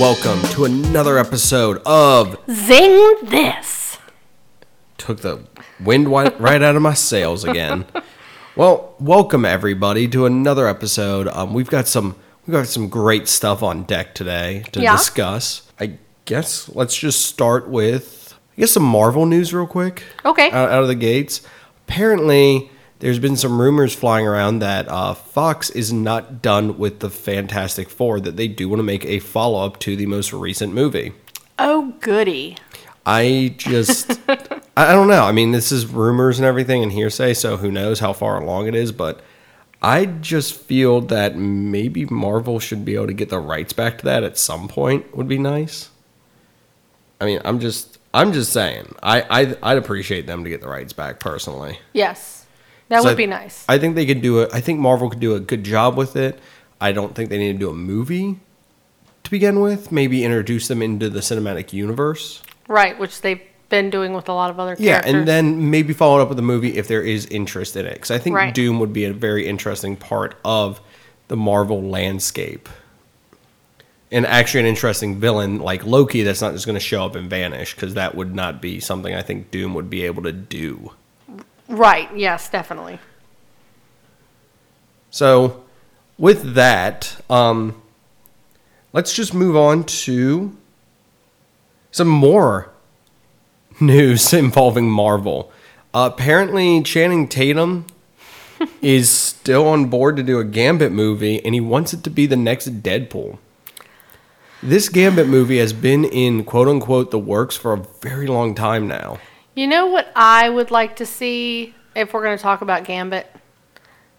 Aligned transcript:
welcome 0.00 0.40
to 0.48 0.64
another 0.64 1.18
episode 1.18 1.76
of 1.84 2.34
Zing 2.50 3.16
this. 3.22 3.98
Took 4.96 5.20
the 5.20 5.44
wind 5.78 6.08
right 6.08 6.62
out 6.62 6.74
of 6.74 6.82
my 6.82 6.94
sails 6.94 7.44
again. 7.44 7.84
Well, 8.56 8.94
welcome 8.98 9.44
everybody 9.44 10.08
to 10.08 10.26
another 10.26 10.66
episode. 10.66 11.28
Um, 11.28 11.54
we've 11.54 11.70
got 11.70 11.86
some 11.86 12.16
we've 12.44 12.52
got 12.52 12.66
some 12.66 12.88
great 12.88 13.28
stuff 13.28 13.62
on 13.62 13.84
deck 13.84 14.12
today 14.12 14.64
to 14.72 14.80
Yeah. 14.82 14.96
discuss. 14.96 15.62
I 15.78 15.98
guess 16.24 16.68
let's 16.74 16.96
just 16.96 17.24
start 17.24 17.68
with 17.68 18.34
I 18.56 18.60
guess 18.62 18.72
some 18.72 18.82
Marvel 18.82 19.24
news 19.24 19.54
real 19.54 19.68
quick. 19.68 20.02
Okay. 20.24 20.50
Out, 20.50 20.68
out 20.68 20.82
of 20.82 20.88
the 20.88 20.96
gates. 20.96 21.42
Apparently, 21.86 22.70
there's 23.00 23.18
been 23.18 23.36
some 23.36 23.60
rumors 23.60 23.94
flying 23.94 24.26
around 24.26 24.60
that 24.60 24.88
uh, 24.88 25.14
Fox 25.14 25.70
is 25.70 25.92
not 25.92 26.40
done 26.40 26.78
with 26.78 27.00
the 27.00 27.10
Fantastic 27.10 27.90
Four. 27.90 28.20
That 28.20 28.36
they 28.36 28.46
do 28.46 28.68
want 28.68 28.78
to 28.78 28.84
make 28.84 29.04
a 29.04 29.18
follow 29.18 29.64
up 29.66 29.78
to 29.80 29.96
the 29.96 30.06
most 30.06 30.32
recent 30.32 30.72
movie. 30.72 31.12
Oh, 31.58 31.94
goody. 32.00 32.56
I 33.04 33.54
just, 33.56 34.20
I, 34.28 34.60
I 34.76 34.92
don't 34.92 35.08
know. 35.08 35.24
I 35.24 35.32
mean, 35.32 35.52
this 35.52 35.72
is 35.72 35.86
rumors 35.86 36.38
and 36.38 36.46
everything 36.46 36.82
and 36.82 36.92
hearsay, 36.92 37.34
so 37.34 37.56
who 37.56 37.70
knows 37.70 37.98
how 37.98 38.12
far 38.12 38.40
along 38.40 38.68
it 38.68 38.74
is. 38.74 38.92
But 38.92 39.22
I 39.82 40.04
just 40.04 40.54
feel 40.54 41.00
that 41.02 41.36
maybe 41.36 42.04
Marvel 42.04 42.60
should 42.60 42.84
be 42.84 42.94
able 42.94 43.06
to 43.06 43.14
get 43.14 43.30
the 43.30 43.38
rights 43.38 43.72
back 43.72 43.98
to 43.98 44.04
that 44.04 44.22
at 44.22 44.36
some 44.36 44.68
point. 44.68 45.16
Would 45.16 45.28
be 45.28 45.38
nice. 45.38 45.88
I 47.18 47.24
mean, 47.24 47.40
I'm 47.44 47.60
just, 47.60 47.98
I'm 48.12 48.32
just 48.32 48.52
saying. 48.52 48.94
I, 49.02 49.22
I 49.22 49.56
I'd 49.62 49.78
appreciate 49.78 50.26
them 50.26 50.44
to 50.44 50.50
get 50.50 50.60
the 50.60 50.68
rights 50.68 50.92
back 50.92 51.18
personally. 51.18 51.78
Yes. 51.94 52.39
That 52.90 53.02
So 53.02 53.08
would 53.08 53.12
I- 53.12 53.16
be 53.16 53.26
nice. 53.26 53.64
I 53.68 53.78
think 53.78 53.94
they 53.94 54.04
could 54.04 54.20
do 54.20 54.40
it. 54.40 54.50
I 54.52 54.60
think 54.60 54.78
Marvel 54.80 55.08
could 55.08 55.20
do 55.20 55.34
a 55.34 55.40
good 55.40 55.64
job 55.64 55.96
with 55.96 56.14
it. 56.16 56.38
I 56.80 56.92
don't 56.92 57.14
think 57.14 57.30
they 57.30 57.38
need 57.38 57.52
to 57.52 57.58
do 57.58 57.70
a 57.70 57.74
movie 57.74 58.36
to 59.24 59.30
begin 59.30 59.60
with. 59.60 59.90
Maybe 59.92 60.24
introduce 60.24 60.68
them 60.68 60.82
into 60.82 61.08
the 61.08 61.20
cinematic 61.20 61.72
universe. 61.72 62.42
right, 62.68 62.96
which 63.00 63.20
they've 63.22 63.40
been 63.68 63.90
doing 63.90 64.12
with 64.12 64.28
a 64.28 64.32
lot 64.32 64.50
of 64.50 64.58
other 64.60 64.76
Yeah, 64.78 65.00
and 65.04 65.26
then 65.26 65.70
maybe 65.70 65.92
follow 65.92 66.18
it 66.18 66.22
up 66.22 66.28
with 66.28 66.38
a 66.38 66.42
movie 66.42 66.76
if 66.76 66.86
there 66.88 67.02
is 67.02 67.26
interest 67.26 67.74
in 67.76 67.84
it. 67.86 67.94
Because 67.94 68.10
I 68.12 68.18
think 68.18 68.36
Right. 68.36 68.52
Doom 68.54 68.78
would 68.80 68.92
be 68.92 69.04
a 69.06 69.12
very 69.12 69.46
interesting 69.46 69.96
part 69.96 70.34
of 70.44 70.80
the 71.28 71.36
Marvel 71.36 71.82
landscape. 71.82 72.68
And 74.12 74.26
actually, 74.26 74.60
an 74.60 74.66
interesting 74.66 75.20
villain 75.20 75.60
like 75.60 75.84
Loki 75.86 76.22
that's 76.22 76.40
not 76.40 76.52
just 76.52 76.66
going 76.66 76.74
to 76.74 76.80
show 76.80 77.04
up 77.04 77.14
and 77.14 77.30
vanish, 77.30 77.74
because 77.76 77.94
that 77.94 78.16
would 78.16 78.34
not 78.34 78.60
be 78.60 78.80
something 78.80 79.14
I 79.14 79.22
think 79.22 79.52
Doom 79.52 79.74
would 79.74 79.88
be 79.90 80.04
able 80.04 80.24
to 80.24 80.32
do. 80.32 80.90
Right, 81.70 82.08
yes, 82.16 82.50
definitely. 82.50 82.98
So, 85.10 85.62
with 86.18 86.54
that, 86.54 87.16
um, 87.30 87.80
let's 88.92 89.14
just 89.14 89.32
move 89.32 89.56
on 89.56 89.84
to 89.84 90.56
some 91.92 92.08
more 92.08 92.70
news 93.80 94.32
involving 94.32 94.90
Marvel. 94.90 95.52
Uh, 95.94 96.10
apparently, 96.12 96.82
Channing 96.82 97.28
Tatum 97.28 97.86
is 98.82 99.08
still 99.08 99.68
on 99.68 99.86
board 99.86 100.16
to 100.16 100.24
do 100.24 100.40
a 100.40 100.44
Gambit 100.44 100.90
movie, 100.90 101.44
and 101.44 101.54
he 101.54 101.60
wants 101.60 101.92
it 101.92 102.02
to 102.02 102.10
be 102.10 102.26
the 102.26 102.36
next 102.36 102.82
Deadpool. 102.82 103.38
This 104.60 104.88
Gambit 104.88 105.28
movie 105.28 105.58
has 105.58 105.72
been 105.72 106.04
in 106.04 106.42
quote 106.42 106.66
unquote 106.66 107.12
the 107.12 107.18
works 107.18 107.56
for 107.56 107.72
a 107.72 107.84
very 108.02 108.26
long 108.26 108.56
time 108.56 108.88
now. 108.88 109.20
You 109.60 109.66
know 109.66 109.88
what 109.88 110.10
I 110.16 110.48
would 110.48 110.70
like 110.70 110.96
to 110.96 111.04
see 111.04 111.74
if 111.94 112.14
we're 112.14 112.22
going 112.24 112.34
to 112.34 112.42
talk 112.42 112.62
about 112.62 112.84
Gambit? 112.84 113.30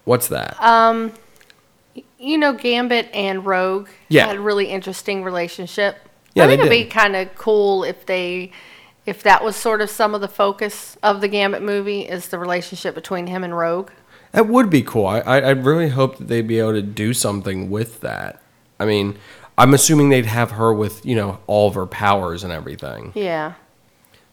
What's 0.04 0.28
that? 0.28 0.56
Um, 0.62 1.10
You 2.16 2.38
know, 2.38 2.52
Gambit 2.52 3.10
and 3.12 3.44
Rogue 3.44 3.88
Yeah. 4.08 4.26
had 4.28 4.36
a 4.36 4.40
really 4.40 4.66
interesting 4.66 5.24
relationship. 5.24 5.96
Yeah, 6.36 6.44
I 6.44 6.46
think 6.46 6.60
it'd 6.60 6.70
be 6.70 6.84
kind 6.84 7.16
of 7.16 7.34
cool 7.34 7.82
if 7.82 8.06
they, 8.06 8.52
if 9.04 9.24
that 9.24 9.42
was 9.42 9.56
sort 9.56 9.80
of 9.80 9.90
some 9.90 10.14
of 10.14 10.20
the 10.20 10.28
focus 10.28 10.96
of 11.02 11.20
the 11.20 11.26
Gambit 11.26 11.60
movie 11.60 12.02
is 12.02 12.28
the 12.28 12.38
relationship 12.38 12.94
between 12.94 13.26
him 13.26 13.42
and 13.42 13.58
Rogue. 13.58 13.90
That 14.30 14.46
would 14.46 14.70
be 14.70 14.82
cool. 14.82 15.06
I, 15.08 15.18
I 15.22 15.38
I 15.40 15.50
really 15.50 15.88
hope 15.88 16.18
that 16.18 16.28
they'd 16.28 16.46
be 16.46 16.60
able 16.60 16.74
to 16.74 16.82
do 16.82 17.12
something 17.12 17.68
with 17.68 18.00
that. 18.02 18.40
I 18.78 18.84
mean, 18.84 19.18
I'm 19.58 19.74
assuming 19.74 20.08
they'd 20.10 20.24
have 20.26 20.52
her 20.52 20.72
with 20.72 21.04
you 21.04 21.16
know 21.16 21.40
all 21.48 21.66
of 21.66 21.74
her 21.74 21.86
powers 21.86 22.44
and 22.44 22.52
everything. 22.52 23.10
Yeah. 23.16 23.54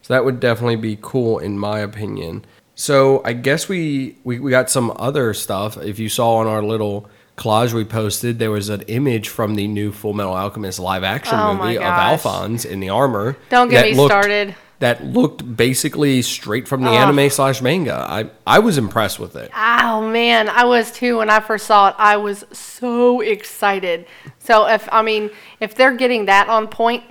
So 0.10 0.16
that 0.16 0.26
would 0.26 0.40
definitely 0.40 0.78
be 0.78 0.98
cool 1.00 1.38
in 1.38 1.60
my 1.60 1.78
opinion. 1.82 2.44
So 2.74 3.22
I 3.24 3.34
guess 3.34 3.70
we 3.70 4.18
we, 4.24 4.40
we 4.40 4.50
got 4.50 4.72
some 4.72 4.92
other 4.96 5.36
stuff. 5.36 5.78
If 5.78 6.00
you 6.00 6.10
saw 6.10 6.38
on 6.38 6.48
our 6.48 6.64
little 6.64 7.08
collage 7.38 7.74
we 7.74 7.86
posted, 7.86 8.40
there 8.40 8.50
was 8.50 8.70
an 8.70 8.82
image 8.88 9.30
from 9.30 9.54
the 9.54 9.68
new 9.68 9.92
Fullmetal 9.92 10.34
Alchemist 10.34 10.80
live 10.80 11.04
action 11.04 11.38
Oh 11.38 11.54
movie 11.54 11.78
of. 11.78 11.84
Alphonse 11.84 12.66
in 12.66 12.80
the 12.80 12.90
armor. 12.90 13.38
Don't 13.52 13.70
get 13.70 13.86
me 13.86 13.94
looked- 13.94 14.12
started. 14.12 14.56
That 14.80 15.06
looked 15.06 15.56
basically 15.58 16.24
straight 16.24 16.68
from 16.68 16.82
the 16.82 16.90
Ugh. 16.90 16.96
anime 16.96 17.30
slash 17.30 17.62
manga. 17.62 18.04
I 18.10 18.32
I 18.48 18.60
was 18.60 18.80
impressed 18.80 19.20
with 19.20 19.36
it. 19.36 19.52
Oh 19.56 20.08
man, 20.10 20.50
I 20.50 20.64
was 20.64 20.92
too 20.92 21.18
when 21.20 21.30
I 21.30 21.40
first 21.40 21.68
saw 21.68 21.90
it. 21.90 21.96
I 22.00 22.18
was 22.18 22.46
so 22.52 23.22
excited. 23.22 24.08
So 24.40 24.66
if 24.68 24.90
I 24.92 25.04
mean, 25.04 25.30
if 25.60 25.76
they're 25.76 25.96
getting 25.96 26.26
that 26.26 26.50
on 26.50 26.68
point, 26.68 27.04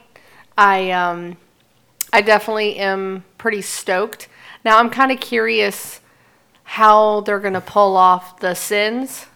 I 0.56 0.90
um 0.90 1.36
I 2.12 2.22
definitely 2.22 2.76
am 2.76 3.24
pretty 3.36 3.62
stoked. 3.62 4.28
Now 4.64 4.78
I'm 4.78 4.90
kind 4.90 5.12
of 5.12 5.20
curious 5.20 6.00
how 6.64 7.20
they're 7.22 7.40
going 7.40 7.54
to 7.54 7.60
pull 7.60 7.96
off 7.96 8.40
the 8.40 8.54
sins. 8.54 9.26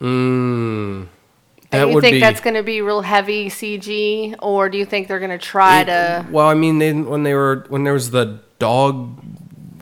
Mm, 0.00 1.08
Do 1.72 1.78
you 1.88 2.00
think 2.00 2.14
be 2.14 2.20
that's 2.20 2.40
going 2.40 2.54
to 2.54 2.62
be 2.62 2.80
real 2.82 3.00
heavy 3.00 3.48
CG 3.48 4.34
or 4.42 4.68
do 4.68 4.76
you 4.78 4.84
think 4.84 5.08
they're 5.08 5.18
going 5.18 5.30
to 5.30 5.38
try 5.38 5.84
to 5.84 6.26
Well, 6.30 6.46
I 6.48 6.54
mean, 6.54 6.78
they, 6.78 6.92
when 6.92 7.22
they 7.22 7.34
were 7.34 7.64
when 7.68 7.84
there 7.84 7.92
was 7.94 8.10
the 8.10 8.40
dog 8.58 9.18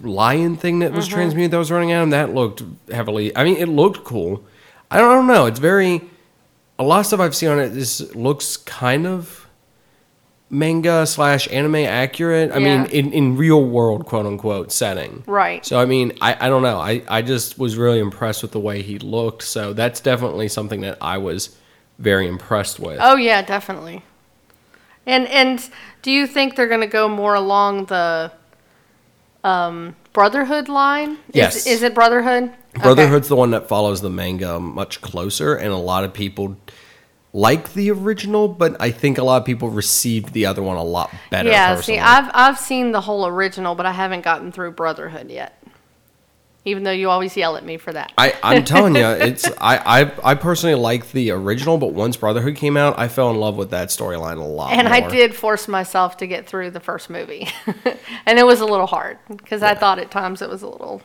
lion 0.02 0.56
thing 0.56 0.78
that 0.80 0.88
Mm-hmm. 0.88 0.96
was 0.96 1.08
transmuted 1.08 1.50
that 1.50 1.58
was 1.58 1.70
running 1.72 1.92
at 1.92 2.02
him, 2.02 2.10
that 2.10 2.32
looked 2.34 2.62
heavily. 2.90 3.36
I 3.36 3.44
mean, 3.44 3.56
it 3.56 3.68
looked 3.68 4.04
cool. 4.04 4.44
I 4.90 4.98
don't, 4.98 5.10
I 5.10 5.14
don't 5.14 5.26
know. 5.26 5.46
It's 5.46 5.58
very 5.58 6.02
a 6.78 6.84
lot 6.84 7.00
of 7.00 7.06
stuff 7.06 7.20
I've 7.20 7.34
seen 7.34 7.48
on 7.50 7.58
it. 7.58 7.70
This 7.70 8.14
looks 8.14 8.56
kind 8.56 9.06
of 9.06 9.43
manga 10.54 11.04
slash 11.06 11.48
anime 11.50 11.74
accurate. 11.76 12.52
I 12.52 12.60
mean, 12.60 12.86
in 12.86 13.12
in 13.12 13.36
real 13.36 13.62
world 13.62 14.06
quote 14.06 14.24
unquote 14.24 14.72
setting. 14.72 15.24
Right. 15.26 15.66
So 15.66 15.78
I 15.78 15.84
mean, 15.84 16.12
I, 16.20 16.46
I 16.46 16.48
don't 16.48 16.62
know. 16.62 16.78
I, 16.78 17.02
I 17.08 17.22
just 17.22 17.58
was 17.58 17.76
really 17.76 17.98
impressed 17.98 18.42
with 18.42 18.52
the 18.52 18.60
way 18.60 18.80
he 18.80 18.98
looked. 18.98 19.42
So 19.42 19.72
that's 19.72 20.00
definitely 20.00 20.48
something 20.48 20.80
that 20.82 20.98
I 21.00 21.18
was 21.18 21.56
very 21.98 22.28
impressed 22.28 22.78
with. 22.78 22.98
Oh 23.02 23.16
yeah, 23.16 23.42
definitely. 23.42 24.02
And 25.06 25.26
and 25.28 25.68
do 26.02 26.10
you 26.10 26.26
think 26.26 26.56
they're 26.56 26.68
going 26.68 26.80
to 26.80 26.86
go 26.86 27.08
more 27.08 27.34
along 27.34 27.86
the 27.86 28.32
um, 29.42 29.96
Brotherhood 30.12 30.68
line? 30.68 31.18
Yes. 31.32 31.66
Is, 31.66 31.82
it 31.82 31.94
Brotherhood? 31.94 32.44
Okay. 32.44 32.82
Brotherhood's 32.82 33.28
the 33.28 33.36
one 33.36 33.50
that 33.50 33.68
follows 33.68 34.00
the 34.00 34.10
manga 34.10 34.58
much 34.58 35.00
closer, 35.00 35.54
and 35.54 35.72
a 35.72 35.76
lot 35.76 36.04
of 36.04 36.14
people 36.14 36.56
like 37.34 37.74
the 37.74 37.90
original, 37.90 38.46
but 38.46 38.80
I 38.80 38.92
think 38.92 39.18
a 39.18 39.24
lot 39.24 39.42
of 39.42 39.44
people 39.44 39.68
received 39.68 40.32
the 40.32 40.46
other 40.46 40.62
one 40.62 40.76
a 40.76 40.84
lot 40.84 41.12
better. 41.30 41.50
Yeah. 41.50 41.74
personally. 41.74 41.98
See, 41.98 42.00
I've 42.00 42.30
I've 42.32 42.58
seen 42.58 42.92
the 42.92 43.02
whole 43.02 43.26
original, 43.26 43.74
but 43.74 43.84
I 43.84 43.92
haven't 43.92 44.22
gotten 44.22 44.52
through 44.52 44.70
Brotherhood 44.70 45.30
yet. 45.30 45.60
Even 46.66 46.84
though 46.84 46.92
you 46.92 47.10
always 47.10 47.36
yell 47.36 47.56
at 47.56 47.64
me 47.64 47.76
for 47.76 47.92
that. 47.92 48.10
I, 48.16 48.34
I'm 48.42 48.64
telling 48.64 48.94
you, 48.94 49.04
it's 49.06 49.46
I, 49.60 50.02
I 50.02 50.30
I 50.30 50.34
personally 50.36 50.76
like 50.76 51.10
the 51.10 51.32
original, 51.32 51.76
but 51.76 51.92
once 51.92 52.16
Brotherhood 52.16 52.56
came 52.56 52.76
out, 52.76 52.98
I 52.98 53.08
fell 53.08 53.30
in 53.30 53.36
love 53.36 53.56
with 53.56 53.70
that 53.70 53.88
storyline 53.88 54.38
a 54.38 54.44
lot. 54.44 54.72
and 54.72 54.88
I 54.88 55.06
did 55.06 55.34
force 55.34 55.68
myself 55.68 56.16
to 56.18 56.26
get 56.26 56.46
through 56.46 56.70
the 56.70 56.80
first 56.80 57.10
movie, 57.10 57.48
and 58.26 58.38
it 58.38 58.46
was 58.46 58.60
a 58.60 58.64
little 58.64 58.86
hard 58.86 59.18
because 59.28 59.62
I 59.62 59.74
thought 59.74 59.98
at 59.98 60.10
times 60.10 60.40
it 60.40 60.48
was 60.48 60.62
a 60.62 60.68
little. 60.68 61.02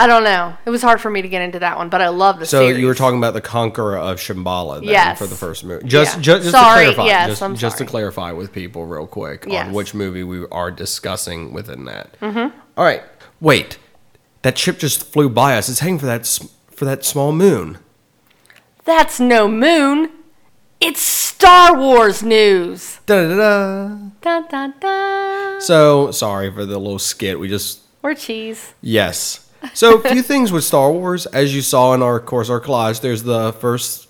I 0.00 0.06
don't 0.06 0.22
know. 0.22 0.56
It 0.64 0.70
was 0.70 0.80
hard 0.80 1.00
for 1.00 1.10
me 1.10 1.22
to 1.22 1.28
get 1.28 1.42
into 1.42 1.58
that 1.58 1.76
one, 1.76 1.88
but 1.88 2.00
I 2.00 2.08
love 2.08 2.38
the 2.38 2.46
So 2.46 2.60
series. 2.60 2.78
you 2.80 2.86
were 2.86 2.94
talking 2.94 3.18
about 3.18 3.34
the 3.34 3.40
Conqueror 3.40 3.96
of 3.98 4.18
Shambhala 4.18 4.76
then 4.80 4.90
Yes. 4.90 5.18
for 5.18 5.26
the 5.26 5.34
first 5.34 5.64
movie. 5.64 5.84
Just 5.88 6.16
Yeah. 6.18 6.22
just, 6.22 6.42
just 6.44 6.50
Sorry, 6.52 6.86
to 6.86 6.94
clarify, 6.94 7.04
yes, 7.06 7.28
just, 7.30 7.42
I'm 7.42 7.56
just 7.56 7.78
to 7.78 7.84
clarify 7.84 8.30
with 8.30 8.52
people 8.52 8.86
real 8.86 9.08
quick 9.08 9.44
Yes. 9.48 9.66
on 9.66 9.72
which 9.72 9.94
movie 9.94 10.22
we 10.22 10.44
are 10.52 10.70
discussing 10.70 11.52
within 11.52 11.84
that. 11.86 12.14
Mm-hmm. 12.20 12.56
right, 12.80 13.02
wait, 13.40 13.78
that 14.42 14.56
ship 14.56 14.78
just 14.78 15.02
flew 15.12 15.28
by 15.28 15.56
us. 15.58 15.68
It's 15.68 15.80
heading 15.80 15.98
for 15.98 16.06
that 16.06 16.26
for 16.72 16.84
that 16.84 17.04
small 17.04 17.32
moon. 17.32 17.78
That's 18.84 19.18
no 19.18 19.48
moon. 19.48 20.10
It's 20.80 21.02
Star 21.02 21.76
Wars 21.76 22.22
news. 22.22 23.00
Da 23.06 23.28
da 23.30 23.36
da. 23.36 23.88
Dun, 24.20 24.46
dun, 24.48 24.74
dun. 24.80 25.60
So 25.60 26.12
sorry 26.12 26.52
for 26.52 26.64
the 26.64 26.78
little 26.78 27.00
skit. 27.00 27.40
We 27.40 27.48
just 27.48 27.80
Or 28.04 28.14
cheese. 28.14 28.74
yes. 28.80 29.40
So 29.74 29.98
a 29.98 30.08
few 30.10 30.22
things 30.22 30.52
with 30.52 30.64
Star 30.64 30.90
Wars, 30.92 31.26
as 31.26 31.54
you 31.54 31.62
saw 31.62 31.94
in 31.94 32.02
our 32.02 32.20
course 32.20 32.50
our 32.50 32.60
collage. 32.60 33.00
There's 33.00 33.22
the 33.22 33.52
first, 33.54 34.08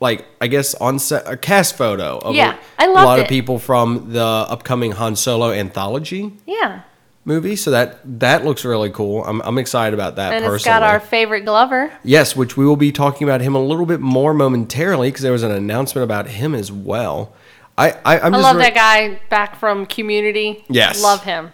like 0.00 0.26
I 0.40 0.46
guess 0.48 0.74
on 0.74 0.98
set 0.98 1.26
a 1.26 1.36
cast 1.36 1.76
photo 1.76 2.18
of 2.18 2.34
Yeah, 2.34 2.56
a, 2.78 2.82
I 2.82 2.86
a 2.86 2.90
loved 2.90 3.06
lot 3.06 3.18
of 3.20 3.28
people 3.28 3.58
from 3.58 4.12
the 4.12 4.22
upcoming 4.24 4.92
Han 4.92 5.16
Solo 5.16 5.50
anthology. 5.50 6.32
Yeah. 6.46 6.82
movie, 7.24 7.56
so 7.56 7.70
that 7.70 8.00
that 8.20 8.44
looks 8.44 8.64
really 8.64 8.90
cool. 8.90 9.24
I'm 9.24 9.40
I'm 9.42 9.56
excited 9.58 9.94
about 9.94 10.16
that 10.16 10.32
And 10.34 10.42
personally. 10.44 10.56
it's 10.56 10.64
got 10.64 10.82
our 10.82 11.00
favorite 11.00 11.42
Glover. 11.46 11.92
Yes, 12.02 12.36
which 12.36 12.56
we 12.56 12.66
will 12.66 12.76
be 12.76 12.92
talking 12.92 13.26
about 13.26 13.40
him 13.40 13.54
a 13.54 13.62
little 13.62 13.86
bit 13.86 14.00
more 14.00 14.34
momentarily 14.34 15.08
because 15.10 15.22
there 15.22 15.32
was 15.32 15.42
an 15.42 15.50
announcement 15.52 16.04
about 16.04 16.26
him 16.28 16.54
as 16.54 16.70
well. 16.70 17.32
I, 17.78 17.90
I 18.04 18.18
I'm 18.20 18.34
I 18.34 18.36
just 18.38 18.42
love 18.42 18.56
re- 18.56 18.62
that 18.64 18.74
guy 18.74 19.20
back 19.30 19.56
from 19.56 19.86
Community. 19.86 20.64
Yes. 20.68 21.02
Love 21.02 21.24
him. 21.24 21.52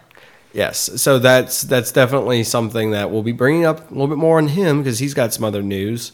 Yes, 0.53 1.01
so 1.01 1.19
that's 1.19 1.61
that's 1.61 1.91
definitely 1.91 2.43
something 2.43 2.91
that 2.91 3.09
we'll 3.09 3.23
be 3.23 3.31
bringing 3.31 3.65
up 3.65 3.89
a 3.89 3.93
little 3.93 4.07
bit 4.07 4.17
more 4.17 4.37
on 4.37 4.49
him 4.49 4.79
because 4.83 4.99
he's 4.99 5.13
got 5.13 5.33
some 5.33 5.43
other 5.43 5.61
news. 5.61 6.11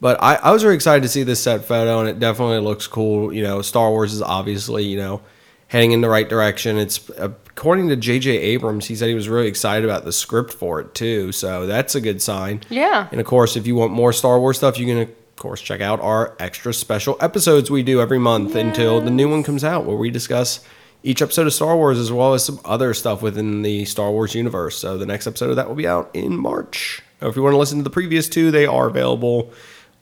But 0.00 0.22
I, 0.22 0.34
I 0.36 0.50
was 0.52 0.62
very 0.62 0.74
excited 0.74 1.02
to 1.02 1.08
see 1.08 1.22
this 1.22 1.42
set 1.42 1.64
photo, 1.64 2.00
and 2.00 2.08
it 2.08 2.18
definitely 2.18 2.58
looks 2.58 2.86
cool. 2.86 3.32
You 3.32 3.42
know, 3.42 3.62
Star 3.62 3.90
Wars 3.90 4.12
is 4.12 4.22
obviously 4.22 4.84
you 4.84 4.96
know 4.96 5.22
heading 5.68 5.92
in 5.92 6.00
the 6.00 6.08
right 6.08 6.28
direction. 6.28 6.78
It's 6.78 7.08
uh, 7.10 7.30
according 7.48 7.88
to 7.88 7.96
J.J. 7.96 8.30
Abrams, 8.30 8.86
he 8.86 8.94
said 8.96 9.08
he 9.08 9.14
was 9.14 9.28
really 9.28 9.48
excited 9.48 9.84
about 9.88 10.04
the 10.04 10.12
script 10.12 10.52
for 10.52 10.80
it 10.80 10.94
too. 10.94 11.32
So 11.32 11.66
that's 11.66 11.94
a 11.94 12.00
good 12.00 12.20
sign. 12.20 12.60
Yeah. 12.68 13.08
And 13.10 13.20
of 13.20 13.26
course, 13.26 13.56
if 13.56 13.66
you 13.66 13.74
want 13.74 13.92
more 13.92 14.12
Star 14.12 14.38
Wars 14.38 14.58
stuff, 14.58 14.78
you 14.78 14.86
can 14.86 14.98
of 14.98 15.36
course 15.36 15.60
check 15.60 15.80
out 15.80 16.00
our 16.00 16.36
extra 16.38 16.74
special 16.74 17.16
episodes 17.20 17.70
we 17.70 17.82
do 17.82 18.00
every 18.00 18.18
month 18.18 18.54
until 18.54 19.00
the 19.00 19.10
new 19.10 19.28
one 19.28 19.42
comes 19.42 19.64
out, 19.64 19.84
where 19.84 19.96
we 19.96 20.10
discuss 20.10 20.60
each 21.06 21.22
episode 21.22 21.46
of 21.46 21.54
Star 21.54 21.76
Wars 21.76 21.98
as 21.98 22.10
well 22.10 22.34
as 22.34 22.44
some 22.44 22.58
other 22.64 22.92
stuff 22.92 23.22
within 23.22 23.62
the 23.62 23.84
Star 23.84 24.10
Wars 24.10 24.34
universe. 24.34 24.76
So 24.76 24.98
the 24.98 25.06
next 25.06 25.28
episode 25.28 25.50
of 25.50 25.56
that 25.56 25.68
will 25.68 25.76
be 25.76 25.86
out 25.86 26.10
in 26.12 26.36
March. 26.36 27.00
If 27.22 27.36
you 27.36 27.42
want 27.44 27.54
to 27.54 27.58
listen 27.58 27.78
to 27.78 27.84
the 27.84 27.90
previous 27.90 28.28
two, 28.28 28.50
they 28.50 28.66
are 28.66 28.88
available 28.88 29.52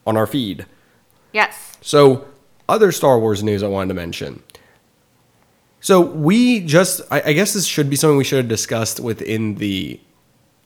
on 0.07 0.17
our 0.17 0.25
feed. 0.25 0.65
Yes. 1.31 1.77
So, 1.81 2.25
other 2.67 2.91
Star 2.91 3.19
Wars 3.19 3.43
news 3.43 3.61
I 3.61 3.67
wanted 3.67 3.89
to 3.89 3.93
mention. 3.93 4.41
So, 5.79 6.01
we 6.01 6.61
just, 6.61 7.01
I, 7.11 7.21
I 7.27 7.33
guess 7.33 7.53
this 7.53 7.65
should 7.65 7.89
be 7.89 7.95
something 7.95 8.17
we 8.17 8.23
should 8.23 8.37
have 8.37 8.47
discussed 8.47 8.99
within 8.99 9.55
the. 9.55 9.99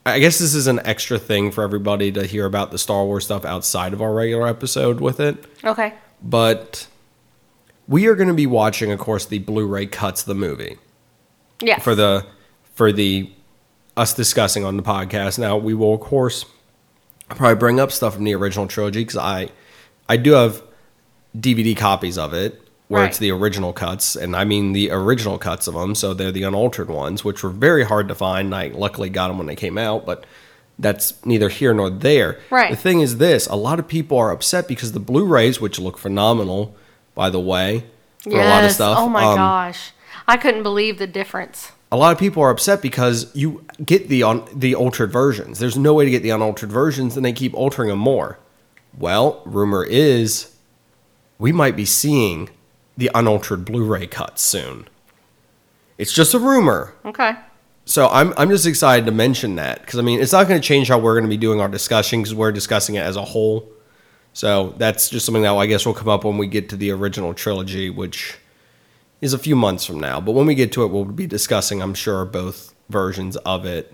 I 0.05 0.19
guess 0.19 0.39
this 0.39 0.55
is 0.55 0.67
an 0.67 0.79
extra 0.85 1.19
thing 1.19 1.51
for 1.51 1.63
everybody 1.63 2.11
to 2.13 2.25
hear 2.25 2.45
about 2.45 2.71
the 2.71 2.77
Star 2.79 3.03
Wars 3.03 3.25
stuff 3.25 3.45
outside 3.45 3.93
of 3.93 4.01
our 4.01 4.13
regular 4.13 4.47
episode 4.47 5.01
with 5.01 5.19
it. 5.19 5.45
Okay. 5.63 5.93
But 6.23 6.87
we 7.89 8.05
are 8.07 8.15
going 8.15 8.27
to 8.29 8.33
be 8.33 8.45
watching, 8.45 8.91
of 8.91 8.99
course, 8.99 9.25
the 9.25 9.39
Blu 9.39 9.65
ray 9.65 9.85
cuts 9.87 10.21
of 10.21 10.27
the 10.27 10.35
movie 10.35 10.77
Yes. 11.59 11.83
for 11.83 11.95
the 11.95 12.25
for 12.75 12.93
the 12.93 13.29
us 13.97 14.13
discussing 14.13 14.63
on 14.63 14.77
the 14.77 14.83
podcast. 14.83 15.37
Now 15.39 15.57
we 15.57 15.73
will 15.73 15.95
of 15.95 15.99
course 15.99 16.45
probably 17.27 17.55
bring 17.55 17.79
up 17.79 17.91
stuff 17.91 18.13
from 18.15 18.23
the 18.23 18.33
original 18.35 18.67
trilogy 18.67 19.01
because 19.01 19.17
I 19.17 19.49
I 20.07 20.15
do 20.15 20.31
have 20.33 20.61
DVD 21.37 21.75
copies 21.75 22.17
of 22.17 22.33
it 22.33 22.61
where 22.87 23.05
it's 23.05 23.19
the 23.19 23.29
original 23.29 23.71
cuts, 23.71 24.15
and 24.15 24.35
I 24.35 24.45
mean 24.45 24.73
the 24.73 24.89
original 24.89 25.37
cuts 25.37 25.67
of 25.67 25.75
them, 25.75 25.93
so 25.93 26.13
they're 26.15 26.31
the 26.31 26.41
unaltered 26.41 26.89
ones, 26.89 27.23
which 27.23 27.43
were 27.43 27.51
very 27.51 27.83
hard 27.83 28.07
to 28.07 28.15
find. 28.15 28.55
I 28.55 28.69
luckily 28.69 29.09
got 29.09 29.27
them 29.27 29.37
when 29.37 29.45
they 29.45 29.55
came 29.55 29.77
out, 29.77 30.07
but 30.07 30.25
that's 30.79 31.23
neither 31.23 31.49
here 31.49 31.71
nor 31.71 31.91
there. 31.91 32.39
Right. 32.49 32.71
The 32.71 32.77
thing 32.77 33.01
is 33.01 33.17
this: 33.17 33.45
a 33.47 33.55
lot 33.55 33.77
of 33.77 33.87
people 33.87 34.17
are 34.17 34.31
upset 34.31 34.67
because 34.67 34.93
the 34.93 34.99
Blu-rays, 34.99 35.61
which 35.61 35.77
look 35.77 35.99
phenomenal, 35.99 36.75
by 37.19 37.29
the 37.29 37.39
way, 37.53 37.83
for 38.23 38.29
a 38.29 38.45
lot 38.45 38.63
of 38.63 38.71
stuff. 38.71 38.97
Oh 38.97 39.09
my 39.09 39.25
um, 39.25 39.35
gosh. 39.35 39.91
I 40.25 40.37
couldn't 40.37 40.63
believe 40.63 40.99
the 40.99 41.07
difference. 41.07 41.73
a 41.91 41.97
lot 41.97 42.13
of 42.13 42.17
people 42.17 42.41
are 42.41 42.49
upset 42.49 42.81
because 42.81 43.29
you 43.35 43.65
get 43.83 44.07
the 44.07 44.23
on 44.23 44.47
the 44.55 44.73
altered 44.73 45.11
versions. 45.11 45.59
There's 45.59 45.75
no 45.77 45.93
way 45.93 46.05
to 46.05 46.11
get 46.11 46.23
the 46.23 46.29
unaltered 46.29 46.71
versions, 46.71 47.17
and 47.17 47.25
they 47.25 47.33
keep 47.33 47.53
altering 47.53 47.89
them 47.89 47.99
more. 47.99 48.39
Well, 48.97 49.41
rumor 49.45 49.83
is 49.83 50.55
we 51.37 51.51
might 51.51 51.75
be 51.75 51.83
seeing 51.83 52.49
the 52.95 53.11
unaltered 53.13 53.65
Blu-ray 53.65 54.07
cut 54.07 54.39
soon. 54.39 54.87
It's 55.97 56.13
just 56.13 56.33
a 56.33 56.39
rumor, 56.39 56.93
Okay. 57.03 57.33
so 57.83 58.07
I'm 58.07 58.33
I'm 58.37 58.49
just 58.49 58.65
excited 58.65 59.05
to 59.07 59.11
mention 59.11 59.57
that 59.57 59.81
because 59.81 59.99
I 59.99 60.03
mean 60.03 60.21
it's 60.21 60.31
not 60.31 60.47
going 60.47 60.61
to 60.61 60.65
change 60.65 60.87
how 60.87 60.99
we're 60.99 61.15
going 61.15 61.29
to 61.29 61.35
be 61.37 61.43
doing 61.47 61.59
our 61.59 61.67
discussion 61.67 62.21
because 62.21 62.33
we're 62.33 62.53
discussing 62.53 62.95
it 62.95 63.01
as 63.01 63.17
a 63.17 63.25
whole. 63.25 63.67
So 64.39 64.73
that's 64.77 65.09
just 65.09 65.25
something 65.25 65.41
that 65.43 65.53
I 65.53 65.65
guess 65.65 65.85
will 65.85 65.93
come 65.93 66.07
up 66.07 66.23
when 66.23 66.37
we 66.37 66.47
get 66.47 66.69
to 66.69 66.77
the 66.77 66.91
original 66.91 67.33
trilogy, 67.33 67.89
which 67.89 68.37
is 69.19 69.33
a 69.33 69.37
few 69.37 69.53
months 69.53 69.83
from 69.83 69.99
now. 69.99 70.21
But 70.21 70.31
when 70.31 70.45
we 70.45 70.55
get 70.55 70.71
to 70.73 70.83
it, 70.83 70.87
we'll 70.87 71.03
be 71.03 71.27
discussing, 71.27 71.81
I'm 71.81 71.93
sure, 71.93 72.23
both 72.23 72.73
versions 72.87 73.35
of 73.35 73.65
it 73.65 73.93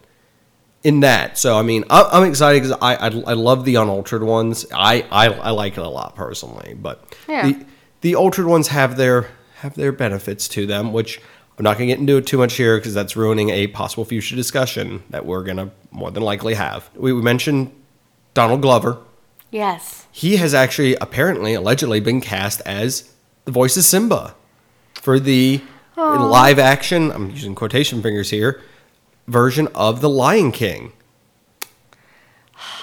in 0.83 0.99
that. 0.99 1.39
So 1.39 1.57
I 1.57 1.63
mean, 1.63 1.83
I- 1.89 2.09
I'm 2.11 2.29
excited 2.29 2.61
because 2.61 2.77
I, 2.79 2.93
I 2.93 3.07
I 3.07 3.33
love 3.33 3.65
the 3.65 3.73
unaltered 3.77 4.21
ones. 4.21 4.67
I 4.71 5.03
I, 5.09 5.29
I 5.29 5.49
like 5.49 5.79
it 5.79 5.83
a 5.83 5.89
lot 5.89 6.15
personally, 6.15 6.75
but 6.79 7.03
Yeah. 7.27 7.47
the 7.47 7.65
the 8.01 8.13
altered 8.15 8.45
ones 8.45 8.67
have 8.67 8.97
their 8.97 9.31
have 9.61 9.73
their 9.73 9.91
benefits 9.91 10.47
to 10.49 10.67
them, 10.67 10.93
which 10.93 11.19
I'm 11.57 11.63
not 11.63 11.79
going 11.79 11.89
to 11.89 11.95
get 11.95 11.99
into 11.99 12.17
it 12.17 12.27
too 12.27 12.37
much 12.37 12.53
here 12.53 12.77
because 12.77 12.93
that's 12.93 13.15
ruining 13.15 13.49
a 13.49 13.65
possible 13.65 14.05
future 14.05 14.35
discussion 14.35 15.01
that 15.09 15.25
we're 15.25 15.43
going 15.43 15.57
to 15.57 15.71
more 15.89 16.11
than 16.11 16.21
likely 16.21 16.53
have. 16.53 16.87
We, 16.95 17.13
we 17.13 17.21
mentioned 17.23 17.71
Donald 18.35 18.61
Glover. 18.61 18.99
Yes. 19.49 20.04
He 20.17 20.37
has 20.37 20.53
actually 20.53 20.95
apparently 21.01 21.53
allegedly 21.55 21.99
been 21.99 22.21
cast 22.21 22.61
as 22.61 23.11
the 23.43 23.51
voice 23.51 23.75
of 23.75 23.83
Simba 23.83 24.33
for 24.93 25.19
the 25.19 25.61
live 25.97 26.57
action. 26.57 27.11
I'm 27.11 27.31
using 27.31 27.53
quotation 27.53 28.01
fingers 28.01 28.29
here 28.29 28.61
version 29.27 29.67
of 29.75 29.99
the 29.99 30.07
Lion 30.09 30.53
King. 30.53 30.93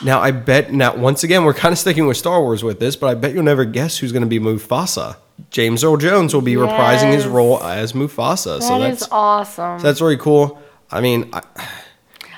Now 0.05 0.21
I 0.21 0.31
bet 0.31 0.75
now 0.75 0.95
once 0.95 1.25
again 1.25 1.45
we're 1.45 1.55
kind 1.55 1.73
of 1.73 1.79
sticking 1.79 2.07
with 2.07 2.19
Star 2.19 2.43
Wars 2.43 2.63
with 2.63 2.81
this, 2.81 2.97
but 2.97 3.07
I 3.07 3.15
bet 3.15 3.33
you'll 3.33 3.45
never 3.45 3.65
guess 3.65 3.97
who's 3.97 4.13
going 4.13 4.23
to 4.25 4.29
be 4.29 4.39
Mufasa. 4.39 5.17
James 5.51 5.83
Earl 5.83 5.97
Jones 5.97 6.35
will 6.35 6.43
be 6.43 6.55
reprising 6.57 7.13
his 7.15 7.27
role 7.27 7.63
as 7.63 7.95
Mufasa. 7.95 8.61
so 8.61 8.79
That 8.79 8.91
is 8.91 9.01
that's 9.01 9.09
awesome. 9.11 9.79
so 9.79 9.87
that's 9.87 10.03
really 10.03 10.19
cool. 10.19 10.61
I 10.91 11.01
mean, 11.01 11.31
I, 11.33 11.41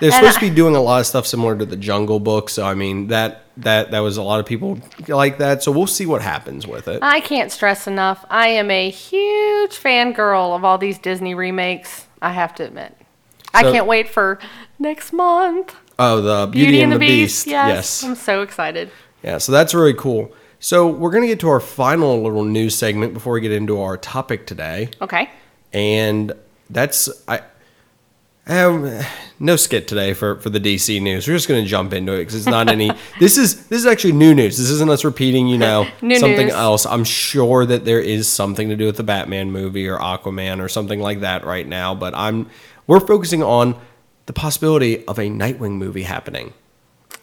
they're 0.00 0.12
And 0.12 0.14
supposed 0.14 0.36
I- 0.36 0.40
to 0.40 0.50
be 0.50 0.54
doing 0.54 0.76
a 0.76 0.80
lot 0.80 1.00
of 1.00 1.06
stuff 1.06 1.26
similar 1.26 1.56
to 1.58 1.66
the 1.66 1.76
Jungle 1.76 2.20
Book. 2.20 2.48
So 2.48 2.64
I 2.64 2.74
mean 2.74 3.08
that 3.08 3.43
that 3.58 3.90
that 3.92 4.00
was 4.00 4.16
a 4.16 4.22
lot 4.22 4.40
of 4.40 4.46
people 4.46 4.78
like 5.08 5.38
that. 5.38 5.62
So 5.62 5.70
we'll 5.72 5.86
see 5.86 6.06
what 6.06 6.22
happens 6.22 6.66
with 6.66 6.88
it. 6.88 7.00
I 7.02 7.20
can't 7.20 7.52
stress 7.52 7.86
enough. 7.86 8.24
I 8.30 8.48
am 8.48 8.70
a 8.70 8.90
huge 8.90 9.72
fangirl 9.78 10.56
of 10.56 10.64
all 10.64 10.78
these 10.78 10.98
Disney 10.98 11.34
remakes. 11.34 12.06
I 12.20 12.32
have 12.32 12.54
to 12.56 12.64
admit. 12.64 12.96
I 13.52 13.62
can't 13.62 13.86
wait 13.86 14.08
for 14.08 14.40
next 14.78 15.12
month. 15.12 15.74
Oh, 15.98 16.20
the 16.20 16.46
Beauty, 16.50 16.80
and 16.80 16.90
the, 16.92 16.98
Beast. 16.98 17.46
Yes. 17.46 18.02
I'm 18.02 18.16
so 18.16 18.42
excited. 18.42 18.90
Yeah, 19.22 19.38
so 19.38 19.52
that's 19.52 19.72
really 19.74 19.94
cool. 19.94 20.34
So 20.58 20.88
we're 20.88 21.10
gonna 21.10 21.26
get 21.26 21.38
to 21.40 21.48
our 21.48 21.60
final 21.60 22.22
little 22.22 22.44
news 22.44 22.74
segment 22.74 23.14
before 23.14 23.34
we 23.34 23.40
get 23.40 23.52
into 23.52 23.80
our 23.80 23.96
topic 23.96 24.46
today, 24.46 24.88
Okay. 25.00 25.30
and 25.72 26.32
that's 26.70 27.08
I. 27.28 27.42
Um, 28.46 29.00
no 29.38 29.56
skit 29.56 29.88
today 29.88 30.12
for, 30.12 30.36
for 30.36 30.50
the 30.50 30.60
DC 30.60 31.00
news. 31.00 31.26
We're 31.26 31.34
just 31.34 31.48
going 31.48 31.62
to 31.62 31.68
jump 31.68 31.92
into 31.92 32.12
it 32.12 32.18
because 32.18 32.34
it's 32.34 32.46
not 32.46 32.68
any. 32.68 32.90
this 33.20 33.38
is 33.38 33.66
this 33.68 33.78
is 33.78 33.86
actually 33.86 34.12
new 34.12 34.34
news. 34.34 34.58
This 34.58 34.70
isn't 34.70 34.90
us 34.90 35.04
repeating, 35.04 35.48
you 35.48 35.58
know, 35.58 35.84
something 36.00 36.46
news. 36.46 36.52
else. 36.52 36.86
I'm 36.86 37.04
sure 37.04 37.64
that 37.64 37.84
there 37.84 38.00
is 38.00 38.28
something 38.28 38.68
to 38.68 38.76
do 38.76 38.86
with 38.86 38.96
the 38.96 39.02
Batman 39.02 39.50
movie 39.50 39.88
or 39.88 39.98
Aquaman 39.98 40.62
or 40.62 40.68
something 40.68 41.00
like 41.00 41.20
that 41.20 41.44
right 41.44 41.66
now. 41.66 41.94
But 41.94 42.14
I'm 42.14 42.50
we're 42.86 43.00
focusing 43.00 43.42
on 43.42 43.80
the 44.26 44.32
possibility 44.32 45.06
of 45.06 45.18
a 45.18 45.28
Nightwing 45.28 45.72
movie 45.72 46.02
happening. 46.02 46.52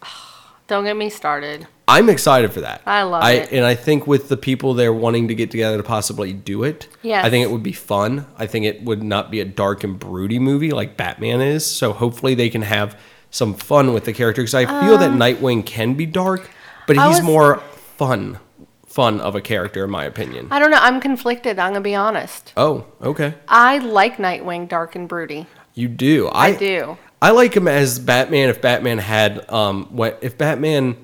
Don't 0.67 0.85
get 0.85 0.97
me 0.97 1.09
started. 1.09 1.67
I'm 1.91 2.09
excited 2.09 2.53
for 2.53 2.61
that. 2.61 2.81
I 2.85 3.03
love 3.03 3.23
I, 3.23 3.31
it. 3.33 3.51
And 3.51 3.65
I 3.65 3.75
think 3.75 4.07
with 4.07 4.29
the 4.29 4.37
people 4.37 4.73
there 4.73 4.93
wanting 4.93 5.27
to 5.27 5.35
get 5.35 5.51
together 5.51 5.77
to 5.77 5.83
possibly 5.83 6.33
do 6.33 6.63
it, 6.63 6.87
Yes. 7.01 7.25
I 7.25 7.29
think 7.29 7.43
it 7.43 7.51
would 7.51 7.63
be 7.63 7.71
fun. 7.73 8.25
I 8.37 8.47
think 8.47 8.65
it 8.65 8.83
would 8.83 9.03
not 9.03 9.29
be 9.31 9.39
a 9.41 9.45
dark 9.45 9.83
and 9.83 9.99
broody 9.99 10.39
movie 10.39 10.71
like 10.71 10.97
Batman 10.97 11.41
is. 11.41 11.65
So 11.65 11.93
hopefully 11.93 12.33
they 12.35 12.49
can 12.49 12.61
have 12.61 12.97
some 13.29 13.53
fun 13.53 13.93
with 13.93 14.05
the 14.05 14.13
character 14.13 14.41
because 14.41 14.53
I 14.55 14.65
feel 14.65 14.97
that 14.97 15.11
Nightwing 15.11 15.65
can 15.65 15.93
be 15.95 16.05
dark, 16.05 16.49
but 16.87 16.97
Um, 16.97 17.03
I 17.03 17.07
he's 17.09 17.17
was- 17.17 17.25
more 17.25 17.57
fun, 17.97 18.39
fun 18.85 19.21
of 19.21 19.35
a 19.35 19.41
character 19.41 19.83
in 19.85 19.89
my 19.91 20.05
opinion. 20.05 20.47
I 20.51 20.59
don't 20.59 20.71
know. 20.71 20.79
I'm 20.81 20.99
conflicted. 20.99 21.59
I'm 21.59 21.71
going 21.73 21.81
to 21.83 21.87
be 21.87 21.95
honest. 21.95 22.53
oh, 22.57 22.85
okay. 23.01 23.35
I 23.47 23.77
like 23.79 24.17
Nightwing 24.17 24.67
dark 24.67 24.95
and 24.95 25.07
broody. 25.07 25.47
You 25.73 25.87
do. 25.87 26.29
I, 26.31 26.53
do. 26.53 26.97
I 27.21 27.31
like 27.31 27.53
him 27.55 27.67
as 27.67 27.99
Batman 27.99 28.49
if 28.49 28.61
Batman 28.61 28.97
had 28.97 29.49
um 29.49 29.87
what 29.91 30.19
if 30.21 30.37
Batman 30.37 30.97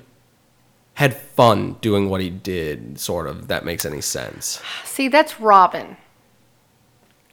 had 0.97 1.15
fun 1.15 1.73
doing 1.79 2.09
what 2.09 2.21
he 2.21 2.31
did, 2.31 2.99
sort 2.99 3.27
of. 3.27 3.49
That 3.49 3.63
makes 3.63 3.85
any 3.85 4.01
sense. 4.01 4.59
See, 4.83 5.09
that's 5.09 5.39
Robin. 5.39 5.95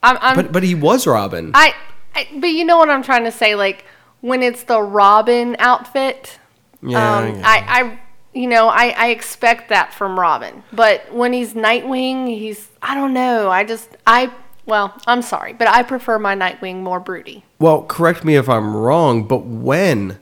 I'm, 0.03 0.19
I'm 0.21 0.37
But 0.37 0.53
but 0.53 0.63
he 0.63 0.75
was 0.75 1.07
Robin. 1.07 1.51
I, 1.55 1.75
I, 2.15 2.29
but 2.37 2.49
you 2.49 2.67
know 2.67 2.77
what 2.77 2.91
I'm 2.91 3.03
trying 3.03 3.25
to 3.25 3.33
say? 3.33 3.55
Like 3.55 3.87
when 4.21 4.43
it's 4.43 4.65
the 4.65 4.83
Robin 4.83 5.57
outfit, 5.59 6.39
Yeah, 6.83 7.19
um, 7.19 7.39
yeah. 7.39 7.43
I, 7.43 7.65
I, 7.67 7.99
you 8.35 8.49
know, 8.49 8.69
I, 8.69 8.89
I 8.91 9.07
expect 9.09 9.71
that 9.71 9.95
from 9.95 10.21
Robin. 10.21 10.63
But 10.71 11.11
when 11.15 11.33
he's 11.33 11.55
Nightwing, 11.55 12.29
he's, 12.29 12.69
I 12.83 12.95
don't 12.95 13.15
know. 13.15 13.51
I 13.51 13.65
just, 13.65 13.97
I, 14.07 14.31
well, 14.67 14.95
I'm 15.07 15.23
sorry, 15.23 15.55
but 15.55 15.69
I 15.69 15.83
prefer 15.85 16.19
my 16.19 16.37
Nightwing 16.37 16.83
more 16.83 17.01
broody. 17.01 17.47
Well, 17.59 17.85
correct 17.85 18.25
me 18.25 18.37
if 18.37 18.47
I'm 18.47 18.77
wrong, 18.77 19.27
but 19.27 19.47
when, 19.47 20.19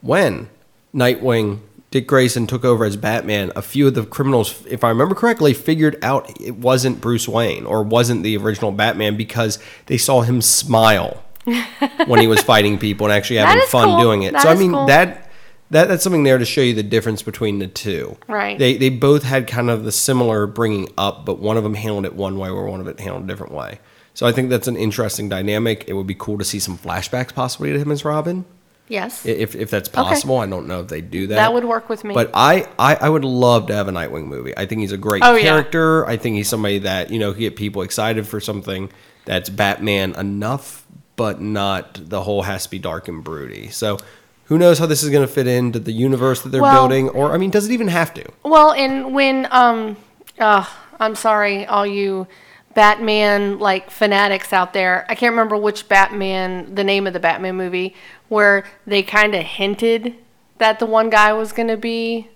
when 0.00 0.48
Nightwing, 0.94 1.60
Dick 1.90 2.06
Grayson 2.06 2.46
took 2.46 2.64
over 2.64 2.84
as 2.84 2.96
Batman, 2.96 3.50
a 3.56 3.62
few 3.62 3.86
of 3.86 3.94
the 3.94 4.04
criminals, 4.04 4.66
if 4.66 4.84
I 4.84 4.90
remember 4.90 5.14
correctly, 5.14 5.54
figured 5.54 5.98
out 6.02 6.38
it 6.40 6.56
wasn't 6.56 7.00
Bruce 7.00 7.26
Wayne 7.26 7.64
or 7.64 7.82
wasn't 7.82 8.22
the 8.22 8.36
original 8.36 8.72
Batman 8.72 9.16
because 9.16 9.58
they 9.86 9.96
saw 9.96 10.20
him 10.20 10.42
smile 10.42 11.24
when 12.06 12.20
he 12.20 12.26
was 12.26 12.42
fighting 12.42 12.78
people 12.78 13.06
and 13.06 13.12
actually 13.12 13.36
having 13.36 13.66
fun 13.68 13.88
cool. 13.88 14.00
doing 14.00 14.22
it. 14.22 14.32
That 14.34 14.42
so 14.42 14.50
I 14.50 14.54
mean 14.54 14.72
cool. 14.72 14.86
that 14.86 15.30
that 15.70 15.88
that's 15.88 16.02
something 16.02 16.24
there 16.24 16.38
to 16.38 16.44
show 16.44 16.60
you 16.60 16.74
the 16.74 16.82
difference 16.82 17.22
between 17.22 17.58
the 17.58 17.66
two. 17.66 18.16
Right. 18.26 18.58
They 18.58 18.76
they 18.76 18.90
both 18.90 19.22
had 19.22 19.46
kind 19.46 19.70
of 19.70 19.84
the 19.84 19.92
similar 19.92 20.46
bringing 20.46 20.92
up, 20.98 21.24
but 21.24 21.38
one 21.38 21.56
of 21.56 21.62
them 21.62 21.74
handled 21.74 22.04
it 22.04 22.14
one 22.14 22.38
way, 22.38 22.50
where 22.50 22.64
one 22.64 22.80
of 22.80 22.88
it 22.88 23.00
handled 23.00 23.24
a 23.24 23.26
different 23.26 23.52
way. 23.52 23.80
So 24.12 24.26
I 24.26 24.32
think 24.32 24.50
that's 24.50 24.68
an 24.68 24.76
interesting 24.76 25.28
dynamic. 25.28 25.84
It 25.86 25.92
would 25.92 26.06
be 26.06 26.14
cool 26.14 26.38
to 26.38 26.44
see 26.44 26.58
some 26.58 26.76
flashbacks 26.76 27.32
possibly 27.32 27.72
to 27.72 27.78
him 27.78 27.92
as 27.92 28.04
Robin, 28.04 28.44
Yes. 28.88 29.24
if 29.26 29.54
if 29.54 29.70
that's 29.70 29.88
possible. 29.88 30.38
I 30.38 30.46
don't 30.46 30.66
know 30.66 30.80
if 30.80 30.88
they 30.88 31.00
do 31.00 31.26
that. 31.28 31.34
that 31.36 31.52
would 31.52 31.64
work 31.64 31.88
with 31.88 32.04
me. 32.04 32.14
But 32.14 32.30
I, 32.34 32.66
I, 32.78 32.94
I 32.96 33.08
would 33.08 33.24
love 33.24 33.66
to 33.66 33.74
have 33.74 33.88
a 33.88 33.92
Nightwing 33.92 34.26
movie. 34.26 34.56
I 34.56 34.66
think 34.66 34.80
he's 34.80 34.92
a 34.92 34.96
great 34.98 35.22
Oh, 35.24 35.34
yeah. 35.36 35.42
character. 35.42 36.06
I 36.06 36.16
think 36.16 36.36
he's 36.36 36.48
somebody 36.48 36.78
that 36.80 37.10
you 37.10 37.18
know 37.18 37.32
get 37.32 37.56
people 37.56 37.82
excited 37.82 38.26
for 38.26 38.40
something 38.40 38.90
that's 39.24 39.50
Batman 39.50 40.14
enough, 40.16 40.86
but 41.16 41.40
not 41.40 42.00
the 42.08 42.22
whole 42.22 42.42
has 42.42 42.64
to 42.64 42.70
be 42.70 42.78
dark 42.78 43.08
and 43.08 43.22
broody. 43.22 43.68
So 43.68 43.98
who 44.44 44.56
knows 44.56 44.78
how 44.78 44.86
this 44.86 45.02
is 45.02 45.10
going 45.10 45.26
to 45.26 45.30
fit 45.32 45.46
into 45.46 45.78
the 45.78 45.92
universe 45.92 46.40
that 46.42 46.48
they're 46.48 46.62
Well- 46.62 46.88
building, 46.88 47.10
or 47.10 47.32
I 47.32 47.36
mean, 47.36 47.50
does 47.50 47.66
it 47.68 47.72
even 47.72 47.88
have 47.88 48.14
to? 48.14 48.24
Well, 48.42 48.72
and 48.72 49.12
when 49.14 49.46
um, 49.50 49.98
uh, 50.38 50.64
I'm 50.98 51.14
sorry, 51.14 51.66
all 51.66 51.86
you 51.86 52.26
Batman 52.74 53.58
like 53.58 53.90
fanatics 53.90 54.52
out 54.52 54.72
there. 54.72 55.04
I 55.08 55.14
can't 55.16 55.32
remember 55.32 55.56
which 55.56 55.88
Batman, 55.88 56.74
the 56.74 56.84
name 56.84 57.06
of 57.06 57.12
the 57.12 57.18
Batman 57.20 57.56
movie, 57.56 57.94
where 58.28 58.64
they 58.86 59.02
kind 59.02 59.34
of 59.34 59.42
hinted 59.44 60.14
that 60.58 60.78
the 60.78 60.86
one 60.86 61.10
guy 61.10 61.32
was 61.32 61.52
going 61.52 61.68
to 61.68 61.76
be 61.76 62.28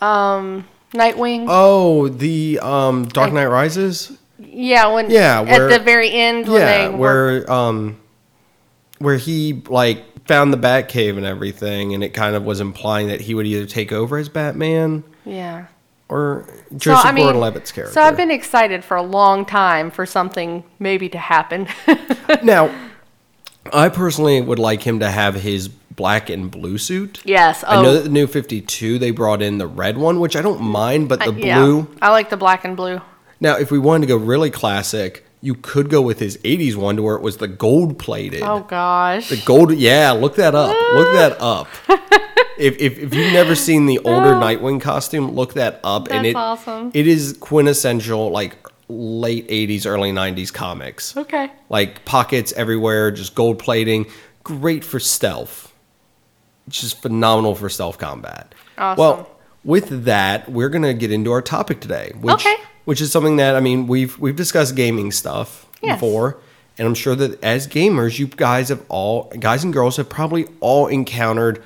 um, 0.00 0.66
Nightwing. 0.92 1.46
Oh, 1.48 2.08
the 2.08 2.58
um, 2.60 3.06
Dark 3.06 3.32
Knight 3.32 3.46
Rises. 3.46 4.16
yeah, 4.38 4.86
when 4.92 5.10
yeah, 5.10 5.40
where- 5.40 5.68
at 5.68 5.78
the 5.78 5.84
very 5.84 6.10
end 6.10 6.48
when 6.48 6.60
Yeah, 6.60 6.88
they 6.88 6.94
were 6.94 6.98
where 6.98 7.52
um, 7.52 8.00
where 8.98 9.16
he 9.16 9.62
like 9.68 10.04
found 10.26 10.52
the 10.52 10.58
Batcave 10.58 11.16
and 11.16 11.26
everything, 11.26 11.94
and 11.94 12.02
it 12.02 12.10
kind 12.10 12.34
of 12.34 12.44
was 12.44 12.60
implying 12.60 13.08
that 13.08 13.20
he 13.20 13.34
would 13.34 13.46
either 13.46 13.66
take 13.66 13.92
over 13.92 14.16
as 14.18 14.28
Batman 14.28 15.04
yeah. 15.24 15.66
or 16.08 16.48
Joseph 16.76 17.14
Gordon-Levitt's 17.14 17.70
character. 17.72 17.92
So 17.92 18.02
I've 18.02 18.16
been 18.16 18.30
excited 18.30 18.84
for 18.84 18.96
a 18.96 19.02
long 19.02 19.44
time 19.44 19.90
for 19.90 20.04
something 20.04 20.64
maybe 20.78 21.08
to 21.10 21.18
happen. 21.18 21.68
now, 22.42 22.74
I 23.72 23.88
personally 23.88 24.40
would 24.40 24.58
like 24.58 24.82
him 24.82 25.00
to 25.00 25.10
have 25.10 25.34
his 25.34 25.68
black 25.68 26.28
and 26.28 26.50
blue 26.50 26.78
suit. 26.78 27.22
yes. 27.24 27.64
Oh, 27.66 27.80
I 27.80 27.82
know 27.82 27.88
oh. 27.88 27.94
that 27.94 28.02
the 28.04 28.10
new 28.10 28.26
52 28.26 28.98
they 28.98 29.10
brought 29.10 29.42
in 29.42 29.58
the 29.58 29.66
red 29.66 29.96
one, 29.96 30.20
which 30.20 30.36
I 30.36 30.42
don't 30.42 30.60
mind, 30.60 31.08
but 31.08 31.20
the 31.20 31.32
yeah. 31.32 31.58
blue. 31.58 31.88
I 32.02 32.10
like 32.10 32.30
the 32.30 32.36
black 32.36 32.64
and 32.64 32.76
blue. 32.76 33.00
Now, 33.40 33.56
if 33.56 33.70
we 33.70 33.78
wanted 33.78 34.06
to 34.06 34.08
go 34.08 34.16
really 34.16 34.50
classic, 34.50 35.26
you 35.40 35.54
could 35.54 35.90
go 35.90 36.00
with 36.00 36.18
his 36.18 36.38
80s 36.38 36.76
one 36.76 36.96
to 36.96 37.02
where 37.02 37.16
it 37.16 37.22
was 37.22 37.36
the 37.36 37.48
gold 37.48 37.98
plated. 37.98 38.42
Oh 38.42 38.60
gosh. 38.60 39.28
The 39.28 39.40
gold, 39.44 39.74
yeah, 39.74 40.12
look 40.12 40.36
that 40.36 40.54
up. 40.54 40.70
Look 40.94 41.12
that 41.12 41.36
up. 41.40 41.68
if, 42.58 42.76
if, 42.78 42.98
if 42.98 43.14
you've 43.14 43.32
never 43.32 43.54
seen 43.54 43.86
the 43.86 43.98
older 44.00 44.32
Nightwing 44.32 44.80
costume, 44.80 45.32
look 45.32 45.54
that 45.54 45.80
up. 45.84 46.08
and 46.10 46.24
That's 46.24 46.28
it, 46.28 46.36
awesome. 46.36 46.90
It 46.94 47.06
is 47.06 47.36
quintessential, 47.38 48.30
like 48.30 48.56
late 48.88 49.48
80s, 49.48 49.86
early 49.86 50.12
90s 50.12 50.52
comics. 50.52 51.16
okay. 51.16 51.50
Like 51.68 52.04
pockets 52.04 52.52
everywhere, 52.52 53.10
just 53.10 53.34
gold 53.34 53.58
plating. 53.58 54.06
Great 54.44 54.84
for 54.84 55.00
stealth. 55.00 55.72
Just 56.68 57.00
phenomenal 57.02 57.54
for 57.54 57.68
stealth 57.68 57.98
combat. 57.98 58.54
Awesome. 58.78 58.98
Well, 59.00 59.30
with 59.64 60.04
that, 60.04 60.48
we're 60.48 60.68
gonna 60.68 60.94
get 60.94 61.10
into 61.12 61.32
our 61.32 61.42
topic 61.42 61.80
today, 61.80 62.12
which 62.20 62.34
Okay. 62.46 62.54
which 62.84 63.00
is 63.00 63.10
something 63.10 63.36
that 63.36 63.56
I 63.56 63.60
mean 63.60 63.86
we've 63.86 64.18
we've 64.18 64.36
discussed 64.36 64.76
gaming 64.76 65.10
stuff 65.12 65.66
Yes. 65.82 65.96
before, 65.96 66.38
and 66.78 66.86
I'm 66.86 66.94
sure 66.94 67.14
that 67.16 67.42
as 67.42 67.66
gamers, 67.66 68.18
you 68.18 68.26
guys 68.28 68.68
have 68.68 68.82
all 68.88 69.32
guys 69.38 69.64
and 69.64 69.72
girls 69.72 69.96
have 69.96 70.08
probably 70.08 70.46
all 70.60 70.86
encountered 70.86 71.62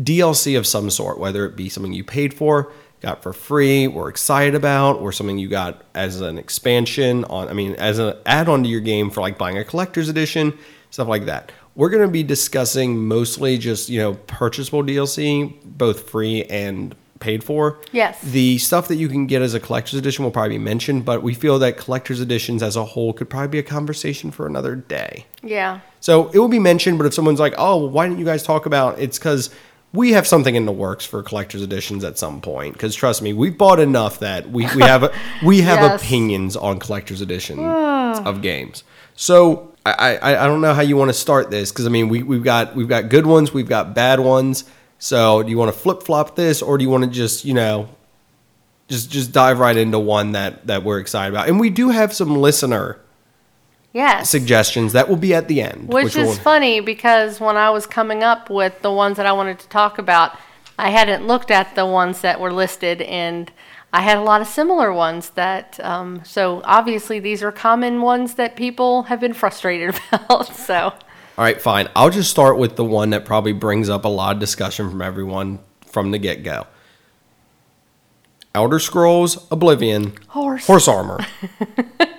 DLC 0.00 0.56
of 0.56 0.66
some 0.66 0.90
sort, 0.90 1.18
whether 1.18 1.44
it 1.46 1.56
be 1.56 1.68
something 1.68 1.92
you 1.92 2.04
paid 2.04 2.32
for, 2.32 2.72
got 3.00 3.22
for 3.22 3.32
free, 3.32 3.86
or 3.86 4.08
excited 4.08 4.54
about, 4.54 5.00
or 5.00 5.12
something 5.12 5.38
you 5.38 5.48
got 5.48 5.82
as 5.94 6.20
an 6.20 6.38
expansion 6.38 7.24
on. 7.24 7.48
I 7.48 7.52
mean, 7.52 7.74
as 7.76 7.98
an 7.98 8.14
add-on 8.26 8.62
to 8.62 8.68
your 8.68 8.80
game 8.80 9.10
for 9.10 9.20
like 9.20 9.38
buying 9.38 9.58
a 9.58 9.64
collector's 9.64 10.08
edition, 10.08 10.58
stuff 10.90 11.08
like 11.08 11.26
that. 11.26 11.52
We're 11.74 11.90
going 11.90 12.02
to 12.06 12.12
be 12.12 12.22
discussing 12.22 13.06
mostly 13.06 13.56
just 13.56 13.88
you 13.88 14.00
know 14.00 14.14
purchasable 14.14 14.82
DLC, 14.82 15.54
both 15.64 16.10
free 16.10 16.44
and 16.44 16.94
paid 17.20 17.44
for. 17.44 17.78
Yes. 17.92 18.20
The 18.22 18.58
stuff 18.58 18.88
that 18.88 18.96
you 18.96 19.08
can 19.08 19.26
get 19.26 19.42
as 19.42 19.54
a 19.54 19.60
collector's 19.60 19.94
edition 19.94 20.24
will 20.24 20.32
probably 20.32 20.56
be 20.56 20.64
mentioned, 20.64 21.04
but 21.04 21.22
we 21.22 21.34
feel 21.34 21.58
that 21.60 21.76
collector's 21.76 22.20
editions 22.20 22.62
as 22.62 22.76
a 22.76 22.84
whole 22.84 23.12
could 23.12 23.30
probably 23.30 23.48
be 23.48 23.58
a 23.58 23.62
conversation 23.62 24.30
for 24.30 24.46
another 24.46 24.74
day. 24.74 25.26
Yeah. 25.42 25.80
So 26.00 26.28
it 26.30 26.38
will 26.38 26.48
be 26.48 26.58
mentioned, 26.58 26.98
but 26.98 27.06
if 27.06 27.14
someone's 27.14 27.38
like, 27.38 27.54
"Oh, 27.56 27.76
well, 27.76 27.90
why 27.90 28.06
didn't 28.08 28.18
you 28.18 28.24
guys 28.24 28.42
talk 28.42 28.66
about?" 28.66 28.98
It's 28.98 29.18
because 29.18 29.50
we 29.92 30.12
have 30.12 30.26
something 30.26 30.54
in 30.54 30.66
the 30.66 30.72
works 30.72 31.04
for 31.04 31.22
collector's 31.22 31.62
editions 31.62 32.04
at 32.04 32.16
some 32.16 32.40
point. 32.40 32.74
Because 32.74 32.94
trust 32.94 33.22
me, 33.22 33.32
we've 33.32 33.58
bought 33.58 33.80
enough 33.80 34.20
that 34.20 34.48
we, 34.50 34.66
we 34.74 34.82
have 34.82 35.12
we 35.44 35.60
have 35.62 35.80
Yes. 35.80 36.02
opinions 36.02 36.56
on 36.56 36.78
collector's 36.78 37.20
editions 37.20 37.60
ah. 37.62 38.22
of 38.24 38.40
games. 38.42 38.84
So 39.16 39.72
I, 39.84 40.16
I 40.16 40.44
I 40.44 40.46
don't 40.46 40.60
know 40.60 40.74
how 40.74 40.82
you 40.82 40.96
want 40.96 41.08
to 41.08 41.14
start 41.14 41.50
this 41.50 41.72
because 41.72 41.86
I 41.86 41.88
mean 41.88 42.08
we 42.08 42.22
we've 42.22 42.44
got 42.44 42.76
we've 42.76 42.88
got 42.88 43.08
good 43.08 43.26
ones, 43.26 43.52
we've 43.52 43.68
got 43.68 43.94
bad 43.94 44.20
ones. 44.20 44.64
So 44.98 45.42
do 45.42 45.50
you 45.50 45.58
want 45.58 45.72
to 45.74 45.78
flip 45.78 46.02
flop 46.02 46.36
this, 46.36 46.60
or 46.62 46.76
do 46.78 46.84
you 46.84 46.90
want 46.90 47.04
to 47.04 47.10
just 47.10 47.44
you 47.44 47.54
know 47.54 47.88
just 48.88 49.10
just 49.10 49.32
dive 49.32 49.58
right 49.58 49.76
into 49.76 49.98
one 49.98 50.32
that 50.32 50.66
that 50.66 50.84
we're 50.84 50.98
excited 51.00 51.34
about? 51.34 51.48
And 51.48 51.58
we 51.58 51.70
do 51.70 51.88
have 51.90 52.12
some 52.12 52.36
listener 52.36 52.98
Yes. 53.92 54.30
suggestions 54.30 54.92
that 54.92 55.08
will 55.08 55.16
be 55.16 55.34
at 55.34 55.48
the 55.48 55.60
end, 55.62 55.88
Which 55.88 56.14
is 56.16 56.28
will- 56.28 56.34
funny 56.34 56.78
because 56.80 57.40
when 57.40 57.56
I 57.56 57.70
was 57.70 57.86
coming 57.86 58.22
up 58.22 58.48
with 58.48 58.82
the 58.82 58.92
ones 58.92 59.16
that 59.16 59.26
I 59.26 59.32
wanted 59.32 59.58
to 59.60 59.68
talk 59.68 59.98
about, 59.98 60.36
I 60.78 60.90
hadn't 60.90 61.26
looked 61.26 61.50
at 61.50 61.74
the 61.74 61.84
ones 61.84 62.20
that 62.20 62.40
were 62.40 62.52
listed, 62.52 63.02
and 63.02 63.50
I 63.92 64.02
had 64.02 64.16
a 64.16 64.22
lot 64.22 64.40
of 64.40 64.46
similar 64.46 64.92
ones 64.92 65.30
that. 65.30 65.78
Um, 65.82 66.22
so 66.24 66.62
obviously, 66.64 67.18
these 67.18 67.42
are 67.42 67.50
common 67.50 68.00
ones 68.00 68.34
that 68.34 68.54
people 68.56 69.02
have 69.04 69.18
been 69.20 69.34
frustrated 69.34 69.98
about. 70.12 70.54
So 70.54 70.76
All 70.76 71.44
right, 71.44 71.60
fine. 71.60 71.88
I'll 71.96 72.10
just 72.10 72.30
start 72.30 72.56
with 72.58 72.76
the 72.76 72.84
one 72.84 73.10
that 73.10 73.24
probably 73.24 73.52
brings 73.52 73.88
up 73.88 74.04
a 74.04 74.08
lot 74.08 74.36
of 74.36 74.40
discussion 74.40 74.88
from 74.88 75.02
everyone 75.02 75.58
from 75.86 76.12
the 76.12 76.18
get 76.18 76.44
go. 76.44 76.66
Elder 78.54 78.78
Scrolls 78.78 79.46
Oblivion 79.50 80.12
horse. 80.28 80.66
Horse 80.66 80.86
Armor. 80.88 81.18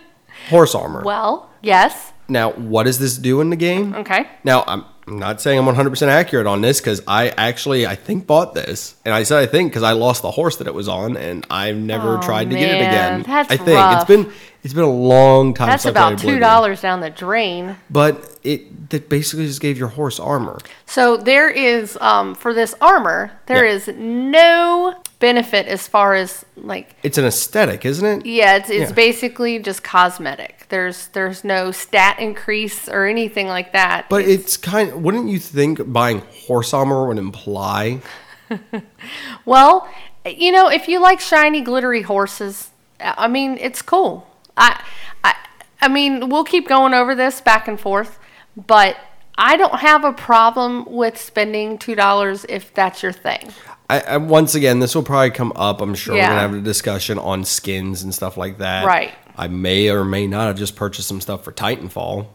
horse 0.51 0.75
Armor. 0.75 1.01
Well, 1.03 1.49
yes. 1.61 2.13
Now, 2.27 2.51
what 2.51 2.83
does 2.83 2.99
this 2.99 3.17
do 3.17 3.41
in 3.41 3.49
the 3.49 3.55
game? 3.55 3.93
Okay. 3.95 4.27
Now, 4.43 4.63
I'm 4.67 4.85
I'm 5.07 5.17
not 5.17 5.41
saying 5.41 5.57
I'm 5.57 5.65
100% 5.65 6.07
accurate 6.07 6.45
on 6.45 6.61
this 6.61 6.79
because 6.79 7.01
I 7.07 7.29
actually, 7.29 7.87
I 7.87 7.95
think, 7.95 8.27
bought 8.27 8.53
this. 8.53 8.95
And 9.03 9.13
I 9.13 9.23
said 9.23 9.39
I 9.39 9.47
think 9.47 9.71
because 9.71 9.81
I 9.83 9.93
lost 9.93 10.21
the 10.21 10.29
horse 10.31 10.57
that 10.57 10.67
it 10.67 10.73
was 10.75 10.87
on 10.87 11.17
and 11.17 11.45
I've 11.49 11.75
never 11.75 12.17
Oh, 12.17 12.21
tried 12.21 12.51
to 12.51 12.55
get 12.55 12.69
it 12.75 12.87
again. 12.87 13.23
that's 13.23 13.51
I 13.51 13.57
think 13.57 13.77
rough. 13.79 14.01
it's 14.01 14.07
been 14.07 14.31
it's 14.63 14.73
been 14.73 14.83
a 14.83 14.89
long 14.89 15.53
time 15.53 15.67
That's 15.69 15.83
since 15.83 15.95
I 15.95 15.99
played 16.01 16.13
about 16.13 16.19
two 16.33 16.39
dollars 16.39 16.81
down 16.81 16.99
the 17.01 17.09
drain. 17.09 17.77
But 17.89 18.37
it 18.43 18.89
that 18.89 19.09
basically 19.09 19.45
just 19.47 19.61
gave 19.61 19.77
your 19.77 19.87
horse 19.89 20.19
armor. 20.19 20.59
So 20.85 21.17
there 21.17 21.49
is 21.49 21.97
um, 22.01 22.35
for 22.35 22.53
this 22.53 22.75
armor, 22.81 23.31
there 23.47 23.65
Yeah. 23.65 23.73
is 23.73 23.87
no 23.97 25.01
benefit 25.19 25.67
as 25.67 25.87
far 25.87 26.13
as 26.15 26.43
like 26.57 26.95
It's 27.03 27.17
an 27.17 27.25
aesthetic, 27.25 27.85
isn't 27.85 28.05
it? 28.05 28.25
Yeah, 28.25 28.57
it's 28.57 28.69
it's 28.69 28.89
Yeah. 28.89 28.95
basically 28.95 29.59
just 29.59 29.83
cosmetic. 29.83 30.65
There's 30.69 31.07
there's 31.07 31.43
no 31.43 31.71
stat 31.71 32.19
increase 32.19 32.87
or 32.89 33.05
anything 33.05 33.47
like 33.47 33.73
that. 33.73 34.07
But 34.09 34.25
it's 34.25 34.57
kind. 34.57 35.03
wouldn't 35.03 35.29
you 35.29 35.39
think 35.39 35.91
buying 35.91 36.21
horse 36.47 36.73
armor 36.73 37.07
would 37.07 37.17
imply? 37.17 38.01
well, 39.45 39.87
you 40.25 40.51
know, 40.51 40.67
if 40.69 40.87
you 40.87 40.99
like 40.99 41.19
shiny, 41.19 41.61
glittery 41.61 42.01
horses, 42.03 42.69
I 42.99 43.27
mean, 43.27 43.57
it's 43.59 43.81
cool. 43.81 44.27
I 44.57 44.83
I 45.23 45.35
I 45.81 45.87
mean, 45.87 46.29
we'll 46.29 46.43
keep 46.43 46.67
going 46.67 46.93
over 46.93 47.15
this 47.15 47.41
back 47.41 47.67
and 47.67 47.79
forth, 47.79 48.19
but 48.55 48.97
I 49.37 49.57
don't 49.57 49.79
have 49.79 50.03
a 50.03 50.13
problem 50.13 50.85
with 50.85 51.17
spending 51.19 51.77
two 51.77 51.95
dollars 51.95 52.45
if 52.49 52.73
that's 52.73 53.01
your 53.01 53.11
thing. 53.13 53.51
I, 53.89 53.99
I 54.01 54.17
once 54.17 54.55
again, 54.55 54.79
this 54.79 54.93
will 54.95 55.03
probably 55.03 55.31
come 55.31 55.51
up. 55.55 55.81
I'm 55.81 55.95
sure 55.95 56.13
we're 56.15 56.21
gonna 56.21 56.39
have 56.39 56.53
a 56.53 56.61
discussion 56.61 57.17
on 57.17 57.43
skins 57.45 58.03
and 58.03 58.13
stuff 58.13 58.37
like 58.37 58.59
that. 58.59 58.85
Right. 58.85 59.13
I 59.37 59.47
may 59.47 59.89
or 59.89 60.03
may 60.05 60.27
not 60.27 60.47
have 60.47 60.57
just 60.57 60.75
purchased 60.75 61.07
some 61.07 61.21
stuff 61.21 61.43
for 61.43 61.51
Titanfall. 61.51 62.27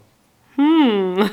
or 0.58 1.30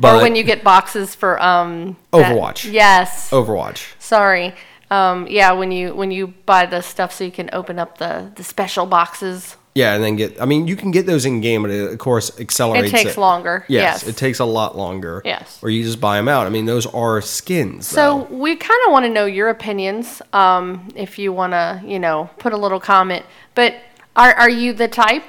But 0.00 0.22
when 0.22 0.34
you 0.36 0.42
get 0.42 0.62
boxes 0.64 1.14
for 1.14 1.40
um 1.42 1.96
that- 2.12 2.32
Overwatch. 2.34 2.70
yes. 2.70 3.30
Overwatch. 3.30 3.92
Sorry. 3.98 4.54
Um, 4.90 5.28
yeah, 5.28 5.52
when 5.52 5.70
you 5.70 5.94
when 5.94 6.10
you 6.10 6.28
buy 6.46 6.66
the 6.66 6.80
stuff 6.80 7.12
so 7.12 7.22
you 7.24 7.30
can 7.30 7.48
open 7.52 7.78
up 7.78 7.98
the 7.98 8.32
the 8.34 8.42
special 8.44 8.86
boxes. 8.86 9.56
Yeah, 9.74 9.94
and 9.94 10.02
then 10.02 10.16
get. 10.16 10.40
I 10.42 10.46
mean, 10.46 10.66
you 10.66 10.74
can 10.74 10.90
get 10.90 11.06
those 11.06 11.24
in 11.24 11.40
game, 11.40 11.62
but 11.62 11.70
it, 11.70 11.92
of 11.92 11.98
course 11.98 12.38
accelerates. 12.40 12.88
It 12.88 12.90
takes 12.90 13.16
longer. 13.16 13.64
Yes, 13.68 14.02
Yes. 14.02 14.08
it 14.08 14.16
takes 14.16 14.40
a 14.40 14.44
lot 14.44 14.76
longer. 14.76 15.22
Yes. 15.24 15.60
Or 15.62 15.70
you 15.70 15.84
just 15.84 16.00
buy 16.00 16.16
them 16.16 16.26
out. 16.28 16.46
I 16.46 16.50
mean, 16.50 16.66
those 16.66 16.86
are 16.86 17.20
skins. 17.20 17.86
So 17.86 18.26
though. 18.28 18.36
we 18.36 18.56
kind 18.56 18.80
of 18.86 18.92
want 18.92 19.04
to 19.06 19.08
know 19.10 19.26
your 19.26 19.48
opinions. 19.48 20.20
Um, 20.32 20.88
if 20.96 21.18
you 21.20 21.32
want 21.32 21.52
to, 21.52 21.80
you 21.84 22.00
know, 22.00 22.28
put 22.38 22.52
a 22.52 22.56
little 22.56 22.80
comment. 22.80 23.24
But 23.54 23.76
are 24.16 24.34
are 24.34 24.50
you 24.50 24.72
the 24.72 24.88
type 24.88 25.22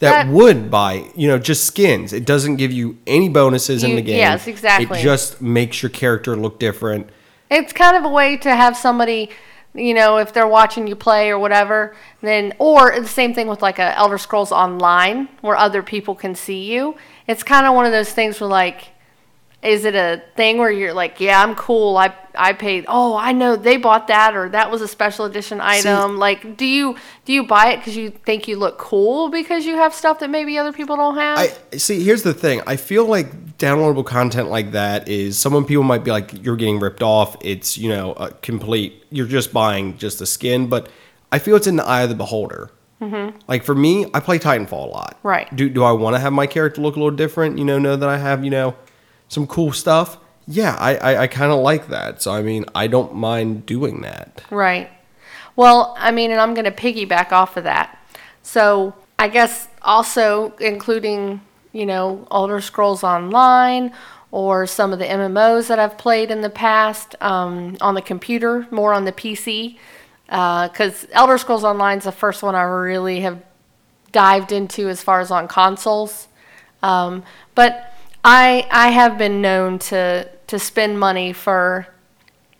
that, 0.00 0.10
That- 0.10 0.28
would 0.28 0.70
buy, 0.70 1.06
you 1.16 1.26
know, 1.26 1.38
just 1.38 1.64
skins. 1.64 2.12
It 2.12 2.26
doesn't 2.26 2.56
give 2.56 2.70
you 2.70 2.98
any 3.06 3.28
bonuses 3.30 3.82
in 3.84 3.96
the 3.96 4.02
game. 4.02 4.18
yes, 4.18 4.46
exactly. 4.46 4.98
It 4.98 5.02
just 5.02 5.40
makes 5.40 5.82
your 5.82 5.90
character 5.90 6.36
look 6.36 6.58
different. 6.60 7.08
It's 7.50 7.72
kind 7.72 7.96
of 7.96 8.04
a 8.04 8.08
way 8.10 8.36
to 8.36 8.54
have 8.54 8.76
somebody, 8.76 9.30
you 9.74 9.94
know, 9.94 10.18
if 10.18 10.32
they're 10.32 10.48
watching 10.48 10.86
you 10.86 10.96
play 10.96 11.30
or 11.30 11.38
whatever, 11.38 11.94
then 12.20 12.54
or 12.58 12.98
the 12.98 13.08
same 13.08 13.34
thing 13.34 13.48
with 13.48 13.62
like 13.62 13.78
a 13.78 13.96
Elder 13.96 14.18
Scrolls 14.18 14.52
Online 14.52 15.28
where 15.40 15.56
other 15.56 15.82
people 15.82 16.14
can 16.14 16.34
see 16.34 16.72
you. 16.72 16.96
It's 17.26 17.42
kind 17.42 17.66
of 17.66 17.74
one 17.74 17.86
of 17.86 17.92
those 17.92 18.12
things 18.12 18.40
where 18.40 18.48
like 18.48 18.92
is 19.60 19.84
it 19.84 19.96
a 19.96 20.22
thing 20.36 20.58
where 20.58 20.70
you're 20.70 20.94
like, 20.94 21.18
yeah, 21.18 21.42
I'm 21.42 21.56
cool. 21.56 21.96
I 21.96 22.14
I 22.36 22.52
paid. 22.52 22.84
Oh, 22.86 23.16
I 23.16 23.32
know 23.32 23.56
they 23.56 23.76
bought 23.76 24.06
that 24.06 24.36
or 24.36 24.48
that 24.50 24.70
was 24.70 24.80
a 24.82 24.86
special 24.88 25.24
edition 25.24 25.60
item. 25.60 26.16
like, 26.16 26.56
do 26.56 26.64
you 26.64 26.96
do 27.24 27.32
you 27.32 27.44
buy 27.44 27.72
it 27.72 27.78
because 27.78 27.96
you 27.96 28.10
think 28.10 28.46
you 28.46 28.56
look 28.56 28.78
cool 28.78 29.30
because 29.30 29.66
you 29.66 29.74
have 29.74 29.92
stuff 29.92 30.20
that 30.20 30.30
maybe 30.30 30.56
other 30.56 30.72
people 30.72 30.94
don't 30.94 31.16
have? 31.16 31.38
I 31.38 31.76
see. 31.76 32.04
Here's 32.04 32.22
the 32.22 32.34
thing. 32.34 32.62
I 32.68 32.76
feel 32.76 33.04
like 33.06 33.58
downloadable 33.58 34.06
content 34.06 34.48
like 34.48 34.70
that 34.72 35.08
is 35.08 35.36
some 35.36 35.64
people 35.64 35.82
might 35.82 36.04
be 36.04 36.12
like, 36.12 36.44
"You're 36.44 36.56
getting 36.56 36.78
ripped 36.78 37.02
off." 37.02 37.36
It's 37.40 37.76
you 37.76 37.88
know 37.88 38.12
a 38.12 38.30
complete. 38.30 39.04
You're 39.10 39.26
just 39.26 39.52
buying 39.52 39.98
just 39.98 40.20
a 40.20 40.26
skin, 40.26 40.68
but 40.68 40.88
I 41.32 41.40
feel 41.40 41.56
it's 41.56 41.66
in 41.66 41.76
the 41.76 41.84
eye 41.84 42.02
of 42.02 42.10
the 42.10 42.14
beholder. 42.14 42.70
Mm-hmm. 43.00 43.38
Like 43.48 43.64
for 43.64 43.74
me, 43.74 44.06
I 44.14 44.20
play 44.20 44.38
Titanfall 44.38 44.84
a 44.84 44.90
lot. 44.90 45.18
Right. 45.24 45.54
Do 45.54 45.68
do 45.68 45.82
I 45.82 45.90
want 45.90 46.14
to 46.14 46.20
have 46.20 46.32
my 46.32 46.46
character 46.46 46.80
look 46.80 46.94
a 46.94 47.00
little 47.00 47.16
different? 47.16 47.58
You 47.58 47.64
know, 47.64 47.80
know 47.80 47.96
that 47.96 48.08
I 48.08 48.18
have 48.18 48.44
you 48.44 48.50
know 48.50 48.76
some 49.28 49.46
cool 49.46 49.72
stuff. 49.72 50.18
Yeah, 50.46 50.76
I 50.78 50.96
I, 50.96 51.22
I 51.22 51.26
kind 51.26 51.52
of 51.52 51.60
like 51.60 51.88
that. 51.88 52.22
So 52.22 52.32
I 52.32 52.42
mean, 52.42 52.64
I 52.74 52.86
don't 52.86 53.14
mind 53.14 53.66
doing 53.66 54.00
that. 54.00 54.42
Right. 54.50 54.90
Well, 55.56 55.94
I 55.98 56.12
mean, 56.12 56.30
and 56.30 56.40
I'm 56.40 56.54
going 56.54 56.66
to 56.66 56.70
piggyback 56.70 57.32
off 57.32 57.56
of 57.56 57.64
that. 57.64 57.98
So 58.42 58.94
I 59.18 59.26
guess 59.26 59.66
also 59.82 60.54
including, 60.60 61.40
you 61.72 61.84
know, 61.84 62.28
Elder 62.30 62.60
Scrolls 62.60 63.02
Online 63.02 63.92
or 64.30 64.66
some 64.66 64.92
of 64.92 65.00
the 65.00 65.04
MMOs 65.04 65.66
that 65.66 65.80
I've 65.80 65.98
played 65.98 66.30
in 66.30 66.42
the 66.42 66.50
past 66.50 67.16
um, 67.20 67.76
on 67.80 67.94
the 67.94 68.02
computer, 68.02 68.68
more 68.70 68.92
on 68.92 69.04
the 69.04 69.12
PC. 69.12 69.78
Because 70.26 71.06
Elder 71.10 71.38
Scrolls 71.38 71.64
Online 71.64 71.98
is 71.98 72.04
the 72.04 72.12
first 72.12 72.42
one 72.42 72.54
I 72.54 72.62
really 72.62 73.20
have 73.20 73.42
dived 74.12 74.52
into 74.52 74.88
as 74.88 75.02
far 75.02 75.20
as 75.20 75.32
on 75.32 75.48
consoles. 75.48 76.28
Um, 76.84 77.24
but 77.54 77.97
I 78.30 78.66
I 78.70 78.90
have 78.90 79.16
been 79.16 79.40
known 79.40 79.78
to 79.90 80.28
to 80.48 80.58
spend 80.58 81.00
money 81.00 81.32
for 81.32 81.86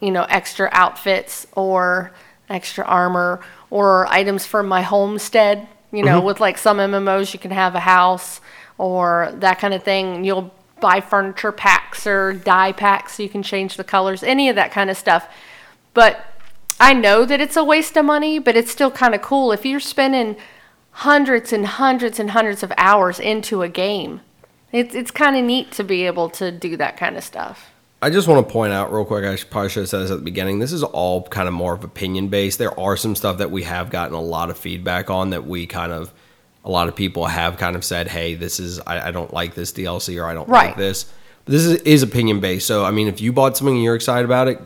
you 0.01 0.11
know 0.11 0.23
extra 0.23 0.71
outfits 0.73 1.47
or 1.53 2.11
extra 2.49 2.87
armor 2.87 3.41
or 3.69 4.07
items 4.07 4.47
for 4.47 4.63
my 4.63 4.81
homestead. 4.81 5.69
You 5.93 6.05
know, 6.05 6.19
mm-hmm. 6.19 6.27
with 6.27 6.41
like 6.41 6.57
some 6.57 6.79
MMOs, 6.79 7.35
you 7.35 7.39
can 7.39 7.51
have 7.51 7.75
a 7.75 7.81
house 7.81 8.41
or 8.79 9.31
that 9.35 9.59
kind 9.59 9.75
of 9.75 9.83
thing. 9.83 10.25
You'll 10.25 10.55
buy 10.81 11.03
furniture 11.03 11.53
packs 11.53 12.07
or 12.07 12.33
dye 12.33 12.73
packs 12.73 13.17
so 13.17 13.23
you 13.23 13.29
can 13.29 13.43
change 13.43 13.77
the 13.77 13.85
colors, 13.85 14.23
any 14.23 14.49
of 14.49 14.57
that 14.57 14.73
kind 14.73 14.89
of 14.89 14.97
stuff. 14.97 15.29
But 15.93 16.25
I 16.81 16.95
know 16.95 17.27
that 17.27 17.43
it's 17.43 17.57
a 17.57 17.65
waste 17.65 17.97
of 17.99 18.07
money, 18.07 18.39
but 18.39 18.57
it's 18.57 18.71
still 18.71 18.91
kind 18.91 19.15
of 19.15 19.21
cool 19.21 19.53
if 19.53 19.67
you're 19.67 19.81
spending 19.81 20.37
hundreds 20.93 21.53
and 21.53 21.67
hundreds 21.67 22.19
and 22.19 22.31
hundreds 22.31 22.63
of 22.63 22.73
hours 22.79 23.21
into 23.21 23.61
a 23.61 23.69
game. 23.69 24.23
It's 24.73 24.95
it's 24.95 25.11
kind 25.11 25.37
of 25.37 25.45
neat 25.45 25.73
to 25.73 25.85
be 25.85 26.05
able 26.07 26.29
to 26.31 26.51
do 26.53 26.77
that 26.77 26.97
kind 26.97 27.17
of 27.17 27.25
stuff. 27.25 27.71
I 28.01 28.11
just 28.11 28.29
want 28.29 28.47
to 28.47 28.53
point 28.53 28.73
out 28.73 28.93
real 28.93 29.05
quick. 29.05 29.25
I 29.25 29.35
should- 29.35 29.51
probably 29.51 29.71
should 29.71 29.81
have 29.81 29.89
said 29.89 30.03
this 30.03 30.11
at 30.13 30.19
the 30.19 30.25
beginning. 30.25 30.61
This 30.61 30.73
is 30.73 30.85
all 30.85 31.23
kind 31.25 31.49
of 31.49 31.55
more 31.55 31.75
of 31.75 31.83
opinion 31.83 32.29
based. 32.29 32.59
There 32.59 32.79
are 32.79 32.97
some 32.97 33.17
stuff 33.17 33.39
that 33.39 33.51
we 33.51 33.65
have 33.65 33.91
gotten 33.91 34.15
a 34.15 34.21
lot 34.21 34.51
of 34.51 34.59
feedback 34.59 35.11
on 35.11 35.31
that 35.31 35.47
we 35.49 35.67
kind 35.67 35.91
of, 35.91 36.13
a 36.65 36.71
lot 36.71 36.87
of 36.89 36.95
people 36.95 37.27
have 37.27 37.57
kind 37.57 37.75
of 37.75 37.85
said, 37.85 38.07
"Hey, 38.09 38.35
this 38.35 38.61
is 38.61 38.79
I, 38.87 39.09
I 39.09 39.11
don't 39.11 39.33
like 39.35 39.55
this 39.55 39.73
DLC 39.73 40.21
or 40.23 40.27
I 40.27 40.35
don't 40.35 40.49
Right. 40.49 40.69
like 40.69 40.77
this." 40.77 41.07
But 41.45 41.53
this 41.53 41.65
is, 41.65 41.75
is 41.83 42.03
opinion 42.03 42.41
based. 42.41 42.67
So 42.67 42.85
I 42.85 42.91
mean, 42.91 43.09
if 43.09 43.21
you 43.21 43.33
bought 43.33 43.57
something 43.57 43.75
and 43.75 43.83
you're 43.83 43.97
excited 43.97 44.25
about 44.27 44.49
it, 44.49 44.61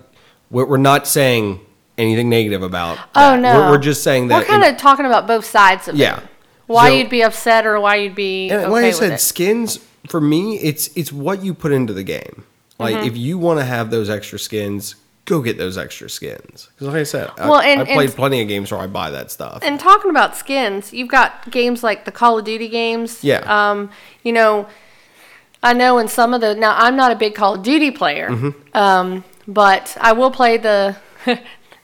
we're, 0.51 0.67
we're 0.67 0.77
not 0.79 1.07
saying 1.07 1.61
anything 1.97 2.29
negative 2.29 2.63
about. 2.63 2.99
Oh 3.15 3.31
that. 3.33 3.41
no, 3.41 3.61
we're, 3.61 3.71
we're 3.71 3.79
just 3.79 4.03
saying 4.03 4.29
that. 4.29 4.39
we're 4.41 4.45
kind 4.47 4.65
of 4.65 4.77
talking 4.79 5.07
about 5.07 5.27
both 5.27 5.45
sides 5.47 5.89
of 5.89 5.95
Yeah. 5.97 6.17
it. 6.17 6.21
Yeah, 6.23 6.27
why 6.67 6.89
So- 6.91 6.95
you'd 6.97 7.09
be 7.11 7.23
upset 7.23 7.65
or 7.67 7.81
why 7.81 7.97
you'd 7.97 8.15
be 8.15 8.51
And 8.51 8.63
okay 8.63 8.71
like 8.71 8.85
I 8.85 8.91
said, 8.91 9.21
skins 9.21 9.79
for 10.09 10.21
me, 10.21 10.59
it's 10.59 10.89
it's 10.97 11.13
what 11.13 11.45
you 11.45 11.55
put 11.55 11.73
into 11.73 11.93
the 11.93 12.03
game. 12.05 12.45
Like 12.79 12.97
Mm-hmm. 12.97 13.07
if 13.07 13.17
you 13.17 13.39
want 13.39 13.61
to 13.61 13.65
have 13.65 13.91
those 13.91 14.11
extra 14.11 14.39
skins, 14.39 14.97
go 15.25 15.41
get 15.41 15.57
those 15.59 15.79
extra 15.79 16.11
skins. 16.11 16.69
Because 16.75 16.89
like 16.89 16.97
I 16.97 17.03
said, 17.05 17.31
Well, 17.39 17.55
I, 17.55 17.67
and- 17.67 17.81
I 17.83 17.85
played 17.85 18.09
and- 18.09 18.17
plenty 18.17 18.43
of 18.43 18.49
games 18.49 18.73
where 18.73 18.81
I 18.81 18.87
buy 18.89 19.11
that 19.11 19.31
stuff. 19.31 19.61
And 19.63 19.79
talking 19.79 20.11
about 20.11 20.37
skins, 20.37 20.93
you've 20.93 21.09
got 21.09 21.51
games 21.51 21.83
like 21.85 22.05
the 22.05 22.13
Call 22.13 22.39
of 22.39 22.45
Duty 22.45 22.69
games. 22.69 23.23
Yeah. 23.23 23.39
Um, 23.47 23.91
you 24.25 24.33
know, 24.33 24.67
I 25.63 25.75
know 25.75 25.99
in 25.99 26.09
some 26.09 26.35
of 26.35 26.41
the 26.41 26.55
now 26.57 26.75
I'm 26.77 26.97
not 26.97 27.13
a 27.13 27.17
big 27.17 27.35
Call 27.37 27.55
of 27.55 27.63
Duty 27.63 27.91
player, 27.93 28.29
Mm-hmm. 28.31 28.77
um, 28.77 29.25
but 29.47 29.97
I 30.01 30.13
will 30.13 30.31
play 30.33 30.57
the 30.57 30.97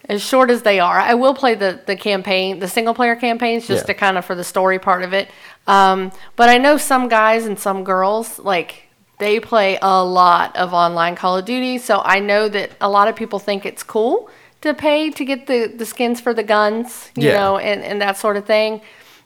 as 0.09 0.21
short 0.23 0.51
as 0.51 0.63
they 0.63 0.81
are. 0.81 0.99
I 0.99 1.15
will 1.15 1.35
play 1.35 1.55
the 1.55 1.81
the 1.87 1.95
campaign, 1.95 2.59
the 2.59 2.67
single 2.69 2.95
player 2.95 3.15
campaigns, 3.15 3.69
just 3.69 3.83
Yeah. 3.85 3.93
to 3.93 3.95
kind 3.95 4.19
of 4.19 4.25
for 4.25 4.35
the 4.35 4.45
story 4.45 4.79
part 4.81 5.03
of 5.05 5.13
it. 5.13 5.29
Um, 5.69 6.11
but 6.37 6.49
I 6.49 6.59
know 6.59 6.77
some 6.79 7.09
guys 7.09 7.47
and 7.47 7.59
some 7.59 7.85
girls 7.85 8.39
like 8.41 8.85
they 9.19 9.39
play 9.41 9.79
a 9.83 10.03
lot 10.05 10.57
of 10.57 10.73
online 10.73 11.15
Call 11.15 11.37
of 11.37 11.45
Duty, 11.45 11.79
so 11.79 12.01
I 12.05 12.21
know 12.21 12.49
that 12.49 12.71
a 12.81 12.89
lot 12.89 13.07
of 13.09 13.15
people 13.17 13.39
think 13.39 13.67
it's 13.67 13.83
cool 13.83 14.31
to 14.63 14.75
pay 14.75 15.11
to 15.11 15.25
get 15.25 15.47
the, 15.47 15.67
the 15.67 15.85
skins 15.87 16.21
for 16.21 16.33
the 16.35 16.43
guns, 16.43 17.11
you 17.17 17.29
Yeah. 17.29 17.39
know, 17.39 17.59
and, 17.59 17.83
and 17.83 18.01
that 18.01 18.17
sort 18.17 18.37
of 18.37 18.45
thing. 18.47 18.81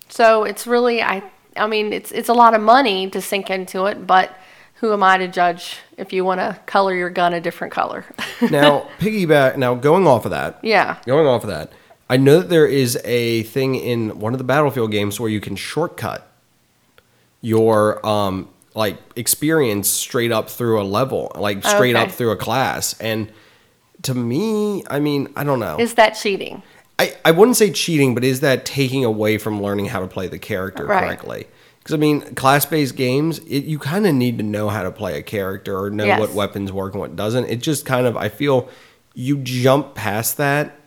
So 0.09 0.45
it's 0.45 0.67
really 0.67 1.01
I 1.03 1.23
I 1.57 1.67
mean 1.67 1.93
it's 1.93 2.11
it's 2.13 2.29
a 2.29 2.35
lot 2.35 2.55
of 2.55 2.61
money 2.61 3.09
to 3.11 3.21
sink 3.21 3.49
into 3.51 3.87
it, 3.87 4.07
but 4.07 4.35
who 4.77 4.93
am 4.93 5.03
I 5.05 5.17
to 5.19 5.29
judge 5.29 5.77
if 5.97 6.13
you 6.13 6.25
want 6.25 6.41
to 6.41 6.59
color 6.67 6.93
your 6.95 7.09
gun 7.11 7.33
a 7.35 7.41
different 7.41 7.73
color? 7.73 8.05
now 8.51 8.89
piggyback. 8.99 9.57
Now 9.57 9.75
going 9.77 10.07
off 10.09 10.25
of 10.25 10.33
that, 10.33 10.59
yeah. 10.63 10.97
going 11.07 11.27
off 11.27 11.45
of 11.45 11.51
that, 11.51 11.71
I 12.11 12.17
know 12.17 12.41
that 12.41 12.49
there 12.49 12.67
is 12.67 12.99
a 13.05 13.45
thing 13.45 13.75
in 13.77 14.19
one 14.19 14.33
of 14.35 14.39
the 14.39 14.45
Battlefield 14.45 14.91
games 14.91 15.21
where 15.21 15.31
you 15.31 15.41
can 15.41 15.55
shortcut 15.55 16.29
your 17.43 18.05
um 18.07 18.49
like 18.75 18.97
experience 19.17 19.89
straight 19.89 20.33
up 20.33 20.49
through 20.49 20.81
a 20.81 20.85
level, 20.85 21.31
like 21.35 21.63
straight 21.63 21.95
Okay. 21.95 22.05
up 22.05 22.11
through 22.11 22.31
a 22.31 22.37
class, 22.37 22.99
and 23.01 23.31
to 24.03 24.15
me, 24.15 24.83
I 24.89 24.99
mean, 24.99 25.29
I 25.37 25.45
don't 25.45 25.61
know. 25.61 25.77
Is 25.79 25.95
that 25.95 26.11
cheating? 26.13 26.63
I, 26.99 27.15
I 27.25 27.31
wouldn't 27.33 27.57
say 27.57 27.71
cheating, 27.71 28.15
but 28.15 28.25
is 28.25 28.41
that 28.41 28.65
taking 28.65 29.05
away 29.05 29.37
from 29.39 29.63
learning 29.63 29.87
how 29.87 30.01
to 30.01 30.07
play 30.07 30.27
the 30.29 30.39
character 30.39 30.87
Right. 30.87 31.01
correctly? 31.05 31.47
Because 31.79 31.95
I 31.95 31.99
mean, 31.99 32.21
class-based 32.35 32.97
games, 32.97 33.41
it, 33.41 33.65
you 33.65 33.79
kind 33.79 34.07
of 34.07 34.15
need 34.15 34.39
to 34.39 34.45
know 34.45 34.69
how 34.69 34.83
to 34.85 34.91
play 34.91 35.19
a 35.19 35.23
character 35.23 35.77
or 35.79 35.91
know 35.91 36.07
Yes. 36.07 36.19
what 36.21 36.33
weapons 36.33 36.73
work 36.73 36.95
and 36.95 37.01
what 37.01 37.15
doesn't. 37.17 37.45
It 37.47 37.57
just 37.61 37.85
kind 37.85 38.07
of, 38.07 38.17
I 38.17 38.29
feel, 38.29 38.69
you 39.15 39.37
jump 39.39 39.95
past 39.95 40.37
that, 40.39 40.79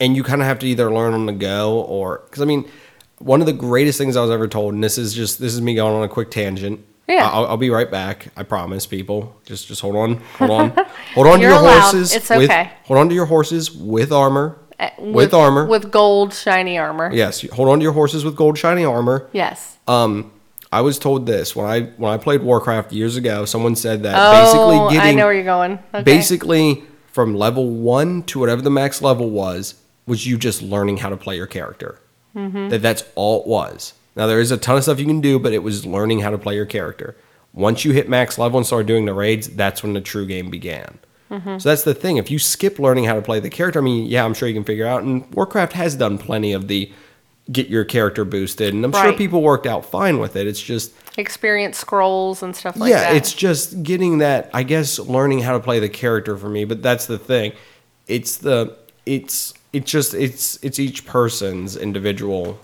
and 0.00 0.16
you 0.16 0.22
kind 0.24 0.40
of 0.40 0.48
have 0.48 0.58
to 0.60 0.66
either 0.66 0.92
learn 0.92 1.14
on 1.14 1.26
the 1.26 1.32
go 1.32 1.80
or 1.82 2.22
because 2.26 2.42
I 2.42 2.46
mean, 2.46 2.68
one 3.18 3.40
of 3.40 3.46
the 3.46 3.52
greatest 3.52 3.98
things 3.98 4.16
I 4.16 4.20
was 4.22 4.30
ever 4.30 4.48
told, 4.48 4.74
and 4.74 4.82
this 4.82 4.98
is 4.98 5.14
just 5.14 5.38
this 5.38 5.54
is 5.54 5.60
me 5.60 5.74
going 5.74 5.94
on 5.94 6.02
a 6.02 6.08
quick 6.08 6.30
tangent. 6.30 6.80
Yeah. 7.08 7.28
I'll, 7.30 7.46
I'll 7.46 7.56
be 7.58 7.68
right 7.70 7.90
back. 7.90 8.28
I 8.36 8.44
promise, 8.44 8.86
people. 8.86 9.36
Just 9.44 9.66
just 9.68 9.80
hold 9.82 9.96
on, 9.96 10.16
hold 10.38 10.50
on, 10.50 10.70
hold 11.14 11.26
on 11.26 11.36
to 11.36 11.42
You're 11.42 11.50
your 11.52 11.60
allowed. 11.60 11.80
horses. 11.82 12.14
It's 12.14 12.30
with- 12.30 12.50
okay. 12.50 12.70
hold 12.84 12.98
on 12.98 13.08
to 13.08 13.14
your 13.14 13.26
horses 13.26 13.70
with 13.72 14.10
armor. 14.12 14.58
Uh, 14.80 14.88
With 14.98 15.32
armor. 15.32 15.66
With 15.66 15.92
gold 15.92 16.34
shiny 16.34 16.76
armor. 16.78 17.08
Yes, 17.12 17.48
hold 17.52 17.68
on 17.68 17.78
to 17.78 17.82
your 17.84 17.92
horses 17.92 18.24
with 18.24 18.34
gold 18.34 18.58
shiny 18.58 18.84
armor. 18.84 19.28
Yes. 19.32 19.78
Um, 19.86 20.32
I 20.72 20.80
was 20.80 20.98
told 20.98 21.26
this 21.26 21.54
when 21.54 21.64
I 21.66 21.82
when 21.96 22.12
I 22.12 22.16
played 22.16 22.42
Warcraft 22.42 22.92
years 22.92 23.16
ago. 23.16 23.44
Someone 23.44 23.76
said 23.76 24.02
that 24.02 24.16
Oh, 24.18 24.32
basically 24.80 24.96
getting 24.96 25.14
I 25.14 25.16
know 25.16 25.26
where 25.26 25.34
you're 25.34 25.44
going. 25.44 25.78
Okay. 25.94 26.02
basically 26.02 26.82
from 27.12 27.36
level 27.36 27.70
one 27.70 28.24
to 28.24 28.40
whatever 28.40 28.62
the 28.62 28.70
max 28.70 29.00
level 29.00 29.30
was 29.30 29.76
was 30.08 30.26
you 30.26 30.36
just 30.36 30.60
learning 30.60 30.96
how 30.96 31.08
to 31.10 31.16
play 31.16 31.36
your 31.36 31.46
character. 31.46 32.00
Mm-hmm. 32.34 32.68
That 32.68 32.82
that's 32.82 33.04
all 33.14 33.40
it 33.40 33.46
was. 33.46 33.94
Now 34.16 34.26
there 34.26 34.40
is 34.40 34.50
a 34.50 34.56
ton 34.56 34.76
of 34.76 34.82
stuff 34.82 34.98
you 34.98 35.06
can 35.06 35.20
do, 35.20 35.38
but 35.38 35.52
it 35.52 35.62
was 35.62 35.86
learning 35.86 36.20
how 36.20 36.30
to 36.30 36.38
play 36.38 36.54
your 36.54 36.66
character. 36.66 37.16
Once 37.52 37.84
you 37.84 37.92
hit 37.92 38.08
max 38.08 38.38
level 38.38 38.58
and 38.58 38.66
started 38.66 38.86
doing 38.86 39.04
the 39.04 39.14
raids, 39.14 39.48
that's 39.48 39.82
when 39.82 39.92
the 39.92 40.00
true 40.00 40.26
game 40.26 40.50
began. 40.50 40.98
Mm-hmm. 41.30 41.58
So 41.58 41.68
that's 41.68 41.84
the 41.84 41.94
thing. 41.94 42.16
If 42.16 42.30
you 42.30 42.38
skip 42.38 42.78
learning 42.78 43.04
how 43.04 43.14
to 43.14 43.22
play 43.22 43.40
the 43.40 43.50
character, 43.50 43.78
I 43.78 43.82
mean, 43.82 44.06
yeah, 44.06 44.24
I'm 44.24 44.34
sure 44.34 44.48
you 44.48 44.54
can 44.54 44.64
figure 44.64 44.86
out. 44.86 45.02
And 45.02 45.32
Warcraft 45.34 45.72
has 45.74 45.94
done 45.94 46.18
plenty 46.18 46.52
of 46.52 46.68
the 46.68 46.92
get 47.52 47.68
your 47.68 47.84
character 47.84 48.24
boosted, 48.24 48.72
and 48.74 48.84
I'm 48.84 48.92
sure 48.92 49.12
people 49.12 49.42
worked 49.42 49.66
out 49.66 49.84
fine 49.84 50.18
with 50.18 50.36
it. 50.36 50.46
It's 50.46 50.62
just 50.62 50.92
Experience 51.16 51.78
scrolls 51.78 52.42
and 52.42 52.56
stuff 52.56 52.76
like 52.76 52.90
yeah, 52.90 53.00
that. 53.00 53.10
Yeah, 53.12 53.16
it's 53.16 53.32
just 53.32 53.84
getting 53.84 54.18
that. 54.18 54.50
I 54.52 54.64
guess 54.64 54.98
learning 54.98 55.40
how 55.40 55.52
to 55.52 55.60
play 55.60 55.78
the 55.78 55.88
character 55.88 56.36
for 56.36 56.48
me, 56.48 56.64
but 56.64 56.82
that's 56.82 57.06
the 57.06 57.18
thing. 57.18 57.52
It's 58.08 58.38
the 58.38 58.76
it's 59.06 59.54
it's 59.74 59.90
just 59.90 60.14
it's 60.14 60.58
it's 60.62 60.78
each 60.78 61.04
person's 61.06 61.76
individual 61.76 62.58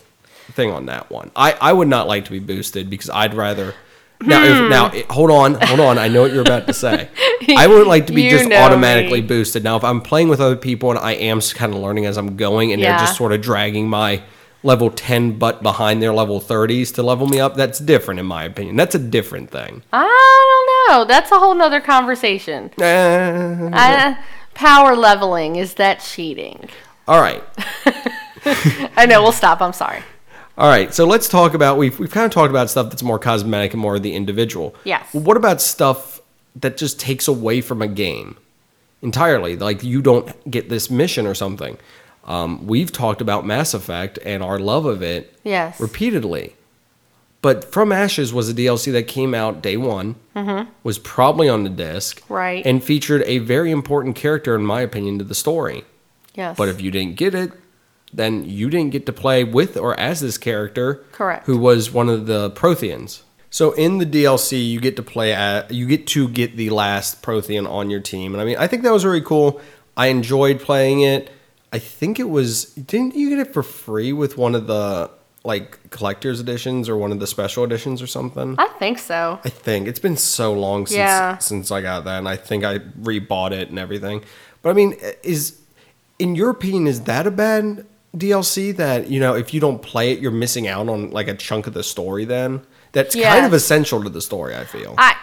thing 0.53 0.71
on 0.71 0.87
that 0.87 1.11
one. 1.11 1.31
I 1.37 1.53
I 1.61 1.73
would 1.73 1.89
not 1.89 2.07
like 2.09 2.25
to 2.27 2.31
be 2.31 2.39
boosted 2.39 2.89
because 2.91 3.11
I'd 3.11 3.35
rather. 3.35 3.75
Now, 4.23 4.41
Hmm. 4.45 4.65
if, 4.65 4.71
now, 4.71 4.87
it- 4.89 5.11
hold 5.11 5.31
on, 5.31 5.55
hold 5.55 5.81
on. 5.81 5.97
I 5.99 6.09
know 6.09 6.21
what 6.21 6.31
you're 6.33 6.43
about 6.43 6.67
to 6.67 6.75
say. 6.75 7.09
I 7.57 7.67
wouldn't 7.67 7.89
like 7.89 8.07
to 8.09 8.13
be 8.13 8.23
You 8.25 8.31
just 8.31 8.51
know 8.51 8.57
automatically 8.57 9.23
me. 9.23 9.27
boosted. 9.27 9.65
Now, 9.65 9.77
if 9.79 9.85
I'm 9.85 10.03
playing 10.03 10.29
with 10.29 10.43
other 10.43 10.57
people 10.57 10.91
and 10.91 10.99
I 10.99 11.13
am 11.13 11.41
kind 11.41 11.73
of 11.73 11.81
learning 11.81 12.05
as 12.05 12.19
I'm 12.19 12.37
going, 12.37 12.71
and 12.73 12.83
they're 12.83 12.99
just 12.99 13.17
sort 13.17 13.33
of 13.33 13.41
dragging 13.41 13.89
my 13.89 14.21
level 14.63 14.91
10 14.91 15.39
butt 15.39 15.63
behind 15.63 16.03
their 16.03 16.13
level 16.13 16.39
30s 16.39 16.93
to 16.97 17.03
level 17.03 17.27
me 17.29 17.41
up, 17.41 17.57
that's 17.57 17.79
different 17.79 18.21
in 18.21 18.27
my 18.27 18.45
opinion. 18.45 18.77
That's 18.77 18.95
a 18.95 18.99
different 18.99 19.51
thing. 19.51 19.83
I 19.91 20.05
don't 20.87 20.99
know. 20.99 21.05
That's 21.07 21.33
a 21.33 21.39
whole 21.39 21.55
nother 21.55 21.81
conversation. 21.81 22.71
Eh. 22.79 23.71
I, 23.73 24.19
power 24.53 24.95
leveling 24.97 25.57
is 25.57 25.75
that 25.75 26.01
cheating? 26.01 26.69
All 27.11 27.21
right. 27.21 27.43
I 28.97 29.05
know. 29.07 29.21
We'll 29.21 29.33
stop. 29.33 29.61
I'm 29.61 29.73
sorry. 29.73 30.03
All 30.57 30.69
right, 30.69 30.93
so 30.95 31.07
let's 31.07 31.29
talk 31.29 31.55
about 31.55 31.77
we've 31.77 31.99
we've 31.99 32.11
kind 32.11 32.25
of 32.27 32.33
talked 32.33 32.51
about 32.51 32.71
stuff 32.71 32.91
that's 32.91 33.03
more 33.03 33.19
cosmetic 33.19 33.73
and 33.73 33.83
more 33.83 33.99
the 33.99 34.15
individual. 34.15 34.75
Yes. 34.85 35.13
Well, 35.13 35.25
what 35.25 35.37
about 35.37 35.61
stuff 35.61 36.21
that 36.55 36.77
just 36.77 37.01
takes 37.01 37.27
away 37.27 37.63
from 37.63 37.83
a 37.83 37.89
game 37.89 38.37
entirely? 39.03 39.57
Like 39.57 39.83
you 39.83 40.03
don't 40.03 40.51
get 40.51 40.69
this 40.69 40.89
mission 40.89 41.27
or 41.27 41.35
something. 41.35 41.79
Um, 42.27 42.67
we've 42.67 42.93
talked 42.93 43.21
about 43.21 43.45
Mass 43.45 43.75
Effect 43.75 44.19
and 44.25 44.43
our 44.43 44.59
love 44.59 44.85
of 44.87 45.03
it 45.03 45.35
Yes. 45.43 45.81
repeatedly. 45.81 46.55
But 47.43 47.65
From 47.73 47.91
Ashes 47.91 48.33
was 48.33 48.51
a 48.51 48.55
DLC 48.55 48.93
that 48.93 49.05
came 49.09 49.35
out 49.35 49.63
day 49.63 49.79
one, 49.79 50.17
mm-hmm. 50.37 50.71
was 50.83 50.99
probably 50.99 51.49
on 51.49 51.65
the 51.65 51.71
disc. 51.71 52.23
Right. 52.29 52.65
and 52.67 52.85
featured 52.85 53.23
a 53.25 53.39
very 53.39 53.71
important 53.71 54.15
character, 54.15 54.55
in 54.55 54.65
my 54.67 54.83
opinion, 54.83 55.19
to 55.19 55.25
the 55.25 55.35
story. 55.35 55.85
Yes. 56.41 56.57
But 56.57 56.69
if 56.69 56.81
you 56.81 56.91
didn't 56.91 57.17
get 57.17 57.35
it, 57.35 57.53
then 58.13 58.45
you 58.45 58.69
didn't 58.71 58.91
get 58.91 59.07
to 59.07 59.13
play 59.13 59.45
with 59.45 59.77
or 59.77 59.99
as 60.01 60.21
this 60.21 60.37
character. 60.39 61.05
Correct. 61.13 61.47
Who 61.47 61.59
was 61.59 61.91
one 61.93 62.09
of 62.09 62.27
the 62.27 62.51
Protheans. 62.51 63.23
So 63.51 63.73
in 63.73 63.99
the 63.99 64.07
DLC, 64.07 64.69
you 64.69 64.81
get 64.81 64.97
to 64.97 65.03
play 65.03 65.33
at, 65.33 65.71
you 65.73 65.87
get 65.87 66.07
to 66.09 66.29
get 66.29 66.57
the 66.57 66.71
last 66.71 67.23
Prothean 67.23 67.69
on 67.69 67.91
your 67.91 68.01
team, 68.01 68.33
and 68.35 68.41
I 68.41 68.45
mean, 68.45 68.57
I 68.59 68.67
think 68.69 68.83
that 68.85 68.93
was 68.93 69.05
really 69.05 69.21
cool. 69.21 69.61
I 69.97 70.07
enjoyed 70.07 70.61
playing 70.61 71.01
it. 71.03 71.31
I 71.73 71.79
think 71.79 72.19
it 72.19 72.29
was 72.29 72.67
didn't 72.75 73.15
you 73.17 73.29
get 73.31 73.39
it 73.47 73.53
for 73.53 73.63
free 73.63 74.13
with 74.13 74.37
one 74.39 74.55
of 74.55 74.67
the 74.67 75.11
like 75.43 75.91
collector's 75.91 76.39
editions 76.41 76.89
or 76.89 76.97
one 76.97 77.13
of 77.13 77.19
the 77.19 77.27
special 77.27 77.65
editions 77.65 78.01
or 78.03 78.07
something? 78.07 78.55
I 78.59 78.69
think 78.79 78.99
so. 78.99 79.41
I 79.45 79.49
think 79.51 79.89
it's 79.89 79.99
been 80.01 80.17
so 80.17 80.53
long 80.53 80.87
since 80.87 80.97
Yeah. 80.99 81.39
since 81.39 81.71
I 81.71 81.81
got 81.81 82.05
that, 82.05 82.19
and 82.19 82.29
I 82.29 82.37
think 82.37 82.63
I 82.65 82.79
rebought 82.79 83.53
it 83.53 83.69
and 83.71 83.79
everything. 83.79 84.23
But 84.63 84.71
I 84.71 84.73
mean, 84.75 84.97
is 85.23 85.59
in 86.21 86.35
your 86.35 86.51
opinion, 86.51 86.87
is 86.87 87.03
that 87.03 87.27
a 87.27 87.31
bad 87.31 87.87
DLC? 88.17 88.77
That 88.77 89.09
you 89.09 89.19
know, 89.21 89.35
if 89.35 89.53
you 89.55 89.61
don't 89.61 89.81
play 89.83 90.13
it, 90.13 90.21
you're 90.21 90.31
missing 90.31 90.69
out 90.69 90.89
on 90.89 91.11
like 91.11 91.29
a 91.29 91.35
chunk 91.35 91.67
of 91.67 91.75
the 91.75 91.83
story. 91.83 92.25
Then 92.25 92.63
that's 92.93 93.15
kind 93.15 93.47
of 93.47 93.53
essential 93.53 94.03
to 94.03 94.11
the 94.11 94.21
story. 94.21 94.55
I 94.55 94.65
feel. 94.65 94.95
I, 94.99 95.17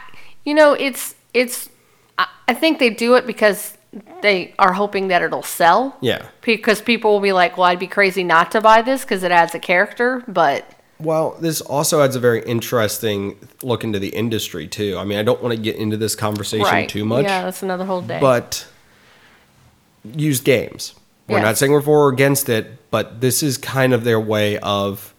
you 0.44 0.54
know, 0.54 0.74
it's 0.74 1.16
it's. 1.34 1.70
I, 2.18 2.28
I 2.48 2.54
think 2.54 2.80
they 2.80 2.90
do 2.90 3.16
it 3.16 3.28
because 3.28 3.78
they 4.22 4.54
are 4.60 4.74
hoping 4.74 5.08
that 5.10 5.22
it'll 5.22 5.44
sell. 5.44 5.96
yeah. 6.02 6.28
Because 6.42 6.82
people 6.82 7.12
will 7.12 7.20
be 7.20 7.34
like, 7.34 7.58
"Well, 7.58 7.68
I'd 7.68 7.80
be 7.80 7.88
crazy 7.88 8.24
not 8.24 8.52
to 8.52 8.62
buy 8.62 8.82
this 8.82 9.02
because 9.02 9.24
it 9.24 9.32
adds 9.32 9.56
a 9.56 9.60
character." 9.60 10.24
But 10.28 10.70
Well, 11.00 11.38
this 11.40 11.62
also 11.62 12.02
adds 12.02 12.16
a 12.16 12.20
very 12.20 12.44
interesting 12.44 13.38
look 13.64 13.84
into 13.84 14.00
the 14.00 14.10
industry 14.10 14.68
too. 14.68 14.98
I 14.98 15.04
mean, 15.06 15.20
I 15.20 15.24
don't 15.24 15.42
want 15.42 15.56
to 15.56 15.62
get 15.62 15.76
into 15.76 15.98
this 15.98 16.16
conversation 16.16 16.66
right, 16.66 16.90
too 16.90 17.06
much. 17.06 17.26
Yeah, 17.26 17.44
that's 17.44 17.64
another 17.64 17.86
whole 17.86 18.02
day. 18.02 18.20
but 18.20 18.68
used 20.16 20.44
games. 20.44 20.94
We're 21.28 21.38
Yes. 21.40 21.46
not 21.46 21.58
saying 21.58 21.72
we're 21.72 21.82
for 21.82 22.06
or 22.06 22.10
against 22.10 22.48
it, 22.50 22.90
but 22.90 23.20
this 23.22 23.44
is 23.44 23.58
kind 23.58 23.94
of 23.94 24.04
their 24.06 24.20
way 24.20 24.58
of 24.60 25.14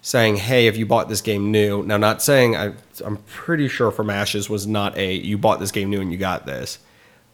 saying, 0.00 0.36
"Hey, 0.36 0.66
if 0.66 0.76
you 0.76 0.86
bought 0.86 1.08
this 1.08 1.20
game 1.20 1.50
new." 1.50 1.82
Now, 1.82 1.96
not 1.96 2.22
saying 2.22 2.56
I, 2.56 2.72
I'm 3.04 3.18
pretty 3.26 3.68
sure 3.68 3.90
from 3.90 4.08
Ashes 4.08 4.48
was 4.48 4.66
not 4.66 4.96
a 4.96 5.14
you 5.14 5.36
bought 5.36 5.60
this 5.60 5.70
game 5.72 5.90
new 5.90 6.00
and 6.00 6.10
you 6.10 6.16
got 6.18 6.46
this, 6.46 6.78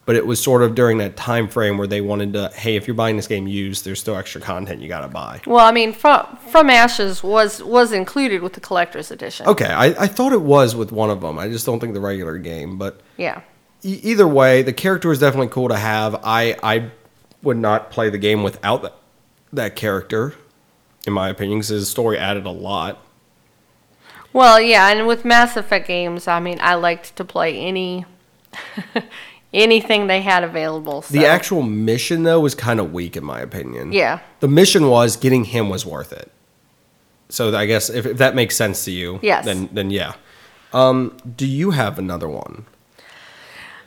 but 0.05 0.17
it 0.17 0.27
was 0.27 0.43
sort 0.43 0.63
of 0.63 0.75
during 0.75 0.99
that 0.99 1.17
time 1.17 1.47
frame 1.47 1.79
where 1.79 1.87
they 1.87 2.01
wanted 2.01 2.33
to, 2.33 2.51
"Hey, 2.55 2.75
if 2.75 2.89
you're 2.89 2.95
buying 2.95 3.15
this 3.17 3.29
game 3.29 3.47
used, 3.47 3.85
there's 3.85 4.01
still 4.01 4.17
extra 4.17 4.41
content 4.41 4.81
you 4.83 4.89
got 4.89 5.03
to 5.03 5.09
buy." 5.09 5.41
well, 5.47 5.65
I 5.65 5.71
mean, 5.71 5.93
from 5.93 6.27
from 6.51 6.71
Ashes 6.71 7.23
was 7.23 7.63
was 7.63 7.93
included 7.93 8.43
with 8.43 8.55
the 8.55 8.61
collector's 8.61 9.11
edition. 9.13 9.47
Okay, 9.47 9.67
I, 9.67 9.87
I 10.05 10.07
thought 10.09 10.33
it 10.33 10.43
was 10.43 10.75
with 10.75 10.91
one 10.91 11.11
of 11.11 11.21
them. 11.21 11.39
I 11.39 11.49
just 11.49 11.67
don't 11.67 11.79
think 11.79 11.95
the 11.95 12.01
regular 12.01 12.37
game, 12.39 12.79
but 12.79 13.01
Yeah. 13.17 13.43
E- 13.83 14.01
either 14.03 14.27
way, 14.27 14.63
the 14.63 14.73
character 14.73 15.11
is 15.13 15.19
definitely 15.19 15.49
cool 15.49 15.69
to 15.69 15.77
have. 15.77 16.21
I 16.25 16.57
I 16.63 16.91
would 17.43 17.57
not 17.57 17.91
play 17.91 18.09
the 18.11 18.19
game 18.19 18.43
without 18.43 18.83
that, 18.83 18.95
that 19.53 19.77
character, 19.77 20.35
in 21.07 21.13
my 21.13 21.29
opinion, 21.29 21.59
because 21.59 21.69
his 21.69 21.89
story 21.89 22.17
added 22.19 22.47
a 22.47 22.51
lot. 22.51 22.99
Well, 24.33 24.61
yeah, 24.61 24.89
and 24.89 25.07
with 25.07 25.25
Mass 25.25 25.57
Effect 25.57 25.87
games, 25.87 26.27
I 26.27 26.41
mean, 26.41 26.59
I 26.63 26.75
liked 26.75 27.17
to 27.17 27.25
play 27.25 27.59
any 27.59 28.07
anything 29.53 30.07
they 30.07 30.23
had 30.23 30.45
available. 30.45 31.03
So. 31.03 31.13
The 31.13 31.27
actual 31.27 31.63
mission 31.63 32.23
though 32.23 32.41
was 32.41 32.55
kind 32.55 32.81
of 32.81 32.93
weak, 32.93 33.17
in 33.17 33.25
my 33.25 33.41
opinion. 33.41 33.93
Yeah. 33.93 34.21
The 34.41 34.49
mission 34.49 34.89
was 34.89 35.17
getting 35.17 35.45
him 35.45 35.69
was 35.69 35.85
worth 35.85 36.13
it. 36.13 36.31
So 37.29 37.55
I 37.57 37.67
guess 37.67 37.89
if, 37.91 38.05
if 38.07 38.19
that 38.19 38.35
makes 38.35 38.57
sense 38.57 38.85
to 38.85 38.91
you, 38.91 39.19
Yes. 39.23 39.45
then 39.45 39.69
then 39.73 39.91
yeah. 39.91 40.15
Um, 40.73 41.17
do 41.37 41.47
you 41.47 41.73
have 41.73 41.99
another 41.99 42.29
one? 42.29 42.65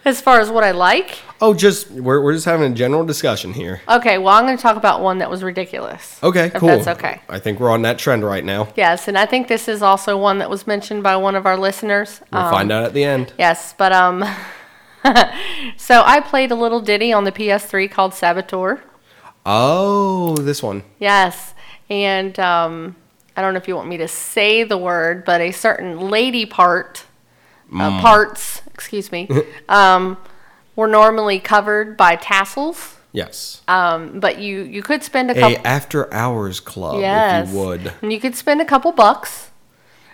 As 0.05 0.21
far 0.21 0.39
as 0.39 0.51
what 0.51 0.63
I 0.63 0.69
like, 0.71 1.17
Oh, 1.41 1.53
just 1.55 1.89
we're 1.89 2.21
we're 2.21 2.33
just 2.33 2.45
having 2.45 2.71
a 2.71 2.75
general 2.75 3.03
discussion 3.05 3.53
here. 3.53 3.81
okay. 3.89 4.17
Well, 4.19 4.35
I'm 4.35 4.45
going 4.45 4.55
to 4.55 4.61
talk 4.61 4.77
about 4.77 5.01
one 5.01 5.17
that 5.17 5.29
was 5.31 5.41
ridiculous. 5.43 6.19
Okay, 6.23 6.51
cool. 6.51 6.69
That's 6.69 6.87
okay. 6.87 7.21
I 7.27 7.39
think 7.39 7.59
we're 7.59 7.71
on 7.71 7.81
that 7.81 7.97
trend 7.97 8.23
right 8.23 8.45
now. 8.45 8.67
Yes, 8.75 9.07
and 9.07 9.17
I 9.17 9.25
think 9.25 9.47
this 9.47 9.67
is 9.67 9.81
also 9.81 10.15
one 10.17 10.37
that 10.37 10.49
was 10.49 10.67
mentioned 10.67 11.01
by 11.03 11.15
one 11.15 11.35
of 11.35 11.45
our 11.47 11.57
listeners. 11.57 12.21
We'll 12.31 12.43
Um, 12.43 12.51
find 12.53 12.71
out 12.71 12.83
at 12.83 12.93
the 12.93 13.03
end. 13.03 13.33
Yes, 13.39 13.73
but 13.77 13.91
um, 13.91 14.23
so 15.77 16.01
I 16.05 16.19
played 16.21 16.51
a 16.51 16.55
little 16.55 16.81
ditty 16.81 17.11
on 17.11 17.23
the 17.23 17.31
PS3 17.31 17.89
called 17.91 18.13
Saboteur. 18.13 18.81
Oh, 19.45 20.35
this 20.37 20.63
one. 20.63 20.83
Yes, 20.99 21.53
and 21.89 22.39
um, 22.39 22.95
I 23.35 23.41
don't 23.41 23.53
know 23.53 23.57
if 23.59 23.67
you 23.67 23.75
want 23.75 23.89
me 23.89 23.97
to 23.97 24.07
say 24.07 24.63
the 24.63 24.77
word, 24.77 25.25
but 25.25 25.41
a 25.41 25.51
certain 25.51 26.09
lady 26.09 26.45
part. 26.45 27.05
Uh, 27.73 28.01
parts, 28.01 28.61
excuse 28.73 29.11
me, 29.11 29.29
um, 29.69 30.17
were 30.75 30.87
normally 30.87 31.39
covered 31.39 31.95
by 31.97 32.15
tassels. 32.15 32.95
Yes. 33.11 33.61
Um, 33.67 34.19
but 34.19 34.39
you 34.39 34.61
you 34.63 34.81
could 34.83 35.01
spend 35.03 35.31
a 35.31 35.37
A 35.37 35.39
couple. 35.39 35.67
after 35.67 36.13
hours 36.13 36.59
club, 36.59 36.99
yes, 36.99 37.47
if 37.47 37.53
you 37.53 37.59
would. 37.59 37.93
and 38.01 38.11
you 38.11 38.19
could 38.19 38.35
spend 38.35 38.61
a 38.61 38.65
couple 38.65 38.91
bucks 38.91 39.49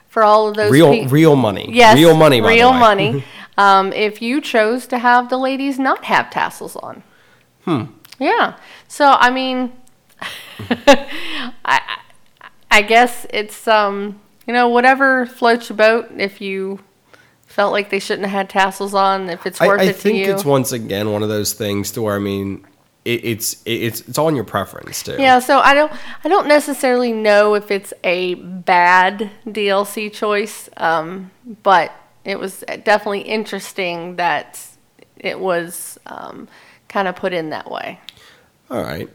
for 0.08 0.24
all 0.24 0.48
of 0.50 0.56
those. 0.56 0.72
Real 0.72 0.92
pe- 0.92 1.08
real 1.08 1.36
money. 1.36 1.70
Yes, 1.74 1.96
Real 1.98 2.16
money, 2.16 2.42
real 2.42 2.74
money. 2.74 3.24
Um, 3.58 3.92
if 3.94 4.22
you 4.22 4.40
chose 4.42 4.88
to 4.88 4.98
have 4.98 5.30
the 5.30 5.38
ladies 5.38 5.78
not 5.78 6.06
have 6.06 6.30
tassels 6.32 6.76
on. 6.78 7.04
Hmm. 7.66 7.84
Yeah. 8.18 8.56
So 8.88 9.06
I 9.20 9.30
mean, 9.30 9.74
I 10.60 11.06
I- 11.66 11.82
I 12.74 12.82
guess 12.82 13.26
it's 13.32 13.68
um 13.68 14.20
you 14.48 14.54
know 14.54 14.70
whatever 14.70 15.26
floats 15.26 15.70
your 15.70 15.76
boat. 15.78 16.08
If 16.18 16.40
you 16.40 16.80
felt 17.52 17.72
like 17.72 17.90
they 17.90 18.00
shouldn't 18.00 18.28
have 18.28 18.32
had 18.32 18.50
tassels 18.50 18.94
on, 18.94 19.30
if 19.30 19.46
it's 19.46 19.60
worth 19.60 19.82
I 19.82 19.86
it 19.86 19.96
think 19.96 20.02
to 20.02 20.10
you. 20.14 20.24
I 20.24 20.26
think 20.28 20.36
it's 20.36 20.46
once 20.46 20.72
again 20.72 21.12
one 21.12 21.24
of 21.24 21.30
those 21.30 21.54
things 21.54 21.92
to 21.92 22.02
where 22.02 22.16
I 22.16 22.20
mean 22.20 22.66
it, 23.06 23.26
it's 23.26 23.62
it, 23.64 23.72
it's 23.72 24.02
it's 24.02 24.18
on 24.18 24.36
your 24.36 24.44
preference 24.44 25.04
too. 25.04 25.18
Yeah, 25.20 25.40
so 25.40 25.60
I 25.60 25.74
don't 25.74 25.92
I 26.24 26.30
don't 26.30 26.48
necessarily 26.48 27.12
know 27.12 27.56
if 27.56 27.72
it's 27.72 27.94
a 28.04 28.36
bad 28.36 29.30
DLC 29.48 30.12
choice, 30.12 30.70
um, 30.78 31.32
but 31.64 31.92
it 32.24 32.40
was 32.40 32.64
definitely 32.84 33.22
interesting 33.22 34.18
that 34.18 34.64
it 35.18 35.40
was 35.40 35.98
um, 36.06 36.48
kind 36.88 37.08
of 37.08 37.16
put 37.16 37.34
in 37.34 37.50
that 37.50 37.70
way. 37.70 38.00
All 38.70 38.82
right. 38.82 39.10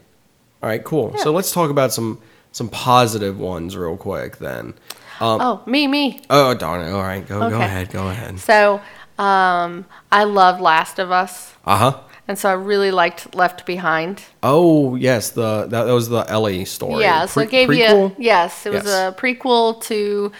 All 0.61 0.69
right, 0.69 0.83
cool. 0.83 1.15
So 1.17 1.31
let's 1.31 1.51
talk 1.51 1.69
about 1.69 1.93
some 1.93 2.21
some 2.51 2.69
positive 2.69 3.39
ones 3.39 3.77
real 3.77 3.97
quick 3.97 4.37
then. 4.37 4.73
Um, 5.19 5.41
oh, 5.41 5.61
me, 5.65 5.87
me. 5.87 6.21
oh 6.29 6.53
darn 6.53 6.81
it. 6.85 6.91
All 6.91 7.01
right, 7.01 7.25
go 7.27 7.49
go 7.49 7.59
ahead. 7.61 7.89
Go 7.91 8.07
ahead. 8.09 8.39
So 8.39 8.81
um, 9.17 9.85
I 10.11 10.23
love 10.25 10.59
Last 10.61 10.99
of 10.99 11.11
Us, 11.11 11.53
Uh-huh. 11.65 11.99
and 12.27 12.37
so 12.37 12.49
I 12.49 12.53
really 12.53 12.91
liked 12.91 13.33
Left 13.33 13.65
Behind. 13.65 14.21
Oh, 14.43 14.95
yes, 14.95 15.31
the 15.31 15.65
that, 15.67 15.85
that 15.85 15.91
was 15.93 16.09
the 16.09 16.23
Ellie 16.29 16.65
story. 16.65 17.01
Yeah, 17.01 17.25
so 17.25 17.33
Pre- 17.41 17.43
it 17.45 17.49
gave 17.51 17.69
prequel? 17.69 18.09
you 18.11 18.15
yes, 18.23 18.65
it 18.65 18.71
was 18.73 18.85
Yes. 18.85 19.13
a 19.13 19.15
prequel 19.19 19.81
to 19.83 20.31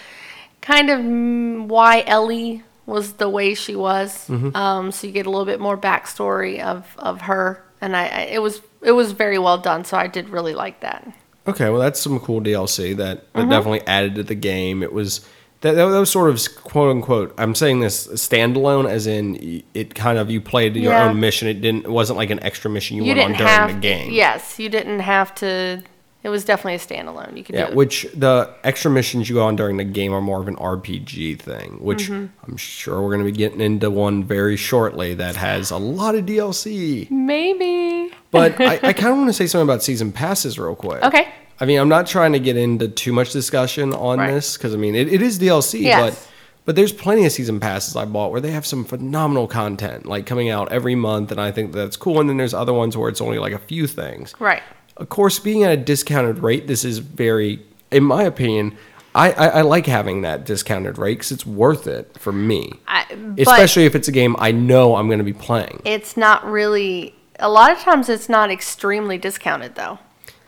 kind 0.62 0.90
of 0.90 1.70
why 1.70 2.04
Ellie 2.06 2.64
was 2.86 3.14
the 3.14 3.30
way 3.30 3.54
she 3.54 3.76
was. 3.76 4.28
Mm-hmm. 4.28 4.56
Um, 4.56 4.92
so 4.92 5.08
you 5.08 5.14
get 5.14 5.26
a 5.26 5.30
little 5.30 5.46
bit 5.46 5.60
more 5.60 5.78
backstory 5.78 6.62
of 6.62 6.86
of 7.00 7.22
her, 7.22 7.64
and 7.82 7.96
I, 7.98 8.08
I 8.08 8.22
it 8.32 8.42
was 8.42 8.62
it 8.84 8.92
was 8.92 9.12
very 9.14 9.40
well 9.40 9.58
done. 9.58 9.84
So 9.86 9.98
I 9.98 10.08
did 10.08 10.30
really 10.30 10.54
like 10.54 10.82
that. 10.82 11.12
Okay, 11.48 11.70
well, 11.70 11.80
that's 11.80 12.00
some 12.00 12.20
cool 12.20 12.42
DLC 12.42 12.96
that, 12.98 13.32
that 13.34 13.40
Mm-hmm. 13.40 13.50
definitely 13.50 13.82
added 13.88 14.16
to 14.16 14.24
the 14.24 14.36
game. 14.36 14.84
It 14.84 14.92
was 14.94 15.22
that, 15.62 15.74
that 15.74 15.86
was 15.86 16.12
sort 16.12 16.30
of 16.30 16.40
quote 16.64 16.92
unquote. 16.92 17.34
I'm 17.38 17.56
saying 17.56 17.80
this 17.80 18.08
standalone, 18.10 18.88
as 18.90 19.08
in 19.08 19.64
it 19.74 19.96
kind 19.96 20.18
of 20.20 20.30
you 20.30 20.40
played 20.42 20.76
your 20.76 20.94
Yeah. 20.94 21.10
own 21.10 21.20
mission. 21.20 21.48
It 21.48 21.62
didn't. 21.62 21.86
It 21.86 21.90
wasn't 21.92 22.18
like 22.18 22.30
an 22.30 22.44
extra 22.44 22.70
mission 22.70 22.98
you, 22.98 23.04
You 23.06 23.16
went 23.16 23.20
on 23.32 23.32
during 23.38 23.48
have 23.48 23.74
the 23.74 23.80
game. 23.80 24.12
yes, 24.12 24.60
you 24.60 24.70
didn't 24.70 25.00
have 25.00 25.34
to. 25.36 25.82
It 26.24 26.30
was 26.30 26.44
definitely 26.44 26.76
a 26.76 26.80
standalone. 26.80 27.38
You 27.38 27.44
could 27.44 27.56
Yeah, 27.56 27.66
do 27.68 27.72
it. 27.72 27.76
which 27.76 28.08
the 28.14 28.50
extra 28.64 28.90
missions 28.92 29.30
you 29.30 29.36
go 29.36 29.46
on 29.46 29.56
during 29.56 29.78
the 29.78 29.84
game 29.86 30.14
are 30.14 30.20
more 30.22 30.42
of 30.42 30.48
an 30.48 30.56
RPG 30.58 31.40
thing, 31.40 31.78
which 31.80 32.10
Mm-hmm. 32.10 32.26
I'm 32.50 32.58
sure 32.58 33.02
we're 33.02 33.10
going 33.16 33.26
to 33.26 33.32
be 33.32 33.38
getting 33.38 33.62
into 33.62 33.90
one 33.92 34.24
very 34.24 34.58
shortly 34.58 35.14
that 35.14 35.36
has 35.38 35.72
a 35.72 35.78
lot 35.78 36.16
of 36.16 36.26
DLC. 36.26 37.10
maybe. 37.12 38.12
But 38.32 38.60
I, 38.62 38.80
I 38.84 38.94
kind 38.94 39.12
of 39.12 39.18
want 39.18 39.30
to 39.30 39.34
say 39.34 39.48
something 39.48 39.68
about 39.68 39.84
season 39.84 40.12
passes 40.12 40.58
real 40.60 40.76
quick. 40.76 41.04
Okay. 41.04 41.28
I 41.60 41.66
mean, 41.66 41.80
I'm 41.80 41.90
not 41.90 42.08
trying 42.08 42.34
to 42.34 42.40
get 42.40 42.58
into 42.58 42.88
too 42.88 43.14
much 43.14 43.32
discussion 43.32 43.94
on 43.94 44.20
Right. 44.20 44.32
this 44.32 44.58
because 44.58 44.74
I 44.74 44.78
mean, 44.78 44.96
it, 44.96 45.08
it 45.12 45.22
is 45.22 45.40
DLC, 45.40 45.82
Yes. 45.82 46.00
but 46.16 46.28
but 46.66 46.76
there's 46.76 46.92
plenty 46.92 47.26
of 47.26 47.32
season 47.32 47.62
passes 47.62 47.96
I 47.96 48.04
bought 48.04 48.32
where 48.32 48.42
they 48.42 48.52
have 48.52 48.66
some 48.66 48.84
phenomenal 48.84 49.48
content 49.48 50.06
like 50.06 50.26
coming 50.26 50.50
out 50.50 50.70
every 50.72 50.96
month, 50.96 51.32
and 51.32 51.40
I 51.40 51.52
think 51.52 51.72
that's 51.72 51.96
cool. 51.96 52.20
And 52.20 52.30
then 52.30 52.36
there's 52.38 52.54
other 52.54 52.74
ones 52.74 52.98
where 52.98 53.08
it's 53.08 53.22
only 53.22 53.40
like 53.40 53.54
a 53.54 53.58
few 53.60 53.88
things. 53.88 54.34
Right. 54.40 54.62
Of 54.98 55.10
course, 55.10 55.40
being 55.40 55.64
at 55.64 55.72
a 55.72 55.78
discounted 55.78 56.40
rate, 56.40 56.68
this 56.68 56.84
is 56.84 57.00
very, 57.00 57.62
in 57.92 58.04
my 58.04 58.24
opinion, 58.24 58.78
I, 59.16 59.32
I, 59.32 59.48
I 59.48 59.62
like 59.62 59.86
having 59.88 60.22
that 60.22 60.46
discounted 60.46 60.98
rate 60.98 61.16
because 61.16 61.32
it's 61.32 61.46
worth 61.46 61.88
it 61.88 62.18
for 62.20 62.32
me, 62.32 62.74
I, 62.88 63.06
especially 63.38 63.86
if 63.86 63.96
it's 63.96 64.08
a 64.08 64.12
game 64.12 64.36
I 64.38 64.52
know 64.52 64.96
I'm 64.96 65.08
going 65.08 65.20
to 65.20 65.26
be 65.26 65.34
playing. 65.34 65.82
it's 65.86 66.18
not 66.18 66.46
really. 66.46 67.16
A 67.40 67.50
lot 67.50 67.72
of 67.72 67.80
times, 67.80 68.10
it's 68.10 68.30
not 68.30 68.50
extremely 68.52 69.18
discounted 69.18 69.76
though. 69.76 70.00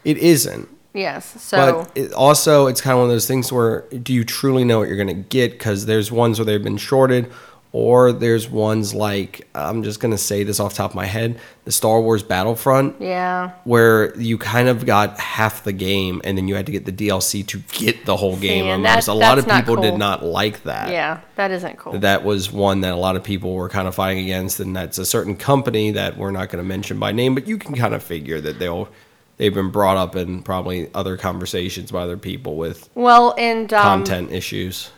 It 0.04 0.18
isn't. 0.18 0.68
Yes. 0.94 1.40
So 1.42 1.84
But 1.84 1.98
it 1.98 2.14
also, 2.14 2.66
it's 2.66 2.82
kind 2.82 2.94
of 2.94 3.00
one 3.00 3.10
of 3.10 3.14
those 3.14 3.28
things 3.28 3.52
where 3.52 3.82
do 3.90 4.12
you 4.14 4.24
truly 4.24 4.64
know 4.64 4.80
what 4.80 4.88
you're 4.88 4.98
going 4.98 5.08
to 5.08 5.14
get? 5.14 5.52
Because 5.52 5.86
there's 5.86 6.12
ones 6.12 6.40
where 6.40 6.46
they've 6.46 6.64
been 6.64 6.78
shorted, 6.78 7.32
or 7.72 8.12
there's 8.12 8.50
ones 8.50 8.96
like, 8.96 9.48
I'm 9.54 9.84
just 9.84 10.00
going 10.00 10.12
to 10.12 10.18
say 10.18 10.44
this 10.44 10.60
off 10.60 10.72
the 10.72 10.78
top 10.78 10.92
of 10.92 10.96
my 10.96 11.06
head 11.06 11.40
the 11.66 11.72
Star 11.72 12.02
Wars 12.02 12.24
Battlefront, 12.24 13.00
yeah. 13.00 13.52
where 13.64 14.18
you 14.20 14.40
kind 14.40 14.68
of 14.68 14.88
got 14.88 15.20
half 15.20 15.64
the 15.64 15.72
game 15.72 16.20
and 16.24 16.36
then 16.36 16.48
you 16.48 16.56
had 16.56 16.66
to 16.66 16.72
get 16.72 16.86
the 16.86 16.92
DLC 16.92 17.46
to 17.46 17.60
get 17.72 18.06
the 18.06 18.18
whole 18.18 18.38
game. 18.38 18.66
and 18.66 18.86
almost. 18.86 19.06
that- 19.06 19.12
a 19.12 19.14
lot 19.14 19.38
of 19.38 19.48
people 19.48 19.76
did 19.76 19.96
not 19.96 20.24
like 20.24 20.64
that. 20.64 20.90
Yeah. 20.90 21.20
That 21.36 21.52
isn't 21.52 21.78
cool. 21.78 22.00
That 22.00 22.24
was 22.24 22.52
one 22.52 22.82
that 22.82 22.94
a 22.94 22.98
lot 22.98 23.16
of 23.16 23.24
people 23.24 23.54
were 23.54 23.70
kind 23.70 23.88
of 23.88 23.94
fighting 23.94 24.24
against, 24.24 24.60
and 24.60 24.76
that's 24.76 24.98
a 24.98 25.06
certain 25.06 25.36
company 25.36 25.92
that 25.92 26.18
we're 26.18 26.32
not 26.32 26.50
going 26.50 26.64
to 26.64 26.68
mention 26.68 26.98
by 27.00 27.12
name, 27.12 27.36
but 27.36 27.48
you 27.48 27.60
can 27.60 27.76
kind 27.76 27.94
of 27.94 28.02
figure 28.02 28.42
that 28.42 28.58
they'll 28.58 28.90
they've 29.38 29.54
been 29.54 29.70
brought 29.70 29.98
up 29.98 30.16
in 30.16 30.42
probably 30.44 30.90
other 30.94 31.18
conversations 31.18 31.92
by 31.92 32.02
other 32.02 32.18
people 32.18 32.56
with 32.58 32.90
well, 32.96 33.34
and 33.38 33.72
um, 33.74 33.84
content 33.84 34.32
issues. 34.32 34.92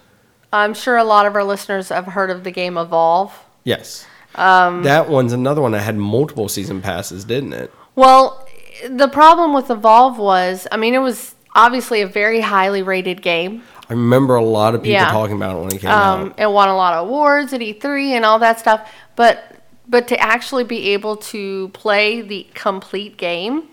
I'm 0.54 0.74
sure 0.74 0.98
a 0.98 1.04
lot 1.04 1.26
of 1.26 1.36
our 1.36 1.44
listeners 1.44 1.90
have 1.90 2.06
heard 2.08 2.30
of 2.30 2.44
the 2.44 2.52
game 2.52 2.78
Evolve. 2.78 3.34
Yes, 3.64 4.06
Um, 4.36 4.84
that 4.84 5.10
one's 5.10 5.34
another 5.34 5.62
one 5.62 5.72
that 5.74 5.82
had 5.82 5.96
multiple 5.98 6.48
season 6.50 6.82
passes, 6.82 7.26
didn't 7.26 7.54
it? 7.54 7.72
Well, 7.96 8.48
the 8.90 9.08
problem 9.08 9.54
with 9.54 9.70
Evolve 9.70 10.18
was, 10.18 10.68
I 10.72 10.78
mean, 10.78 10.94
it 10.94 11.00
was 11.00 11.36
obviously 11.54 12.02
a 12.02 12.08
very 12.08 12.40
highly 12.42 12.82
rated 12.82 13.22
game. 13.22 13.62
I 13.90 13.94
remember 13.94 14.36
a 14.36 14.44
lot 14.44 14.74
of 14.74 14.82
people 14.82 14.94
Yeah. 14.94 15.12
talking 15.12 15.36
about 15.36 15.58
it 15.58 15.60
when 15.60 15.76
it 15.76 15.82
came 15.82 15.92
Um, 15.92 16.28
out. 16.30 16.34
it 16.40 16.50
won 16.50 16.70
a 16.70 16.76
lot 16.78 16.94
of 16.94 17.08
awards 17.08 17.52
at 17.54 17.62
E3 17.62 18.12
and 18.14 18.24
all 18.26 18.40
that 18.40 18.60
stuff. 18.60 18.82
But 19.16 19.44
but 19.90 20.08
to 20.08 20.18
actually 20.22 20.64
be 20.64 20.94
able 20.94 21.18
to 21.18 21.68
play 21.74 22.22
the 22.22 22.48
complete 22.54 23.18
game, 23.18 23.64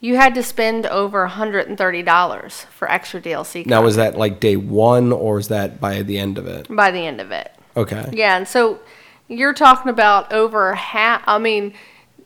you 0.00 0.16
had 0.16 0.34
to 0.34 0.42
spend 0.42 0.86
over 0.86 1.26
$130 1.26 2.64
for 2.66 2.90
extra 2.90 3.20
DLC. 3.20 3.66
Now, 3.66 3.82
was 3.82 3.96
that 3.96 4.16
like 4.16 4.40
day 4.40 4.56
one, 4.56 5.12
or 5.12 5.38
is 5.38 5.48
that 5.48 5.80
by 5.80 6.02
the 6.02 6.18
end 6.18 6.38
of 6.38 6.46
it? 6.46 6.68
by 6.74 6.90
the 6.90 7.00
end 7.00 7.20
of 7.20 7.30
it? 7.30 7.52
Okay. 7.76 8.08
Yeah, 8.12 8.36
and 8.36 8.46
so 8.46 8.80
you're 9.28 9.54
talking 9.54 9.90
about 9.90 10.32
over 10.32 10.74
half, 10.74 11.22
I 11.26 11.38
mean, 11.38 11.74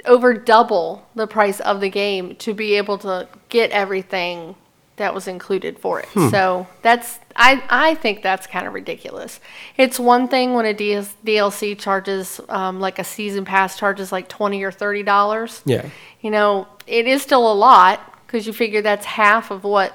over 0.06 0.34
double 0.34 1.06
the 1.14 1.26
price 1.26 1.60
of 1.60 1.80
the 1.80 1.90
game 1.90 2.36
to 2.36 2.54
be 2.54 2.74
able 2.74 2.98
to 2.98 3.28
get 3.48 3.70
everything 3.70 4.56
that 5.02 5.14
was 5.14 5.28
included 5.28 5.78
for 5.78 6.00
it. 6.00 6.08
So 6.30 6.66
that's, 6.80 7.18
I, 7.36 7.62
I 7.68 7.94
think 7.96 8.22
that's 8.22 8.46
kind 8.46 8.66
of 8.66 8.72
ridiculous. 8.72 9.40
It's 9.76 9.98
one 9.98 10.28
thing 10.28 10.54
when 10.54 10.64
a 10.64 10.72
DS, 10.72 11.14
DLC 11.24 11.78
charges, 11.78 12.40
um, 12.48 12.80
like 12.80 12.98
a 12.98 13.04
season 13.04 13.44
pass 13.44 13.78
charges 13.78 14.12
like 14.12 14.28
20 14.28 14.62
or 14.62 14.72
$30. 14.72 15.62
Yeah. 15.64 15.88
You 16.20 16.30
know, 16.30 16.68
it 16.86 17.06
is 17.06 17.22
still 17.22 17.50
a 17.50 17.54
lot 17.54 18.00
because 18.26 18.46
you 18.46 18.52
figure 18.52 18.80
that's 18.80 19.04
half 19.04 19.50
of 19.50 19.64
what 19.64 19.94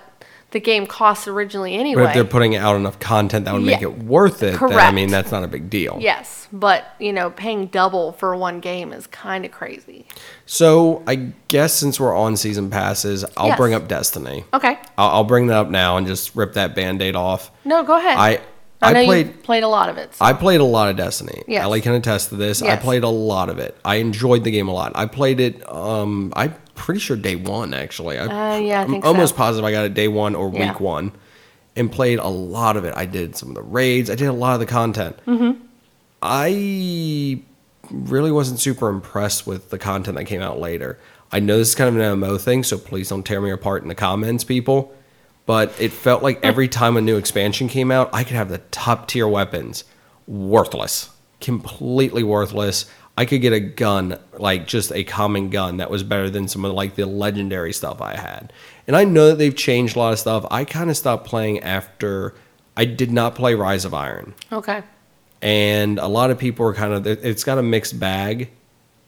the 0.52 0.60
game 0.62 0.88
costs 0.88 1.28
originally 1.28 1.74
anyway. 1.76 2.04
But 2.04 2.08
if 2.10 2.14
they're 2.14 2.24
putting 2.26 2.56
out 2.56 2.76
enough 2.76 3.00
content 3.00 3.46
that 3.46 3.54
would 3.54 3.64
make 3.64 3.82
it 3.82 4.04
worth 4.04 4.44
it, 4.44 4.58
then 4.60 4.74
I 4.80 4.92
mean 4.92 5.10
that's 5.12 5.32
not 5.32 5.44
a 5.44 5.48
big 5.48 5.70
deal. 5.70 5.98
Yes, 6.00 6.48
but 6.54 6.86
you 7.00 7.12
know, 7.12 7.30
paying 7.32 7.68
double 7.68 8.14
for 8.14 8.36
one 8.36 8.60
game 8.62 8.94
is 8.94 9.08
kind 9.08 9.44
of 9.46 9.52
crazy. 9.52 10.06
So 10.46 11.04
I 11.06 11.16
guess 11.50 11.74
since 11.74 12.00
we're 12.00 12.16
on 12.16 12.38
season 12.38 12.70
passes, 12.70 13.26
I'll 13.36 13.48
Yes. 13.48 13.58
bring 13.58 13.74
up 13.74 13.88
Destiny. 13.88 14.46
Okay, 14.54 14.78
I'll, 14.98 15.10
I'll 15.10 15.24
bring 15.26 15.48
that 15.48 15.58
up 15.58 15.70
now 15.70 15.98
and 15.98 16.08
just 16.08 16.36
rip 16.36 16.54
that 16.54 16.76
band-aid 16.76 17.16
off. 17.16 17.52
no, 17.66 17.84
go 17.84 17.98
ahead. 17.98 18.18
I 18.18 18.40
I 18.82 18.94
know 18.94 19.00
I 19.00 19.02
you 19.02 19.08
played 19.08 19.44
played 19.44 19.64
a 19.64 19.68
lot 19.68 19.90
of 19.90 19.98
it. 19.98 20.14
so- 20.16 20.24
I 20.26 20.34
played 20.34 20.60
a 20.62 20.64
lot 20.66 20.90
of 20.90 20.98
Destiny. 20.98 21.44
Yes. 21.48 21.64
Ellie 21.64 21.82
can 21.82 21.94
attest 21.94 22.30
to 22.30 22.36
this. 22.36 22.62
I 22.62 22.76
played 22.76 23.04
a 23.04 23.10
lot 23.10 23.50
of 23.50 23.58
it. 23.60 23.76
I 23.84 23.96
enjoyed 23.96 24.44
the 24.44 24.52
game 24.52 24.68
a 24.68 24.74
lot. 24.74 24.92
I 24.96 25.06
played 25.08 25.40
it. 25.40 25.68
Um, 25.72 26.32
I'm 26.36 26.54
pretty 26.76 27.00
sure 27.00 27.18
day 27.18 27.36
one 27.36 27.74
actually. 27.74 28.20
I, 28.20 28.26
Uh, 28.26 28.58
yeah, 28.60 28.84
I 28.88 28.88
so. 28.88 29.02
almost 29.08 29.36
positive 29.36 29.66
I 29.66 29.72
got 29.72 29.86
it 29.86 29.94
day 29.96 30.08
one 30.08 30.36
or 30.36 30.52
Yeah. 30.54 30.70
week 30.72 30.80
one, 30.80 31.12
and 31.76 31.92
played 31.92 32.20
a 32.20 32.28
lot 32.28 32.78
of 32.78 32.86
it. 32.86 32.94
I 32.96 33.06
did 33.06 33.36
some 33.36 33.50
of 33.50 33.56
the 33.56 33.64
raids. 33.64 34.10
I 34.12 34.16
did 34.16 34.28
a 34.28 34.34
lot 34.34 34.54
of 34.54 34.60
the 34.60 34.66
content. 34.68 35.18
Mm-hmm. 35.26 35.60
I 36.22 37.40
really 37.92 38.32
wasn't 38.32 38.60
super 38.60 38.90
impressed 38.90 39.48
with 39.48 39.70
the 39.70 39.78
content 39.80 40.18
that 40.18 40.26
came 40.26 40.42
out 40.42 40.60
later. 40.60 41.00
I 41.32 41.40
know 41.40 41.58
this 41.58 41.70
is 41.70 41.76
kind 41.76 41.90
of 41.90 41.96
an 41.96 42.02
MMO 42.20 42.38
thing, 42.40 42.64
so 42.64 42.78
please 42.78 43.10
don't 43.10 43.24
tear 43.24 43.42
me 43.42 43.52
apart 43.52 43.82
in 43.82 43.88
the 43.90 43.96
comments, 43.96 44.44
people. 44.44 44.94
But 45.48 45.74
it 45.82 45.92
felt 45.92 46.22
like 46.22 46.40
every 46.44 46.68
time 46.68 46.96
a 46.96 47.02
new 47.02 47.18
expansion 47.18 47.68
came 47.68 47.90
out, 47.90 48.12
I 48.14 48.24
could 48.24 48.36
have 48.36 48.50
the 48.50 48.60
top 48.70 49.08
tier 49.08 49.28
weapons. 49.28 49.84
Worthless. 50.28 51.10
Completely 51.42 52.22
worthless. 52.22 52.86
I 53.18 53.26
could 53.26 53.42
get 53.42 53.54
a 53.54 53.60
gun, 53.60 54.20
like 54.38 54.68
just 54.68 54.92
a 54.92 55.04
common 55.04 55.50
gun, 55.50 55.78
that 55.78 55.90
was 55.90 56.04
better 56.04 56.30
than 56.30 56.48
some 56.48 56.64
of 56.64 56.74
like 56.74 56.94
the 56.94 57.08
legendary 57.08 57.74
stuff 57.74 58.00
I 58.00 58.16
had. 58.16 58.54
And 58.86 58.96
I 58.96 59.06
know 59.06 59.30
that 59.30 59.40
they've 59.40 59.56
changed 59.56 59.96
a 59.96 60.00
lot 60.00 60.14
of 60.14 60.20
stuff. 60.20 60.46
I 60.52 60.66
kind 60.66 60.92
of 60.92 60.98
stopped 60.98 61.26
playing 61.26 61.62
after 61.62 62.36
I 62.78 62.86
did 62.86 63.12
not 63.12 63.34
play 63.34 63.56
Rise 63.56 63.86
of 63.86 63.96
Iron 63.96 64.36
okay, 64.52 64.84
and 65.42 65.98
a 65.98 66.08
lot 66.08 66.30
of 66.30 66.38
people 66.38 66.66
are 66.68 66.74
kind 66.74 66.94
of 66.94 67.08
it's 67.08 67.44
got 67.44 67.58
a 67.58 67.64
mixed 67.64 68.00
bag 68.00 68.52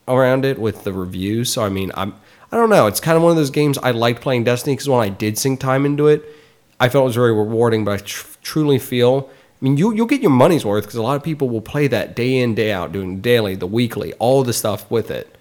around 0.08 0.44
it 0.44 0.58
with 0.58 0.84
the 0.84 0.92
reviews 0.92 1.52
so 1.54 1.64
i 1.64 1.70
mean 1.70 1.92
i'm 1.94 2.16
i 2.52 2.58
don't 2.58 2.70
know 2.70 2.88
it's 2.88 3.00
kind 3.00 3.16
of 3.18 3.24
one 3.24 3.32
of 3.32 3.38
those 3.38 3.50
games 3.52 3.78
i 3.80 3.92
liked 3.92 4.22
playing 4.22 4.44
destiny 4.44 4.74
because 4.76 4.90
when 4.90 5.00
i 5.02 5.10
did 5.10 5.38
sink 5.38 5.60
time 5.60 5.86
into 5.86 6.08
it 6.08 6.24
i 6.80 6.90
felt 6.90 7.04
it 7.04 7.06
was 7.06 7.16
very 7.16 7.34
rewarding 7.34 7.84
but 7.86 7.92
i 7.92 7.98
tr- 7.98 8.28
truly 8.42 8.80
feel 8.80 9.30
i 9.30 9.34
mean 9.62 9.78
you, 9.78 9.94
you'll 9.94 10.06
get 10.08 10.22
your 10.22 10.32
money's 10.32 10.66
worth 10.66 10.84
because 10.84 10.96
a 10.96 11.02
lot 11.02 11.16
of 11.16 11.24
people 11.24 11.50
will 11.50 11.62
play 11.62 11.88
that 11.88 12.16
day 12.16 12.38
in 12.38 12.56
day 12.56 12.72
out 12.72 12.92
doing 12.92 13.20
daily 13.22 13.56
the 13.56 13.68
weekly 13.68 14.14
all 14.14 14.44
the 14.44 14.54
stuff 14.54 14.90
with 14.92 15.12
it 15.12 15.36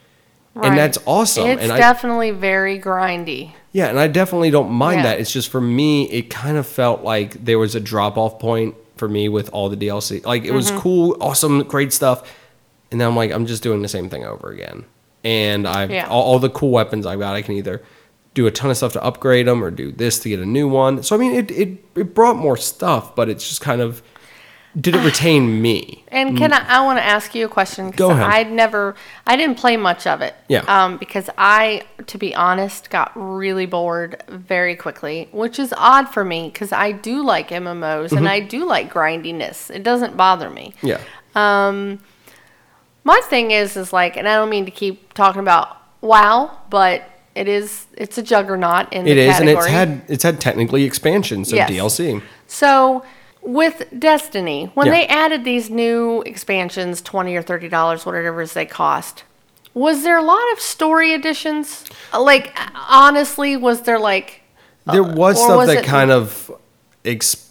Right. 0.55 0.71
and 0.71 0.79
that's 0.79 0.99
awesome 1.07 1.47
it's 1.47 1.63
and 1.63 1.71
i 1.71 1.77
definitely 1.79 2.33
very 2.33 2.81
grindy. 2.81 3.53
yeah, 3.71 3.87
and 3.91 3.99
I 4.01 4.09
definitely 4.09 4.51
don't 4.51 4.71
mind 4.73 4.99
Yeah. 5.01 5.03
that. 5.05 5.21
It's 5.21 5.31
just 5.31 5.51
for 5.51 5.61
me, 5.61 6.11
it 6.11 6.31
kind 6.31 6.57
of 6.57 6.67
felt 6.67 7.05
like 7.05 7.45
there 7.45 7.61
was 7.61 7.77
a 7.77 7.81
drop 7.81 8.17
off 8.19 8.41
point 8.41 8.75
for 8.97 9.07
me 9.09 9.29
with 9.29 9.51
all 9.53 9.69
the 9.69 9.77
DLC. 9.77 10.25
Like 10.27 10.43
it 10.43 10.47
Mm-hmm. 10.47 10.57
was 10.57 10.71
cool, 10.73 11.17
awesome, 11.21 11.63
great 11.63 11.93
stuff, 11.93 12.29
and 12.91 13.01
then 13.01 13.07
I'm 13.07 13.15
like, 13.15 13.31
I'm 13.31 13.47
just 13.47 13.63
doing 13.63 13.83
the 13.83 13.89
same 13.89 14.09
thing 14.09 14.25
over 14.25 14.51
again. 14.51 14.85
And 15.25 15.67
I, 15.67 15.87
Yeah. 15.87 16.07
all, 16.09 16.23
all 16.23 16.39
the 16.39 16.51
cool 16.51 16.71
weapons 16.71 17.05
I've 17.07 17.19
got, 17.19 17.35
I 17.35 17.43
can 17.43 17.55
either 17.57 17.83
do 18.35 18.47
a 18.47 18.51
ton 18.51 18.71
of 18.71 18.77
stuff 18.77 18.93
to 18.93 19.03
upgrade 19.03 19.47
them 19.49 19.65
or 19.65 19.71
do 19.71 19.91
this 19.91 20.19
to 20.21 20.29
get 20.29 20.39
a 20.39 20.47
new 20.47 20.69
one. 20.69 21.03
So 21.03 21.17
I 21.17 21.19
mean, 21.19 21.33
it 21.35 21.51
it, 21.51 21.79
it 21.97 22.15
brought 22.15 22.37
more 22.37 22.57
stuff, 22.57 23.17
but 23.17 23.29
it's 23.29 23.49
just 23.49 23.61
kind 23.61 23.81
of 23.81 24.01
did 24.79 24.95
it 24.95 24.99
retain 25.05 25.61
me? 25.61 26.05
And 26.09 26.37
can 26.39 26.53
I? 26.53 26.65
I 26.69 26.85
want 26.85 26.99
to 27.01 27.03
ask 27.05 27.35
you 27.35 27.47
a 27.47 27.49
question? 27.49 27.91
Go 27.91 28.11
ahead. 28.11 28.27
I'd 28.27 28.53
never, 28.53 28.95
I 29.27 29.35
didn't 29.35 29.57
play 29.59 29.77
much 29.77 30.07
of 30.07 30.21
it. 30.21 30.35
Yeah. 30.49 30.61
Um, 30.69 30.99
because 30.99 31.29
I, 31.37 31.83
to 32.07 32.17
be 32.19 32.33
honest, 32.35 32.89
got 32.91 33.11
really 33.17 33.67
bored 33.67 34.23
very 34.29 34.77
quickly, 34.77 35.29
which 35.33 35.59
is 35.59 35.75
odd 35.77 36.09
for 36.11 36.25
me 36.25 36.49
because 36.53 36.71
I 36.71 36.93
do 36.93 37.25
like 37.25 37.49
MMOs 37.49 38.09
Mm-hmm. 38.09 38.19
and 38.19 38.29
I 38.29 38.39
do 38.41 38.67
like 38.67 38.89
grindiness. 38.91 39.69
It 39.71 39.83
doesn't 39.83 40.17
bother 40.17 40.49
me. 40.51 40.75
Yeah, 40.83 41.01
My 43.05 43.21
thing 43.25 43.51
is, 43.51 43.77
is 43.77 43.93
like, 43.93 44.17
and 44.17 44.29
I 44.29 44.35
don't 44.35 44.51
mean 44.51 44.65
to 44.67 44.71
keep 44.71 45.15
talking 45.15 45.41
about 45.41 45.77
WoW, 46.01 46.51
but 46.71 47.03
it 47.35 47.49
is, 47.49 47.87
it's 47.97 48.19
a 48.19 48.23
juggernaut 48.23 48.93
in 48.93 49.07
it 49.07 49.15
the 49.15 49.21
is, 49.21 49.41
and 49.41 49.49
it's 49.49 49.67
had 49.67 50.03
it's 50.09 50.23
had 50.25 50.41
technically 50.41 50.85
expansions, 50.85 51.51
so 51.51 51.57
Yes. 51.57 51.71
DLC. 51.71 52.21
So 52.47 53.05
with 53.43 53.85
Destiny, 53.99 54.71
when 54.75 54.87
Yeah. 54.89 54.93
they 54.93 55.07
added 55.07 55.45
these 55.45 55.71
new 55.71 56.23
expansions, 56.23 57.01
twenty 57.01 57.37
or 57.37 57.43
thirty 57.43 57.69
dollars, 57.69 58.05
whatever 58.05 58.41
it 58.41 58.45
is 58.45 58.53
they 58.55 58.67
cost, 58.67 59.23
was 59.73 60.03
there 60.03 60.19
a 60.19 60.23
lot 60.23 60.43
of 60.53 60.61
story 60.61 61.15
additions? 61.15 61.85
Like 62.13 62.53
honestly, 62.91 63.57
was 63.57 63.83
there 63.83 63.99
like 64.01 64.43
There 64.87 65.03
uh, 65.05 65.15
was 65.15 65.39
or 65.39 65.45
stuff 65.45 65.57
was 65.59 65.69
that 65.69 65.85
kind 65.85 66.11
of. 66.11 66.51
Exp- 67.05 67.45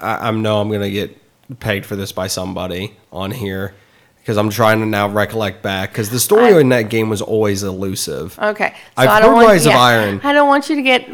I, 0.00 0.28
I 0.28 0.30
know 0.30 0.60
I'm 0.60 0.70
gonna 0.70 0.88
get 0.90 1.18
pegged 1.60 1.84
for 1.84 1.96
this 1.96 2.12
by 2.12 2.28
somebody 2.28 2.96
on 3.12 3.30
here 3.32 3.74
because 4.22 4.36
I'm 4.38 4.50
trying 4.50 4.80
to 4.80 4.86
now 4.86 5.08
recollect 5.08 5.62
back 5.62 5.90
because 5.90 6.10
the 6.10 6.20
story 6.20 6.54
I- 6.54 6.60
in 6.60 6.68
that 6.70 6.88
game 6.90 7.08
was 7.10 7.20
always 7.20 7.62
elusive. 7.62 8.38
okay? 8.38 8.74
I've 8.96 9.08
I 9.08 9.20
don't 9.20 9.30
heard 9.30 9.34
want, 9.34 9.46
Rise 9.48 9.66
of 9.66 9.72
Iron. 9.72 10.20
I 10.24 10.32
don't 10.32 10.48
want 10.48 10.70
you 10.70 10.76
to 10.76 10.82
get 10.82 11.08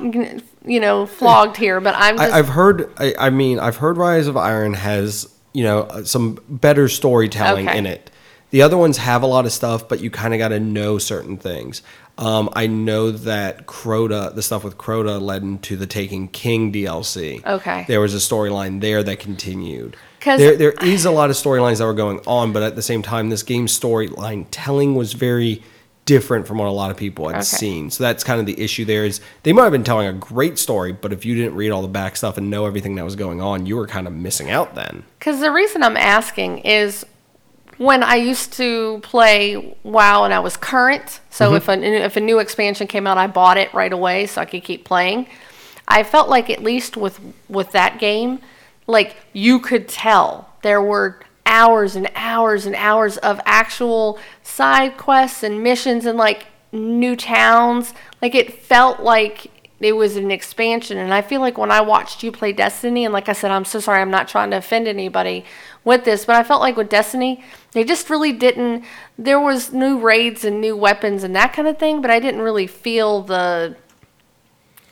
you 0.64 0.80
know 0.80 1.06
flogged 1.06 1.56
here, 1.56 1.80
but 1.80 1.94
I'm 1.96 2.16
just 2.18 2.32
I, 2.32 2.38
I've 2.38 2.48
heard. 2.48 2.92
I, 2.98 3.14
I 3.18 3.30
mean, 3.30 3.58
I've 3.58 3.76
heard 3.76 3.96
Rise 3.96 4.26
of 4.26 4.36
Iron 4.36 4.74
has 4.74 5.32
you 5.54 5.64
know 5.64 5.80
uh, 5.82 6.04
some 6.04 6.38
better 6.48 6.88
storytelling 6.88 7.68
Okay. 7.68 7.78
in 7.78 7.86
it 7.86 8.10
The 8.50 8.62
other 8.62 8.76
ones 8.76 8.98
have 8.98 9.22
a 9.22 9.26
lot 9.26 9.46
of 9.46 9.52
stuff, 9.52 9.88
but 9.88 10.00
you 10.00 10.10
kind 10.10 10.34
of 10.34 10.38
got 10.38 10.48
to 10.48 10.60
know 10.60 10.98
certain 10.98 11.36
things. 11.38 11.82
Um, 12.18 12.50
I 12.54 12.66
know 12.66 13.12
that 13.12 13.66
Crota, 13.66 14.34
the 14.34 14.42
stuff 14.42 14.64
with 14.64 14.76
Crota, 14.76 15.20
led 15.20 15.42
into 15.42 15.76
the 15.76 15.86
Taken 15.86 16.26
King 16.28 16.72
DLC. 16.72 17.46
Okay. 17.46 17.84
There 17.86 18.00
was 18.00 18.12
a 18.12 18.18
storyline 18.18 18.80
there 18.80 19.02
that 19.04 19.20
continued. 19.20 19.96
'Cause- 20.20 20.40
There, 20.40 20.56
there 20.56 20.74
is 20.82 21.04
a 21.04 21.10
lot 21.10 21.30
of 21.30 21.36
storylines 21.36 21.78
that 21.78 21.84
were 21.86 21.94
going 21.94 22.20
on, 22.26 22.52
but 22.52 22.62
at 22.62 22.76
the 22.76 22.82
same 22.82 23.02
time, 23.02 23.30
this 23.30 23.42
game's 23.42 23.78
storyline 23.78 24.46
telling 24.50 24.94
was 24.94 25.12
very 25.12 25.62
different 26.06 26.46
from 26.46 26.56
what 26.56 26.66
a 26.66 26.70
lot 26.70 26.90
of 26.90 26.96
people 26.96 27.28
had 27.28 27.36
Okay. 27.36 27.44
seen. 27.44 27.90
So 27.90 28.02
that's 28.02 28.24
kind 28.24 28.40
of 28.40 28.46
the 28.46 28.58
issue. 28.58 28.84
There 28.86 29.04
is 29.04 29.20
they 29.42 29.52
might 29.52 29.64
have 29.64 29.72
been 29.72 29.84
telling 29.84 30.06
a 30.06 30.12
great 30.12 30.58
story, 30.58 30.90
but 30.90 31.12
if 31.12 31.26
you 31.26 31.34
didn't 31.34 31.54
read 31.54 31.70
all 31.70 31.82
the 31.82 31.88
back 31.88 32.16
stuff 32.16 32.38
and 32.38 32.50
know 32.50 32.64
everything 32.64 32.94
that 32.94 33.04
was 33.04 33.14
going 33.14 33.42
on, 33.42 33.66
you 33.66 33.76
were 33.76 33.86
kind 33.86 34.06
of 34.06 34.12
missing 34.14 34.50
out 34.50 34.74
then. 34.74 35.02
Because 35.18 35.40
the 35.40 35.50
reason 35.52 35.82
I'm 35.82 35.98
asking 35.98 36.60
is 36.60 37.04
when 37.76 38.02
I 38.02 38.16
used 38.16 38.54
to 38.54 39.00
play 39.02 39.76
WoW 39.84 40.24
and 40.24 40.32
I 40.32 40.40
was 40.40 40.56
current, 40.56 41.20
so 41.30 41.48
mm-hmm. 41.48 41.56
if, 41.56 41.68
a, 41.68 42.04
if 42.06 42.16
a 42.16 42.20
new 42.20 42.38
expansion 42.38 42.86
came 42.86 43.06
out, 43.06 43.18
I 43.18 43.26
bought 43.26 43.58
it 43.58 43.72
right 43.74 43.92
away 43.92 44.26
so 44.26 44.40
I 44.40 44.46
could 44.46 44.64
keep 44.64 44.84
playing. 44.84 45.26
I 45.86 46.02
felt 46.02 46.28
like 46.30 46.48
at 46.50 46.62
least 46.62 46.96
with 46.96 47.20
with 47.50 47.72
that 47.72 47.98
game, 47.98 48.40
like 48.88 49.14
you 49.32 49.60
could 49.60 49.86
tell 49.86 50.52
there 50.62 50.82
were 50.82 51.20
hours 51.46 51.94
and 51.94 52.10
hours 52.16 52.66
and 52.66 52.74
hours 52.74 53.16
of 53.18 53.40
actual 53.44 54.18
side 54.42 54.96
quests 54.96 55.44
and 55.44 55.62
missions 55.62 56.04
and 56.04 56.18
like 56.18 56.46
new 56.72 57.14
towns. 57.14 57.94
Like 58.20 58.34
it 58.34 58.52
felt 58.52 59.00
like 59.00 59.50
it 59.80 59.92
was 59.92 60.16
an 60.16 60.30
expansion 60.30 60.98
and 60.98 61.14
i 61.14 61.22
feel 61.22 61.40
like 61.40 61.56
when 61.56 61.70
i 61.70 61.80
watched 61.80 62.22
you 62.22 62.32
play 62.32 62.52
destiny 62.52 63.04
and 63.04 63.12
like 63.12 63.28
i 63.28 63.32
said 63.32 63.50
i'm 63.50 63.64
so 63.64 63.78
sorry 63.78 64.00
i'm 64.00 64.10
not 64.10 64.26
trying 64.26 64.50
to 64.50 64.56
offend 64.56 64.88
anybody 64.88 65.44
with 65.84 66.04
this 66.04 66.24
but 66.24 66.34
i 66.34 66.42
felt 66.42 66.60
like 66.60 66.76
with 66.76 66.88
destiny 66.88 67.42
they 67.72 67.84
just 67.84 68.10
really 68.10 68.32
didn't 68.32 68.84
there 69.16 69.38
was 69.38 69.72
new 69.72 69.96
raids 69.98 70.44
and 70.44 70.60
new 70.60 70.76
weapons 70.76 71.22
and 71.22 71.34
that 71.36 71.52
kind 71.52 71.68
of 71.68 71.78
thing 71.78 72.02
but 72.02 72.10
i 72.10 72.18
didn't 72.18 72.40
really 72.40 72.66
feel 72.66 73.22
the 73.22 73.76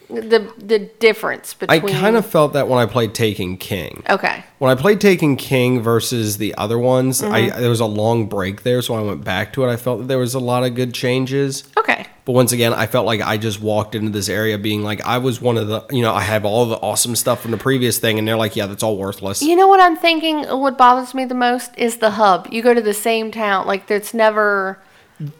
the 0.08 0.52
the 0.58 0.78
difference 0.98 1.54
between. 1.54 1.84
I 1.84 2.00
kind 2.00 2.16
of 2.16 2.24
felt 2.26 2.52
that 2.52 2.68
when 2.68 2.78
I 2.78 2.86
played 2.86 3.14
Taken 3.14 3.56
King. 3.56 4.02
okay 4.08 4.44
When 4.58 4.70
I 4.70 4.74
played 4.80 5.00
Taken 5.00 5.36
King 5.36 5.80
versus 5.82 6.38
the 6.38 6.54
other 6.56 6.78
ones, 6.78 7.22
I 7.22 7.42
Mm-hmm. 7.42 7.60
there 7.60 7.70
was 7.70 7.80
a 7.80 7.86
long 7.86 8.26
break 8.26 8.62
there, 8.62 8.82
so 8.82 8.94
I 8.94 9.00
went 9.02 9.24
back 9.24 9.52
to 9.54 9.64
it, 9.64 9.72
I 9.72 9.76
felt 9.76 10.00
that 10.00 10.08
there 10.08 10.18
was 10.18 10.34
a 10.34 10.40
lot 10.40 10.64
of 10.64 10.74
good 10.74 10.94
changes. 10.94 11.64
okay 11.76 12.06
But 12.24 12.32
once 12.32 12.52
again, 12.52 12.72
I 12.72 12.86
felt 12.86 13.06
like 13.06 13.20
I 13.20 13.36
just 13.36 13.60
walked 13.60 13.94
into 13.94 14.10
this 14.10 14.28
area 14.28 14.58
being 14.58 14.82
like 14.82 15.00
I 15.06 15.18
was 15.18 15.40
one 15.40 15.56
of 15.58 15.68
the, 15.68 15.84
you 15.90 16.02
know, 16.02 16.12
I 16.14 16.22
have 16.22 16.44
all 16.44 16.66
the 16.66 16.76
awesome 16.76 17.14
stuff 17.16 17.40
from 17.42 17.50
the 17.52 17.58
previous 17.58 17.98
thing, 17.98 18.18
and 18.18 18.26
they're 18.26 18.36
like, 18.36 18.56
yeah, 18.56 18.66
that's 18.66 18.82
all 18.82 18.96
worthless. 18.96 19.42
you 19.42 19.54
know 19.56 19.68
what 19.68 19.80
i'm 19.80 19.96
thinking 19.96 20.44
what 20.44 20.76
bothers 20.78 21.14
me 21.14 21.24
the 21.24 21.34
most 21.34 21.70
is 21.76 21.98
the 21.98 22.10
hub 22.10 22.46
you 22.50 22.62
go 22.62 22.72
to 22.74 22.80
the 22.80 22.94
same 22.94 23.30
town 23.30 23.66
like 23.66 23.90
it's 23.90 24.12
never 24.14 24.78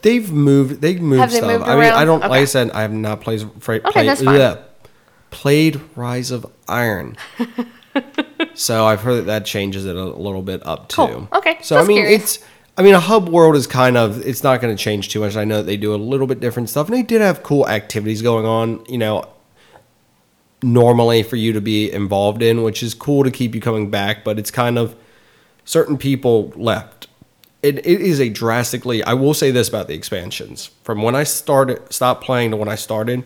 They've 0.03 0.31
moved. 0.33 0.81
They've 0.81 1.01
moved 1.01 1.21
Have 1.21 1.31
they 1.31 1.39
stuff. 1.39 1.51
moved 1.51 1.65
I 1.65 1.75
mean, 1.75 1.93
I 1.93 2.05
don't. 2.05 2.21
Like 2.21 2.33
I 2.33 2.45
said, 2.47 2.71
I 2.71 2.83
have 2.83 2.93
not 2.93 3.21
played. 3.21 3.43
Fra- 3.61 3.77
Okay, 3.77 3.91
played, 3.91 4.09
that's 4.09 4.23
fine. 4.23 4.39
bleh, 4.39 4.63
played 5.31 5.81
Rise 5.95 6.31
of 6.31 6.47
Iron. 6.69 7.17
so 8.55 8.87
I've 8.87 9.03
heard 9.03 9.17
that 9.17 9.27
that 9.27 9.45
changes 9.45 9.85
it 9.85 9.95
a 9.97 10.05
little 10.05 10.43
bit 10.43 10.67
up 10.67 10.89
too. 10.89 11.07
Cool. 11.07 11.29
Okay, 11.35 11.59
So 11.63 11.77
I 11.79 11.85
mean, 11.85 11.99
curious. 11.99 12.37
it's. 12.37 12.45
I 12.79 12.83
mean, 12.83 12.95
a 12.95 13.01
hub 13.01 13.29
world 13.29 13.57
is 13.57 13.67
kind 13.67 13.97
of. 13.97 14.27
It's 14.27 14.43
not 14.43 14.61
going 14.61 14.75
to 14.75 14.83
change 14.83 15.09
too 15.11 15.21
much. 15.21 15.37
I 15.37 15.45
know 15.45 15.57
that 15.59 15.65
they 15.67 15.77
do 15.77 15.95
a 15.95 15.97
little 15.97 16.27
bit 16.27 16.41
different 16.41 16.69
stuff, 16.71 16.89
and 16.89 16.97
they 16.97 17.03
did 17.03 17.21
have 17.21 17.43
cool 17.43 17.69
activities 17.69 18.23
going 18.23 18.47
on. 18.47 18.85
You 18.89 18.99
know, 18.99 19.25
normally 20.63 21.23
for 21.23 21.37
you 21.37 21.53
to 21.53 21.61
be 21.61 21.91
involved 21.93 22.43
in, 22.43 22.63
which 22.63 22.83
is 22.83 22.95
cool 22.95 23.25
to 23.25 23.31
keep 23.31 23.55
you 23.55 23.61
coming 23.61 23.91
back. 23.91 24.25
But 24.25 24.39
it's 24.39 24.51
kind 24.51 24.79
of 24.79 24.97
certain 25.65 25.97
people 25.99 26.53
left. 26.57 27.09
It, 27.63 27.79
it 27.79 28.01
is 28.01 28.21
a 28.21 28.29
drastically. 28.29 29.03
I 29.03 29.15
will 29.15 29.35
say 29.35 29.51
this 29.51 29.69
about 29.69 29.89
the 29.89 29.95
expansions. 29.95 30.71
From 30.85 31.03
when 31.03 31.15
I 31.15 31.25
started, 31.25 31.93
stopped 31.93 32.23
playing 32.25 32.51
to 32.53 32.57
when 32.57 32.69
I 32.69 32.75
started, 32.77 33.25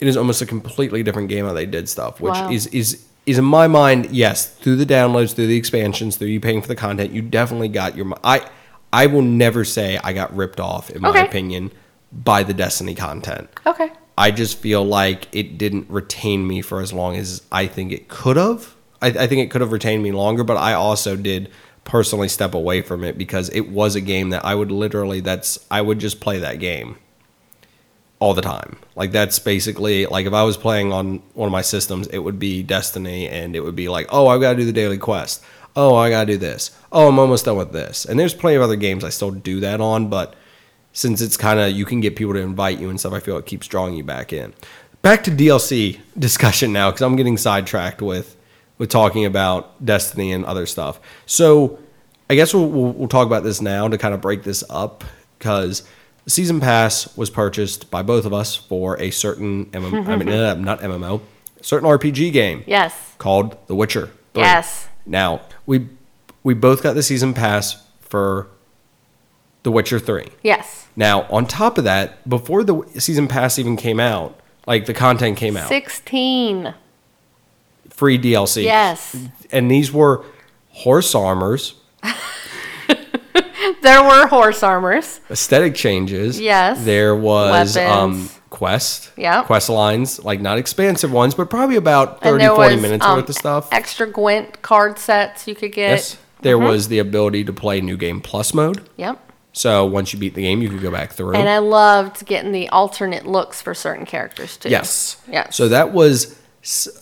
it 0.00 0.08
is 0.08 0.16
almost 0.16 0.42
a 0.42 0.46
completely 0.46 1.02
different 1.02 1.28
game 1.28 1.46
how 1.46 1.52
they 1.52 1.66
did 1.66 1.88
stuff. 1.88 2.20
Which 2.20 2.34
Wow. 2.34 2.50
is 2.50 2.66
is 2.68 3.04
is 3.24 3.38
in 3.38 3.44
my 3.44 3.68
mind, 3.68 4.10
yes, 4.10 4.46
through 4.52 4.76
the 4.76 4.86
downloads, 4.86 5.34
through 5.34 5.46
the 5.46 5.56
expansions, 5.56 6.16
through 6.16 6.26
you 6.28 6.40
paying 6.40 6.60
for 6.60 6.68
the 6.68 6.74
content, 6.74 7.12
you 7.12 7.22
definitely 7.22 7.68
got 7.68 7.96
your. 7.96 8.12
I 8.24 8.46
I 8.92 9.06
will 9.06 9.22
never 9.22 9.64
say 9.64 9.98
I 10.02 10.12
got 10.12 10.34
ripped 10.36 10.60
off 10.60 10.90
in 10.90 11.00
my 11.00 11.20
opinion 11.20 11.70
by 12.12 12.42
the 12.42 12.52
Destiny 12.52 12.94
content. 12.94 13.48
okay 13.66 13.90
I 14.18 14.30
just 14.30 14.58
feel 14.58 14.84
like 14.84 15.28
it 15.32 15.56
didn't 15.56 15.88
retain 15.88 16.46
me 16.46 16.60
for 16.60 16.80
as 16.82 16.92
long 16.92 17.16
as 17.16 17.42
I 17.50 17.66
think 17.66 17.92
it 17.92 18.08
could 18.08 18.36
have. 18.36 18.74
I, 19.00 19.06
I 19.06 19.26
think 19.26 19.40
it 19.40 19.50
could 19.50 19.62
have 19.62 19.72
retained 19.72 20.02
me 20.02 20.12
longer, 20.12 20.44
but 20.44 20.58
I 20.58 20.74
also 20.74 21.16
did 21.16 21.48
personally 21.84 22.28
step 22.28 22.54
away 22.54 22.82
from 22.82 23.04
it 23.04 23.18
because 23.18 23.48
it 23.50 23.68
was 23.68 23.94
a 23.94 24.00
game 24.00 24.30
that 24.30 24.44
I 24.44 24.54
would 24.54 24.70
literally 24.70 25.20
that's 25.20 25.58
I 25.70 25.80
would 25.80 25.98
just 25.98 26.20
play 26.20 26.38
that 26.38 26.58
game 26.60 26.96
all 28.22 28.34
the 28.34 28.42
time. 28.42 28.76
Like 28.94 29.10
that's 29.10 29.40
basically 29.40 30.06
like 30.06 30.26
if 30.26 30.32
I 30.32 30.44
was 30.44 30.56
playing 30.56 30.92
on 30.92 31.22
one 31.34 31.48
of 31.48 31.52
my 31.52 31.62
systems, 31.62 32.06
it 32.06 32.18
would 32.18 32.38
be 32.38 32.62
Destiny 32.62 33.28
and 33.28 33.56
it 33.56 33.60
would 33.60 33.74
be 33.74 33.88
like, 33.88 34.06
"Oh, 34.10 34.28
I've 34.28 34.40
got 34.40 34.52
to 34.52 34.58
do 34.58 34.64
the 34.64 34.72
daily 34.72 34.98
quest. 34.98 35.42
Oh, 35.74 35.96
I 35.96 36.10
got 36.10 36.26
to 36.26 36.32
do 36.34 36.38
this. 36.38 36.70
Oh, 36.92 37.08
I'm 37.08 37.18
almost 37.18 37.46
done 37.46 37.56
with 37.56 37.72
this." 37.72 38.04
And 38.04 38.20
there's 38.20 38.32
plenty 38.32 38.56
of 38.56 38.62
other 38.62 38.76
games 38.76 39.02
I 39.02 39.08
still 39.08 39.32
do 39.32 39.58
that 39.60 39.80
on, 39.80 40.08
but 40.08 40.36
since 40.92 41.20
it's 41.20 41.36
kind 41.36 41.58
of 41.58 41.72
you 41.72 41.84
can 41.84 42.00
get 42.00 42.14
people 42.14 42.34
to 42.34 42.38
invite 42.38 42.78
you 42.78 42.90
and 42.90 43.00
stuff, 43.00 43.12
I 43.12 43.18
feel 43.18 43.38
it 43.38 43.46
keeps 43.46 43.66
drawing 43.66 43.94
you 43.94 44.04
back 44.04 44.32
in. 44.32 44.54
Back 45.02 45.24
to 45.24 45.32
DLC 45.32 45.98
discussion 46.16 46.72
now 46.72 46.90
because 46.90 47.02
I'm 47.02 47.16
getting 47.16 47.36
sidetracked 47.36 48.00
with 48.00 48.36
with 48.78 48.90
talking 48.90 49.24
about 49.24 49.84
Destiny 49.84 50.32
and 50.32 50.44
other 50.44 50.66
stuff. 50.66 51.00
So 51.26 51.78
I 52.28 52.34
guess 52.34 52.54
we'll, 52.54 52.68
we'll, 52.68 52.92
we'll 52.92 53.08
talk 53.08 53.26
about 53.26 53.42
this 53.44 53.60
now 53.60 53.88
to 53.88 53.98
kind 53.98 54.14
of 54.14 54.20
break 54.20 54.42
this 54.42 54.64
up 54.70 55.04
because 55.38 55.82
season 56.26 56.60
pass 56.60 57.16
was 57.16 57.30
purchased 57.30 57.90
by 57.90 58.02
both 58.02 58.24
of 58.24 58.32
us 58.32 58.56
for 58.56 59.00
a 59.00 59.10
certain 59.10 59.66
MM, 59.66 60.06
I 60.08 60.16
mean 60.16 60.28
uh, 60.30 60.54
not 60.54 60.80
MMO, 60.80 61.20
certain 61.60 61.88
RPG 61.88 62.32
game 62.32 62.64
yes 62.66 63.14
called 63.18 63.56
The 63.66 63.74
Witcher. 63.74 64.10
3. 64.34 64.42
Yes. 64.42 64.88
Now 65.04 65.42
we 65.66 65.88
we 66.42 66.54
both 66.54 66.82
got 66.82 66.94
the 66.94 67.02
season 67.02 67.34
pass 67.34 67.86
for 68.00 68.48
The 69.62 69.70
Witcher 69.70 69.98
Three. 69.98 70.28
yes 70.42 70.86
Now 70.96 71.22
on 71.24 71.46
top 71.46 71.76
of 71.76 71.84
that, 71.84 72.26
before 72.28 72.64
the 72.64 72.82
season 72.98 73.28
pass 73.28 73.58
even 73.58 73.76
came 73.76 74.00
out, 74.00 74.38
like 74.66 74.86
the 74.86 74.94
content 74.94 75.36
came 75.36 75.56
out, 75.56 75.68
16 75.68 76.74
free 78.02 78.18
DLC. 78.18 78.64
yes 78.64 79.16
and 79.52 79.70
these 79.70 79.92
were 79.92 80.24
horse 80.70 81.14
armors, 81.14 81.74
there 83.82 84.02
were 84.02 84.26
horse 84.26 84.62
armors 84.62 85.20
aesthetic 85.30 85.74
changes. 85.74 86.40
Yes. 86.40 86.84
There 86.84 87.14
was 87.14 87.76
um, 87.76 88.28
quest. 88.50 89.10
Yeah. 89.16 89.42
Quest 89.44 89.68
lines, 89.68 90.24
like 90.24 90.40
not 90.40 90.58
expansive 90.58 91.12
ones, 91.12 91.34
but 91.34 91.48
probably 91.50 91.76
about 91.76 92.22
30, 92.22 92.46
40 92.46 92.74
was 92.74 92.82
minutes 92.82 93.04
um, 93.04 93.16
worth 93.18 93.28
of 93.28 93.34
stuff. 93.34 93.68
extra 93.72 94.06
gwent 94.06 94.62
card 94.62 94.98
sets 94.98 95.46
you 95.46 95.54
could 95.54 95.72
get 95.72 95.90
yes. 95.90 96.18
There 96.40 96.56
Mm-hmm. 96.58 96.66
was 96.66 96.88
the 96.88 96.98
ability 96.98 97.44
to 97.44 97.52
play 97.52 97.80
New 97.80 97.96
Game 97.96 98.20
Plus 98.20 98.52
mode. 98.52 98.88
yep 98.96 99.18
So 99.52 99.86
once 99.86 100.12
you 100.12 100.18
beat 100.18 100.34
the 100.34 100.42
game, 100.42 100.60
you 100.60 100.68
could 100.68 100.82
go 100.82 100.90
back 100.90 101.12
through. 101.12 101.34
and 101.36 101.48
i 101.48 101.58
loved 101.58 102.26
getting 102.26 102.50
the 102.52 102.68
alternate 102.70 103.26
looks 103.26 103.62
for 103.62 103.74
certain 103.74 104.06
characters 104.06 104.56
too 104.56 104.68
yes. 104.68 105.20
yes 105.28 105.54
So 105.54 105.68
that 105.68 105.92
was, 105.92 106.36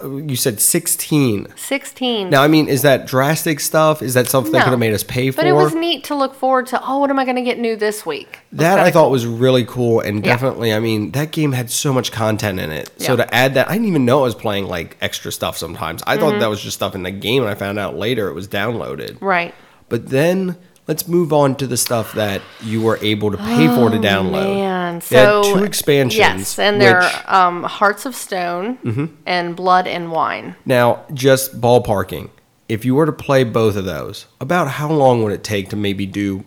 you 0.03 0.37
said 0.37 0.59
16. 0.59 1.47
16 1.55 2.31
Now, 2.31 2.43
I 2.43 2.49
mean, 2.49 2.67
is 2.67 2.81
that 2.83 3.07
drastic 3.07 3.61
stuff? 3.61 4.01
Is 4.01 4.15
that 4.15 4.27
something 4.27 4.53
No. 4.55 4.61
could 4.63 4.71
have 4.71 4.79
made 4.79 4.95
us 4.95 5.03
pay 5.05 5.31
for? 5.31 5.37
but 5.37 5.47
it 5.47 5.53
was 5.53 5.75
neat 5.75 6.03
to 6.05 6.15
look 6.15 6.35
forward 6.35 6.67
to 6.69 6.81
oh 6.83 6.99
what 6.99 7.11
am 7.11 7.19
i 7.19 7.25
going 7.25 7.37
to 7.37 7.43
get 7.43 7.59
new 7.59 7.77
this 7.77 8.07
week 8.07 8.39
That 8.53 8.79
I 8.79 8.91
thought 8.91 9.03
cool. 9.05 9.11
was 9.11 9.27
really 9.27 9.65
cool, 9.67 10.01
and 10.01 10.25
Yeah. 10.25 10.33
definitely, 10.33 10.73
I 10.73 10.81
mean, 10.81 11.11
that 11.13 11.31
game 11.31 11.53
had 11.53 11.71
so 11.71 11.93
much 11.93 12.11
content 12.11 12.59
in 12.59 12.71
it. 12.73 12.91
So 12.99 13.17
to 13.17 13.35
add 13.35 13.55
that, 13.55 13.69
I 13.69 13.73
didn't 13.75 13.89
even 13.89 14.05
know 14.07 14.21
I 14.21 14.23
was 14.25 14.35
playing 14.35 14.67
like 14.67 14.97
extra 15.03 15.31
stuff. 15.31 15.59
Sometimes 15.59 16.03
I 16.07 16.17
Mm-hmm. 16.17 16.21
thought 16.25 16.39
that 16.41 16.49
was 16.49 16.63
just 16.63 16.77
stuff 16.77 16.95
in 16.95 17.03
the 17.03 17.11
game, 17.11 17.43
and 17.43 17.51
I 17.51 17.55
found 17.55 17.79
out 17.79 17.97
later 17.97 18.29
it 18.29 18.35
was 18.35 18.49
downloaded. 18.49 19.19
right 19.21 19.55
But 19.91 20.09
then 20.09 20.57
let's 20.91 21.07
move 21.07 21.33
on 21.33 21.55
to 21.55 21.69
the 21.69 21.77
stuff 21.77 22.15
that 22.15 22.43
you 22.65 22.83
were 22.83 22.99
able 23.01 23.31
to 23.31 23.37
pay 23.37 23.69
for 23.69 23.91
to 23.91 23.97
download. 23.99 24.45
Oh, 24.47 24.55
Man, 24.57 25.01
so 25.01 25.55
two 25.55 25.63
expansions. 25.63 26.19
Yes, 26.19 26.59
and 26.59 26.81
they're 26.81 26.99
which- 26.99 27.13
Mm-hmm. 27.13 27.35
um, 27.35 27.63
Hearts 27.63 28.07
of 28.07 28.17
Stone 28.17 29.17
and 29.25 29.55
Blood 29.55 29.87
and 29.87 30.11
Wine. 30.11 30.57
now 30.65 31.05
just 31.15 31.61
ballparking. 31.61 32.31
If 32.69 32.85
you 32.85 32.97
were 32.97 33.07
to 33.07 33.13
play 33.13 33.45
both 33.45 33.77
of 33.77 33.85
those, 33.85 34.27
about 34.41 34.67
how 34.69 34.91
long 34.91 35.23
would 35.23 35.33
it 35.33 35.45
take 35.45 35.69
to 35.71 35.77
maybe 35.77 36.07
do 36.07 36.45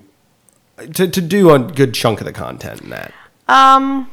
to, 0.96 1.08
to 1.08 1.22
do 1.22 1.52
a 1.54 1.60
good 1.60 1.94
chunk 1.94 2.20
of 2.20 2.26
the 2.26 2.34
content 2.34 2.82
in 2.82 2.90
that? 2.90 3.14
Um, 3.48 4.10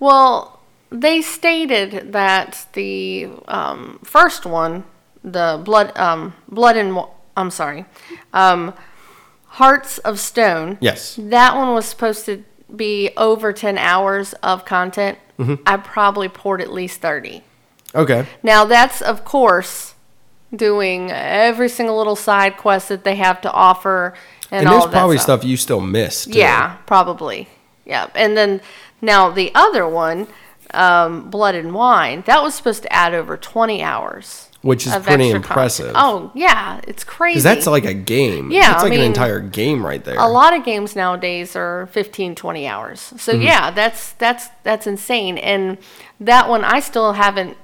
well, 0.00 0.60
they 0.90 1.20
stated 1.20 2.12
that 2.12 2.66
the 2.72 3.28
um, 3.48 3.98
first 4.02 4.46
one, 4.46 4.84
the 5.22 5.60
Blood, 5.62 5.94
um, 5.98 6.32
Blood 6.48 6.76
and 6.78 6.98
I'm 7.36 7.50
sorry, 7.50 7.84
um, 8.32 8.72
Hearts 9.56 9.98
of 9.98 10.18
Stone. 10.18 10.78
Yes. 10.80 11.16
That 11.20 11.54
one 11.54 11.74
was 11.74 11.84
supposed 11.84 12.24
to 12.24 12.42
be 12.74 13.10
over 13.18 13.52
10 13.52 13.76
hours 13.76 14.32
of 14.42 14.64
content. 14.64 15.18
Mm-hmm. 15.38 15.62
I 15.66 15.76
probably 15.76 16.28
poured 16.28 16.62
at 16.62 16.72
least 16.72 17.02
30. 17.02 17.42
Okay. 17.94 18.26
Now 18.42 18.64
that's 18.64 19.02
of 19.02 19.24
course 19.26 19.94
doing 20.54 21.10
every 21.10 21.68
single 21.68 21.98
little 21.98 22.16
side 22.16 22.56
quest 22.56 22.88
that 22.88 23.04
they 23.04 23.16
have 23.16 23.42
to 23.42 23.52
offer 23.52 24.14
and, 24.50 24.60
And, 24.60 24.68
all 24.68 24.80
there's 24.80 24.92
probably 24.92 25.18
stuff 25.18 25.44
you 25.44 25.56
still 25.58 25.80
missed. 25.80 26.32
too. 26.32 26.38
Yeah, 26.38 26.76
probably. 26.86 27.48
Yeah, 27.84 28.08
and 28.14 28.36
then 28.36 28.60
now 29.02 29.30
the 29.30 29.50
other 29.54 29.86
one, 29.86 30.28
um, 30.72 31.28
Blood 31.30 31.54
and 31.54 31.74
Wine, 31.74 32.22
that 32.26 32.42
was 32.42 32.54
supposed 32.54 32.82
to 32.84 32.92
add 32.92 33.12
over 33.14 33.36
20 33.36 33.82
hours. 33.82 34.48
Which 34.62 34.86
is 34.86 34.94
pretty 34.96 35.30
impressive. 35.30 35.92
content. 35.92 36.04
Oh 36.06 36.30
yeah, 36.34 36.80
it's 36.86 37.02
crazy. 37.04 37.34
Because 37.34 37.42
that's 37.44 37.66
like 37.66 37.84
a 37.84 37.92
game. 37.94 38.50
Yeah, 38.52 38.70
That's 38.72 38.84
I 38.84 38.88
like 38.88 38.92
an 38.94 39.00
entire 39.04 39.40
game 39.40 39.84
right 39.84 40.02
there. 40.04 40.16
a 40.18 40.28
lot 40.28 40.56
of 40.56 40.64
games 40.64 40.94
nowadays 40.94 41.56
are 41.56 41.86
15 41.92 42.34
20 42.36 42.66
hours 42.68 43.00
so 43.16 43.32
Mm-hmm. 43.32 43.42
yeah 43.42 43.70
that's 43.72 44.12
that's 44.14 44.48
that's 44.62 44.86
insane 44.86 45.36
and 45.38 45.78
that 46.20 46.48
one 46.48 46.62
i 46.64 46.78
still 46.80 47.14
haven't 47.14 47.56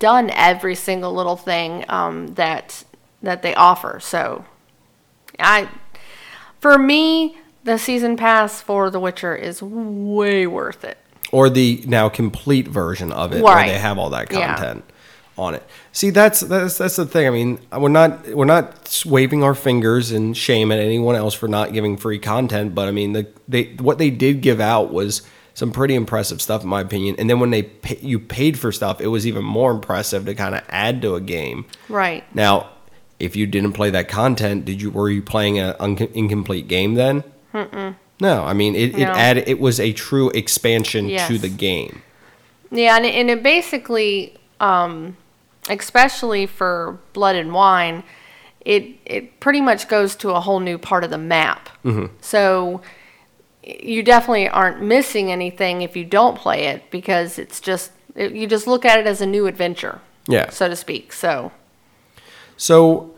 done 0.00 0.30
every 0.34 0.74
single 0.74 1.12
little 1.14 1.36
thing 1.36 1.84
um, 1.88 2.26
that 2.34 2.84
that 3.22 3.42
they 3.42 3.54
offer 3.54 3.98
so 4.00 4.44
i 5.38 5.68
for 6.58 6.76
me 6.78 7.38
the 7.64 7.78
season 7.78 8.16
pass 8.16 8.60
for 8.60 8.90
the 8.90 8.98
witcher 9.00 9.34
is 9.36 9.62
way 9.62 10.46
worth 10.46 10.82
it 10.84 10.98
or 11.32 11.48
the 11.48 11.82
now 11.86 12.08
complete 12.08 12.66
version 12.66 13.12
of 13.12 13.32
it 13.32 13.42
where 13.42 13.66
they 13.66 13.78
have 13.78 13.98
all 13.98 14.10
that 14.10 14.32
Yeah. 14.32 14.56
On 15.40 15.54
it. 15.54 15.62
See, 15.92 16.10
that's 16.10 16.40
that's 16.40 16.78
that's 16.78 16.96
the 16.96 17.06
thing. 17.06 17.26
I 17.26 17.30
mean, 17.30 17.58
we're 17.76 17.88
not 17.88 18.28
we're 18.28 18.44
not 18.44 19.02
waving 19.06 19.42
our 19.42 19.54
fingers 19.54 20.12
and 20.12 20.36
shame 20.36 20.70
at 20.70 20.78
anyone 20.78 21.16
else 21.16 21.34
for 21.34 21.48
not 21.48 21.72
giving 21.72 21.96
free 21.96 22.18
content, 22.18 22.74
but 22.74 22.86
I 22.86 22.90
mean, 22.90 23.14
the 23.14 23.26
they 23.48 23.74
what 23.80 23.98
they 23.98 24.10
did 24.10 24.42
give 24.42 24.60
out 24.60 24.92
was 24.92 25.22
some 25.54 25.72
pretty 25.72 25.94
impressive 25.94 26.40
stuff 26.40 26.62
in 26.62 26.68
my 26.68 26.80
opinion. 26.80 27.16
And 27.18 27.28
then 27.28 27.40
when 27.40 27.50
they 27.50 27.62
pay, 27.62 27.98
you 28.00 28.18
paid 28.18 28.58
for 28.58 28.70
stuff, 28.70 29.00
it 29.00 29.08
was 29.08 29.26
even 29.26 29.44
more 29.44 29.70
impressive 29.72 30.26
to 30.26 30.34
kind 30.34 30.54
of 30.54 30.62
add 30.68 31.02
to 31.02 31.14
a 31.14 31.20
game. 31.20 31.64
right 31.88 32.22
Now, 32.34 32.70
if 33.18 33.34
you 33.36 33.46
didn't 33.46 33.72
play 33.72 33.90
that 33.90 34.08
content, 34.08 34.64
did 34.66 34.80
you 34.80 34.90
were 34.90 35.10
you 35.10 35.22
playing 35.22 35.58
an 35.58 35.74
un- 35.80 35.96
incomplete 36.14 36.68
game 36.68 36.94
then? 36.94 37.24
No, 38.20 38.44
I 38.44 38.52
mean 38.52 38.74
it, 38.74 38.98
it 38.98 39.08
added 39.08 39.48
it 39.48 39.58
was 39.58 39.80
a 39.80 39.92
true 39.94 40.28
expansion 40.30 41.08
to 41.26 41.38
the 41.38 41.48
game. 41.48 42.02
Yeah, 42.70 42.96
and 42.96 43.04
it, 43.04 43.14
and 43.14 43.30
it 43.30 43.42
basically, 43.42 44.36
um, 44.60 45.16
especially 45.68 46.46
for 46.46 46.98
Blood 47.12 47.36
and 47.36 47.52
Wine, 47.52 48.02
it 48.60 48.84
it 49.06 49.40
pretty 49.40 49.60
much 49.60 49.88
goes 49.88 50.16
to 50.16 50.30
a 50.30 50.40
whole 50.40 50.60
new 50.60 50.78
part 50.78 51.04
of 51.04 51.10
the 51.10 51.18
map. 51.18 51.68
Mm-hmm. 51.84 52.06
So 52.20 52.82
you 53.62 54.02
definitely 54.02 54.48
aren't 54.48 54.82
missing 54.82 55.30
anything 55.30 55.82
if 55.82 55.94
you 55.96 56.04
don't 56.04 56.36
play 56.36 56.64
it 56.66 56.90
because 56.90 57.38
it's 57.38 57.60
just 57.60 57.92
it, 58.16 58.32
you 58.32 58.46
just 58.46 58.66
look 58.66 58.84
at 58.84 58.98
it 58.98 59.06
as 59.06 59.20
a 59.20 59.26
new 59.26 59.46
adventure, 59.46 60.00
Yeah. 60.26 60.48
so 60.50 60.68
to 60.68 60.74
speak. 60.76 61.12
So 61.12 61.52
So, 62.56 63.14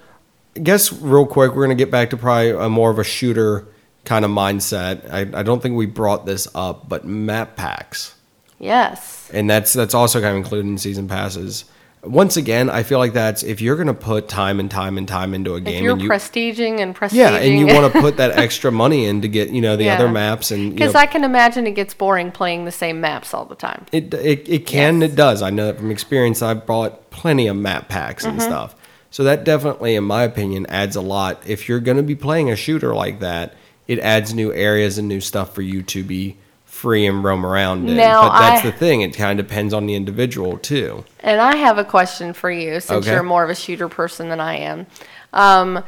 I 0.57 0.61
guess 0.61 0.93
real 0.93 1.27
quick, 1.27 1.55
we're 1.55 1.65
gonna 1.65 1.75
get 1.77 1.91
back 1.91 2.11
to 2.11 2.17
probably 2.17 2.51
a 2.51 2.69
more 2.69 2.91
of 2.91 2.99
a 2.99 3.05
shooter 3.05 3.67
kind 4.05 4.25
of 4.25 4.31
mindset. 4.31 5.11
I, 5.11 5.21
I 5.41 5.43
don't 5.43 5.63
think 5.63 5.77
we 5.77 5.87
brought 5.87 6.27
this 6.27 6.47
up, 6.55 6.89
but 6.89 7.05
map 7.05 7.57
packs, 7.57 8.15
yes, 8.59 9.31
and 9.33 9.49
that's 9.49 9.73
that's 9.73 9.95
also 9.95 10.21
kind 10.21 10.33
of 10.33 10.37
included 10.39 10.69
in 10.69 10.77
season 10.79 11.09
passes. 11.09 11.65
Once 12.05 12.37
again, 12.37 12.69
I 12.69 12.83
feel 12.83 12.99
like 12.99 13.13
that's 13.13 13.45
if 13.45 13.61
you're 13.61 13.77
gonna 13.77 13.95
put 13.95 14.27
time 14.29 14.59
and 14.59 14.69
time 14.69 14.99
and 14.99 15.07
time 15.07 15.35
into 15.35 15.55
a 15.55 15.61
game, 15.61 15.77
if 15.77 15.83
you're 15.83 15.93
and 15.93 16.03
you 16.03 16.09
prestiging 16.09 16.81
and 16.81 16.97
prestiging, 16.97 17.13
yeah, 17.15 17.37
and 17.37 17.61
you 17.61 17.67
want 17.69 17.93
to 17.93 18.01
put 18.07 18.17
that 18.17 18.33
extra 18.37 18.73
money 18.73 19.07
in 19.07 19.23
to 19.23 19.29
get 19.29 19.51
you 19.51 19.61
know 19.61 19.77
the 19.77 19.85
Yeah. 19.85 19.95
other 19.95 20.09
maps 20.09 20.51
and 20.51 20.73
because 20.75 20.97
I 20.97 21.07
can 21.07 21.23
imagine 21.23 21.65
it 21.69 21.73
gets 21.77 21.95
boring 21.95 22.33
playing 22.33 22.65
the 22.65 22.73
same 22.73 23.01
maps 23.01 23.33
all 23.33 23.45
the 23.45 23.55
time. 23.55 23.87
It 23.93 24.13
it, 24.15 24.49
it 24.49 24.67
can 24.67 25.01
Yes. 25.01 25.13
it 25.13 25.15
does. 25.15 25.43
I 25.43 25.51
know 25.51 25.67
that 25.67 25.79
from 25.79 25.93
experience. 25.93 26.43
I've 26.43 26.67
bought 26.67 27.11
plenty 27.11 27.47
of 27.47 27.55
map 27.57 27.89
packs 27.89 28.25
Mm-hmm. 28.25 28.33
and 28.33 28.43
stuff. 28.43 28.75
So 29.11 29.23
that 29.25 29.45
definitely, 29.45 29.95
in 29.95 30.03
my 30.05 30.25
opinion, 30.25 30.67
adds 30.67 30.97
a 30.97 31.03
lot. 31.03 31.43
If 31.47 31.69
you're 31.69 31.81
going 31.81 31.99
to 31.99 32.03
be 32.03 32.17
playing 32.17 32.51
a 32.51 32.57
shooter 32.57 32.95
like 32.95 33.21
that, 33.21 33.55
it 33.87 33.99
adds 34.01 34.33
new 34.35 34.53
areas 34.55 34.97
and 34.99 35.07
new 35.07 35.21
stuff 35.21 35.55
for 35.55 35.61
you 35.63 35.83
to 35.83 36.03
be 36.03 36.39
free 36.83 37.07
and 37.07 37.23
roam 37.23 37.47
around 37.47 37.89
in. 37.89 37.97
Now, 37.97 38.29
but 38.29 38.39
that's 38.41 38.65
I- 38.67 38.71
the 38.71 38.77
thing; 38.77 39.03
it 39.03 39.17
kind 39.17 39.39
of 39.39 39.47
depends 39.47 39.73
on 39.73 39.87
the 39.87 39.95
individual 39.95 40.59
too. 40.59 41.05
And 41.21 41.41
I 41.41 41.57
have 41.57 41.79
a 41.79 41.85
question 41.85 42.33
for 42.33 42.51
you 42.51 42.81
since 42.81 43.07
Okay. 43.07 43.13
you're 43.15 43.23
more 43.23 43.45
of 43.45 43.51
a 43.51 43.55
shooter 43.55 43.89
person 43.89 44.29
than 44.29 44.41
I 44.41 44.57
am. 44.57 44.87
Um, 45.33 45.85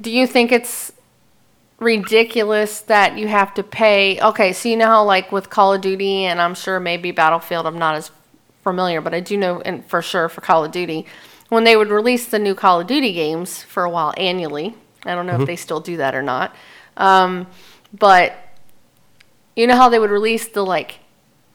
do 0.00 0.10
you 0.10 0.26
think 0.26 0.52
it's 0.52 0.92
ridiculous 1.78 2.80
that 2.82 3.16
you 3.16 3.28
have 3.28 3.54
to 3.54 3.62
pay? 3.62 4.20
Okay, 4.20 4.52
so 4.52 4.68
you 4.68 4.76
know 4.76 4.86
how, 4.86 5.02
like, 5.04 5.32
with 5.32 5.48
Call 5.50 5.72
of 5.74 5.80
Duty, 5.80 6.24
and 6.26 6.40
I'm 6.40 6.54
sure 6.54 6.78
maybe 6.78 7.10
Battlefield, 7.10 7.66
I'm 7.66 7.78
not 7.78 7.94
as 7.96 8.10
familiar, 8.62 9.00
but 9.00 9.14
I 9.14 9.20
do 9.20 9.36
know 9.38 9.60
and 9.64 9.84
for 9.86 10.02
sure 10.02 10.28
for 10.28 10.42
Call 10.42 10.64
of 10.64 10.72
Duty, 10.72 11.06
when 11.48 11.64
they 11.64 11.76
would 11.76 11.88
release 11.88 12.26
the 12.26 12.38
new 12.38 12.54
Call 12.54 12.80
of 12.80 12.86
Duty 12.86 13.12
games 13.12 13.62
for 13.62 13.84
a 13.84 13.90
while 13.90 14.12
annually, 14.18 14.74
I 15.06 15.14
don't 15.14 15.26
know 15.26 15.32
Mm-hmm. 15.32 15.42
if 15.42 15.46
they 15.46 15.56
still 15.56 15.80
do 15.80 15.96
that 15.96 16.14
or 16.14 16.22
not, 16.22 16.54
um, 16.98 17.46
but 17.98 18.34
you 19.56 19.66
know 19.66 19.76
how 19.76 19.88
they 19.88 19.98
would 19.98 20.10
release 20.10 20.48
the, 20.48 20.64
like, 20.64 21.00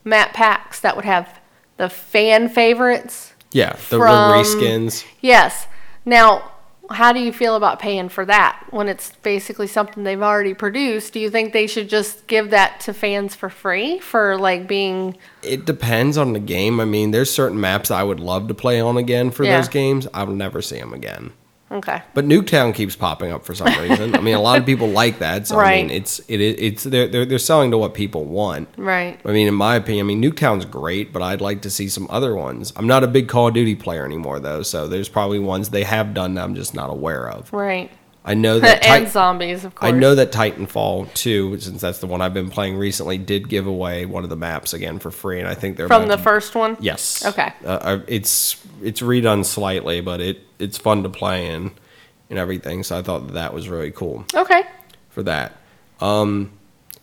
map 0.03 0.33
packs 0.33 0.79
that 0.81 0.95
would 0.95 1.05
have 1.05 1.39
the 1.77 1.89
fan 1.89 2.49
favorites? 2.49 3.33
Yeah, 3.51 3.73
the, 3.89 3.97
the 3.97 4.03
reskins. 4.03 5.05
Yes. 5.21 5.67
Now, 6.05 6.51
how 6.91 7.11
do 7.13 7.19
you 7.19 7.31
feel 7.33 7.55
about 7.55 7.79
paying 7.79 8.09
for 8.09 8.25
that 8.25 8.63
when 8.69 8.87
it's 8.87 9.11
basically 9.23 9.65
something 9.65 10.03
they've 10.03 10.21
already 10.21 10.53
produced? 10.53 11.13
Do 11.13 11.19
you 11.19 11.29
think 11.31 11.51
they 11.53 11.65
should 11.65 11.89
just 11.89 12.27
give 12.27 12.51
that 12.51 12.79
to 12.81 12.93
fans 12.93 13.33
for 13.33 13.49
free 13.49 13.97
for 13.99 14.37
like 14.37 14.67
being 14.67 15.17
It 15.41 15.65
depends 15.65 16.15
on 16.17 16.33
the 16.33 16.39
game. 16.39 16.79
I 16.79 16.85
mean, 16.85 17.09
there's 17.11 17.31
certain 17.31 17.59
maps 17.59 17.89
I 17.89 18.03
would 18.03 18.19
love 18.19 18.47
to 18.49 18.53
play 18.53 18.79
on 18.79 18.97
again 18.97 19.31
for 19.31 19.43
Yeah. 19.45 19.57
those 19.57 19.67
games. 19.69 20.07
I 20.13 20.23
will 20.25 20.35
never 20.35 20.61
see 20.61 20.77
them 20.77 20.93
again. 20.93 21.31
Okay? 21.75 22.01
But 22.13 22.25
Nuketown 22.25 22.73
keeps 22.73 22.95
popping 22.95 23.31
up 23.31 23.45
for 23.45 23.55
some 23.55 23.67
reason. 23.81 24.15
I 24.15 24.21
mean, 24.21 24.35
a 24.35 24.41
lot 24.41 24.59
of 24.59 24.65
people 24.65 24.87
like 24.87 25.19
that. 25.19 25.47
So 25.47 25.59
I 25.59 25.81
mean, 25.81 25.91
it's 25.91 26.19
it 26.27 26.41
is 26.41 26.55
it's 26.59 26.83
they're, 26.83 27.07
they're 27.07 27.25
they're 27.25 27.39
selling 27.39 27.71
to 27.71 27.77
what 27.77 27.93
people 27.93 28.25
want. 28.25 28.69
Right. 28.77 29.19
I 29.25 29.31
mean, 29.31 29.47
in 29.47 29.53
my 29.53 29.75
opinion, 29.75 30.05
I 30.05 30.07
mean 30.07 30.21
Nuketown's 30.21 30.65
great, 30.65 31.13
but 31.13 31.21
I'd 31.21 31.41
like 31.41 31.61
to 31.61 31.69
see 31.69 31.89
some 31.89 32.07
other 32.09 32.35
ones. 32.35 32.73
I'm 32.75 32.87
not 32.87 33.03
a 33.03 33.07
big 33.07 33.27
Call 33.27 33.47
of 33.49 33.53
Duty 33.53 33.75
player 33.75 34.05
anymore 34.05 34.39
though, 34.39 34.63
so 34.63 34.87
there's 34.87 35.09
probably 35.09 35.39
ones 35.39 35.69
they 35.69 35.83
have 35.83 36.13
done 36.13 36.35
that 36.35 36.43
I'm 36.43 36.55
just 36.55 36.73
not 36.73 36.89
aware 36.89 37.29
of. 37.29 37.51
Right. 37.53 37.91
I 38.27 38.33
know 38.33 38.59
that 38.59 38.83
and 38.87 39.05
Tit- 39.05 39.13
zombies, 39.13 39.63
of 39.65 39.75
course. 39.75 39.93
I 39.93 39.95
know 39.95 40.15
that 40.15 40.31
Titanfall 40.31 41.13
2, 41.13 41.59
since 41.59 41.79
that's 41.79 41.99
the 41.99 42.07
one 42.07 42.21
I've 42.21 42.33
been 42.33 42.49
playing 42.49 42.75
recently, 42.75 43.17
did 43.19 43.47
give 43.47 43.67
away 43.67 44.05
one 44.07 44.23
of 44.23 44.29
the 44.31 44.35
maps 44.35 44.73
again 44.73 44.97
for 44.99 45.11
free, 45.11 45.39
and 45.39 45.47
I 45.47 45.53
think 45.53 45.77
they're 45.77 45.87
from 45.87 46.07
the 46.07 46.15
to- 46.17 46.23
first 46.23 46.55
one. 46.55 46.75
Yes. 46.79 47.23
Okay. 47.25 47.53
Uh, 47.63 47.99
it's 48.07 48.61
it's 48.81 49.01
redone 49.01 49.45
slightly, 49.45 50.01
but 50.01 50.19
it 50.21 50.41
it's 50.59 50.77
fun 50.77 51.03
to 51.03 51.09
play 51.09 51.47
in 51.53 51.71
and 52.31 52.39
everything. 52.39 52.81
So 52.83 52.97
I 52.97 53.03
thought 53.03 53.27
that, 53.27 53.33
that 53.33 53.53
was 53.53 53.69
really 53.69 53.91
cool 53.91 54.25
Okay. 54.33 54.63
for 55.09 55.21
that. 55.23 55.57
Um, 55.99 56.51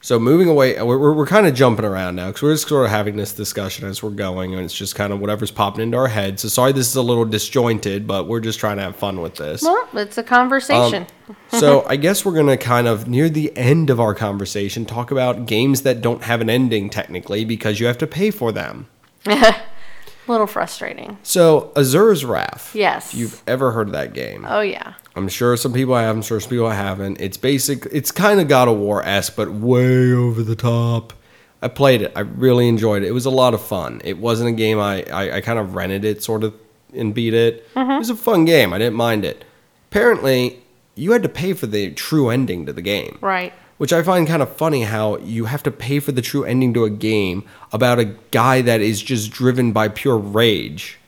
so 0.03 0.19
moving 0.19 0.49
away, 0.49 0.75
we're, 0.83 0.99
we're, 0.99 1.13
we're 1.13 1.27
kind 1.27 1.47
of 1.47 1.55
jumping 1.55 1.85
around 1.85 2.17
now 2.17 2.27
because 2.27 2.43
we're 2.43 2.55
just 2.55 2.67
sort 2.67 2.85
of 2.85 2.91
having 2.91 3.15
this 3.17 3.33
discussion 3.33 3.87
as 3.89 4.03
we're 4.03 4.11
going, 4.11 4.53
and 4.53 4.65
it's 4.65 4.75
just 4.75 4.97
kind 4.97 5.13
of 5.13 5.21
whatever's 5.21 5.53
popping 5.53 5.81
into 5.85 5.97
our 5.97 6.09
head. 6.09 6.41
So 6.41 6.49
sorry, 6.49 6.73
this 6.73 6.89
is 6.89 6.97
a 6.97 7.03
little 7.03 7.25
disjointed, 7.25 8.07
but 8.09 8.27
we're 8.27 8.41
just 8.41 8.59
trying 8.59 8.79
to 8.79 8.83
have 8.83 8.97
fun 8.97 9.21
with 9.21 9.37
this. 9.37 9.63
Well, 9.63 9.89
it's 9.95 10.19
a 10.19 10.25
conversation. 10.25 11.07
Um, 11.29 11.37
so 11.51 11.85
I 11.87 11.95
guess 11.95 12.25
we're 12.25 12.35
gonna 12.35 12.57
kind 12.57 12.89
of 12.89 13.07
near 13.07 13.29
the 13.29 13.57
end 13.57 13.91
of 13.91 14.01
our 14.01 14.13
conversation 14.15 14.85
talk 14.85 15.13
about 15.13 15.47
games 15.47 15.83
that 15.83 16.01
don't 16.01 16.25
have 16.25 16.41
an 16.41 16.51
ending 16.51 16.91
technically 16.91 17.45
because 17.45 17.79
you 17.79 17.87
have 17.87 17.99
to 17.99 18.07
pay 18.09 18.33
for 18.33 18.51
them. 18.51 18.89
a 19.27 19.55
little 20.27 20.49
frustrating. 20.49 21.17
So 21.23 21.71
Asura's 21.77 22.25
Wrath. 22.25 22.75
Yes. 22.75 23.13
If 23.13 23.21
you've 23.21 23.43
ever 23.47 23.71
heard 23.71 23.87
of 23.87 23.93
that 23.93 24.15
game. 24.15 24.45
Oh 24.49 24.63
yeah. 24.63 24.95
I'm 25.15 25.29
sure 25.29 25.57
some 25.57 25.73
people 25.73 25.95
have. 25.95 26.17
I'm 26.17 26.23
sure 26.23 26.41
some 26.41 26.51
people 26.51 26.71
haven't. 26.71 27.21
It's 27.21 27.37
basic. 27.37 27.87
It's 27.93 28.11
kind 28.11 28.41
of 28.41 28.49
God 28.49 28.69
of 28.69 28.79
War 28.79 29.03
esque, 29.07 29.37
but 29.37 29.53
way 29.53 30.13
over 30.13 30.43
the 30.43 30.57
top. 30.57 31.13
I 31.61 31.69
played 31.69 32.03
it. 32.03 32.13
I 32.17 32.21
really 32.21 32.69
enjoyed 32.69 33.03
it. 33.03 33.09
It 33.09 33.13
was 33.13 33.27
a 33.27 33.31
lot 33.31 33.55
of 33.55 33.63
fun. 33.63 34.01
It 34.05 34.19
wasn't 34.19 34.49
a 34.49 34.53
game 34.53 34.81
I 34.81 35.05
I, 35.05 35.37
I 35.37 35.41
kind 35.41 35.59
of 35.59 35.75
rented 35.75 36.05
it 36.05 36.23
sort 36.23 36.45
of 36.45 36.55
and 36.95 37.15
beat 37.15 37.35
it. 37.35 37.69
Mm-hmm. 37.75 37.91
It 37.93 37.99
was 37.99 38.11
a 38.11 38.17
fun 38.17 38.45
game. 38.45 38.73
I 38.73 38.79
didn't 38.79 38.97
mind 38.97 39.25
it. 39.25 39.45
Apparently, 39.91 40.63
you 40.95 41.13
had 41.13 41.23
to 41.23 41.29
pay 41.29 41.53
for 41.53 41.67
the 41.67 41.91
true 41.93 42.31
ending 42.31 42.67
to 42.67 42.73
the 42.73 42.83
game. 42.83 43.19
Right. 43.21 43.53
Which 43.79 43.93
I 43.93 44.03
find 44.03 44.29
kind 44.29 44.43
of 44.43 44.55
funny 44.55 44.83
how 44.83 45.19
you 45.19 45.47
have 45.47 45.63
to 45.65 45.71
pay 45.71 45.99
for 45.99 46.13
the 46.13 46.23
true 46.23 46.45
ending 46.45 46.73
to 46.75 46.85
a 46.85 46.91
game 46.91 47.45
about 47.73 47.99
a 47.99 48.05
guy 48.31 48.63
that 48.63 48.81
is 48.81 49.03
just 49.03 49.33
driven 49.33 49.73
by 49.73 49.89
pure 49.89 50.17
rage. 50.17 50.99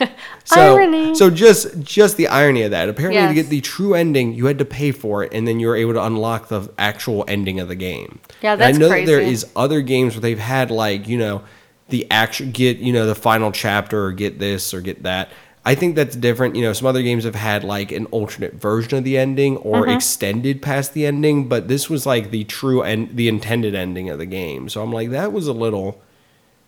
So, 0.44 0.76
Irony. 0.76 1.14
so 1.16 1.28
just 1.28 1.80
just 1.80 2.16
the 2.16 2.28
irony 2.28 2.62
of 2.62 2.70
that. 2.70 2.88
Apparently, 2.88 3.26
to 3.26 3.34
get 3.34 3.48
the 3.50 3.60
true 3.60 3.94
ending, 3.94 4.32
you 4.34 4.46
had 4.46 4.58
to 4.58 4.64
pay 4.64 4.92
for 4.92 5.24
it, 5.24 5.32
and 5.34 5.46
then 5.48 5.58
you 5.58 5.66
were 5.66 5.74
able 5.74 5.94
to 5.94 6.04
unlock 6.04 6.46
the 6.48 6.70
actual 6.78 7.24
ending 7.26 7.58
of 7.58 7.66
the 7.66 7.74
game. 7.74 8.20
Yeah, 8.42 8.52
And 8.52 8.60
that's 8.60 8.76
I 8.76 8.78
know 8.78 8.88
that 8.88 9.06
there 9.06 9.18
crazy. 9.18 9.32
is 9.32 9.46
other 9.56 9.80
games 9.80 10.14
where 10.14 10.20
they've 10.20 10.38
had 10.38 10.70
like 10.70 11.08
you 11.08 11.18
know 11.18 11.42
the 11.88 12.06
actual 12.12 12.46
get 12.52 12.78
you 12.78 12.92
know 12.92 13.06
the 13.06 13.16
final 13.16 13.50
chapter 13.50 14.04
or 14.04 14.12
get 14.12 14.38
this 14.38 14.72
or 14.72 14.80
get 14.80 15.02
that. 15.02 15.30
I 15.64 15.74
think 15.74 15.96
that's 15.96 16.14
different. 16.14 16.54
You 16.54 16.62
know, 16.62 16.72
some 16.72 16.86
other 16.86 17.02
games 17.02 17.24
have 17.24 17.34
had 17.34 17.64
like 17.64 17.90
an 17.90 18.06
alternate 18.06 18.54
version 18.54 18.96
of 18.98 19.02
the 19.02 19.18
ending 19.18 19.56
or 19.56 19.82
Mm-hmm. 19.82 19.96
extended 19.96 20.62
past 20.62 20.94
the 20.94 21.06
ending, 21.06 21.48
but 21.48 21.66
this 21.66 21.90
was 21.90 22.06
like 22.06 22.30
the 22.30 22.44
true 22.44 22.84
and 22.84 23.16
the 23.16 23.26
intended 23.26 23.74
ending 23.74 24.08
of 24.10 24.18
the 24.20 24.26
game. 24.26 24.68
So 24.68 24.80
I'm 24.80 24.92
like, 24.92 25.10
that 25.10 25.32
was 25.32 25.48
a 25.48 25.52
little 25.52 26.00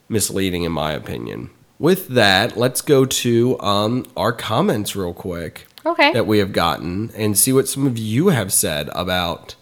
misleading 0.09 0.65
in 0.65 0.73
my 0.73 0.91
opinion. 0.93 1.51
With 1.79 2.09
that, 2.09 2.57
let's 2.57 2.81
go 2.81 3.05
to 3.05 3.61
um, 3.61 4.05
our 4.17 4.33
comments 4.33 4.97
real 4.97 5.15
quick 5.15 5.67
Okay. 5.87 6.13
that 6.13 6.27
we 6.27 6.39
have 6.39 6.53
gotten 6.53 7.11
and 7.17 7.39
see 7.39 7.53
what 7.53 7.69
some 7.69 7.87
of 7.87 7.97
you 7.97 8.29
have 8.29 8.53
said 8.53 8.91
about 8.95 9.55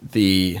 the 0.00 0.58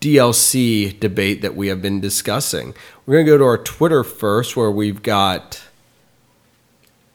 DLC 0.00 0.98
debate 0.98 1.42
that 1.42 1.54
we 1.54 1.68
have 1.68 1.82
been 1.82 2.00
discussing. 2.00 2.74
We're 3.04 3.16
going 3.16 3.26
to 3.26 3.32
go 3.32 3.38
to 3.38 3.44
our 3.44 3.58
Twitter 3.58 4.02
first, 4.04 4.56
where 4.56 4.70
we've 4.70 5.02
got 5.02 5.62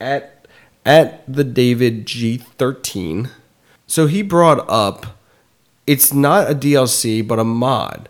at 0.00 0.46
at 0.86 1.22
the 1.32 1.44
David 1.44 2.06
G13. 2.06 3.30
So 3.86 4.06
he 4.06 4.22
brought 4.22 4.68
up 4.68 5.18
it's 5.86 6.12
not 6.12 6.50
a 6.50 6.54
DLC, 6.54 7.26
but 7.26 7.38
a 7.38 7.44
mod 7.44 8.08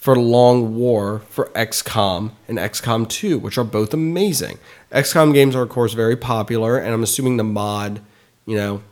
for 0.00 0.16
Long 0.16 0.76
War 0.76 1.18
for 1.28 1.50
XCOM 1.50 2.30
and 2.48 2.56
XCOM 2.56 3.06
2, 3.06 3.38
which 3.38 3.58
are 3.58 3.64
both 3.64 3.92
amazing. 3.92 4.58
XCOM 4.90 5.34
games 5.34 5.54
are, 5.54 5.60
of 5.60 5.68
course, 5.68 5.92
very 5.92 6.16
popular, 6.16 6.78
and 6.78 6.94
I'm 6.94 7.02
assuming 7.02 7.36
the 7.36 7.44
mod, 7.44 8.00
you 8.46 8.56
know, 8.56 8.82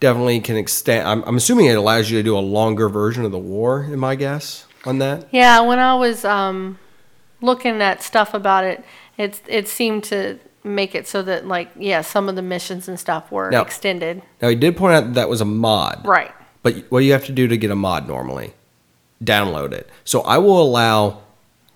definitely 0.00 0.40
can 0.40 0.56
extend. 0.56 1.06
I'm, 1.06 1.22
I'm 1.22 1.36
assuming 1.36 1.66
it 1.66 1.78
allows 1.78 2.10
you 2.10 2.18
to 2.18 2.24
do 2.24 2.36
a 2.36 2.40
longer 2.40 2.88
version 2.88 3.24
of 3.24 3.30
the 3.30 3.38
war, 3.38 3.84
in 3.84 4.00
my 4.00 4.16
guess, 4.16 4.66
on 4.84 4.98
that. 4.98 5.28
Yeah, 5.30 5.60
when 5.60 5.78
I 5.78 5.94
was 5.94 6.24
um, 6.24 6.80
looking 7.40 7.80
at 7.80 8.02
stuff 8.02 8.34
about 8.34 8.64
it, 8.64 8.84
it 9.16 9.40
it 9.46 9.68
seemed 9.68 10.02
to 10.04 10.40
make 10.64 10.96
it 10.96 11.06
so 11.06 11.22
that 11.22 11.46
like 11.46 11.70
yeah, 11.76 12.00
some 12.00 12.28
of 12.28 12.34
the 12.34 12.42
missions 12.42 12.88
and 12.88 12.98
stuff 12.98 13.30
were 13.30 13.50
Now- 13.50 13.62
extended. 13.62 14.20
Now, 14.42 14.48
he 14.48 14.56
did 14.56 14.76
point 14.76 14.94
out 14.94 15.04
that 15.04 15.14
that 15.14 15.28
was 15.28 15.40
a 15.40 15.44
mod. 15.44 16.04
Right. 16.04 16.32
But 16.64 16.86
what 16.88 17.00
do 17.00 17.06
you 17.06 17.12
have 17.12 17.26
to 17.26 17.32
do 17.32 17.46
to 17.46 17.56
get 17.56 17.70
a 17.70 17.76
mod 17.76 18.08
normally? 18.08 18.52
Download 19.22 19.72
it. 19.72 19.88
So 20.04 20.22
I 20.22 20.38
will 20.38 20.60
allow 20.62 21.22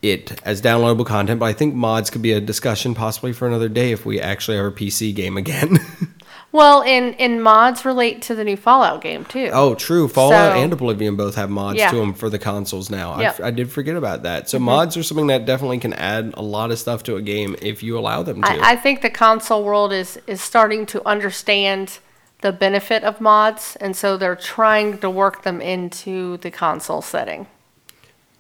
it 0.03 0.41
as 0.45 0.61
downloadable 0.63 1.07
content, 1.07 1.41
but 1.41 1.47
I 1.47 1.53
think 1.53 1.75
mods 1.75 2.11
could 2.11 2.23
be 2.23 2.33
a 2.33 2.41
discussion 2.41 2.95
possibly 2.95 3.33
for 3.33 3.47
another 3.49 3.69
day 3.69 3.93
if 3.93 4.05
we 4.05 4.21
actually 4.21 4.57
have 4.59 4.67
a 4.67 4.71
PC 4.73 5.15
game 5.15 5.37
again. 5.37 5.79
Well, 6.55 6.85
and 6.85 7.21
and 7.21 7.43
mods 7.43 7.85
relate 7.85 8.23
to 8.23 8.37
the 8.37 8.45
new 8.45 8.57
Fallout 8.57 9.01
game 9.03 9.25
too. 9.25 9.51
oh, 9.53 9.75
true. 9.75 10.07
Fallout 10.07 10.53
So- 10.53 10.61
and 10.61 10.73
Oblivion 10.73 11.17
both 11.17 11.35
have 11.35 11.51
mods 11.51 11.79
Yeah. 11.79 11.91
to 11.91 11.97
them 11.97 12.15
for 12.15 12.31
the 12.31 12.39
consoles 12.39 12.91
now. 12.91 13.11
I 13.11 13.23
Yep. 13.23 13.41
I 13.41 13.47
I, 13.49 13.51
did 13.51 13.73
forget 13.73 13.97
about 13.97 14.23
that. 14.23 14.43
Mm-hmm. 14.45 14.51
So 14.51 14.59
mods 14.61 14.97
are 14.97 15.03
something 15.03 15.27
that 15.27 15.47
definitely 15.47 15.81
can 15.81 15.95
add 15.95 16.33
a 16.37 16.43
lot 16.43 16.71
of 16.71 16.79
stuff 16.79 17.03
to 17.05 17.17
a 17.17 17.23
game 17.23 17.57
if 17.61 17.83
you 17.83 17.99
allow 17.99 18.23
them 18.23 18.41
to. 18.41 18.49
I, 18.49 18.71
I 18.75 18.77
think 18.77 19.03
the 19.03 19.11
console 19.11 19.65
world 19.65 19.93
is 19.93 20.17
is 20.29 20.41
starting 20.41 20.87
to 20.87 21.05
understand 21.05 21.99
the 22.45 22.53
benefit 22.53 23.03
of 23.05 23.23
mods, 23.23 23.75
and 23.81 23.97
so 23.97 24.19
they're 24.19 24.37
trying 24.37 24.99
to 24.99 25.09
work 25.09 25.45
them 25.45 25.63
into 25.63 26.37
the 26.37 26.51
console 26.51 27.01
setting. 27.01 27.47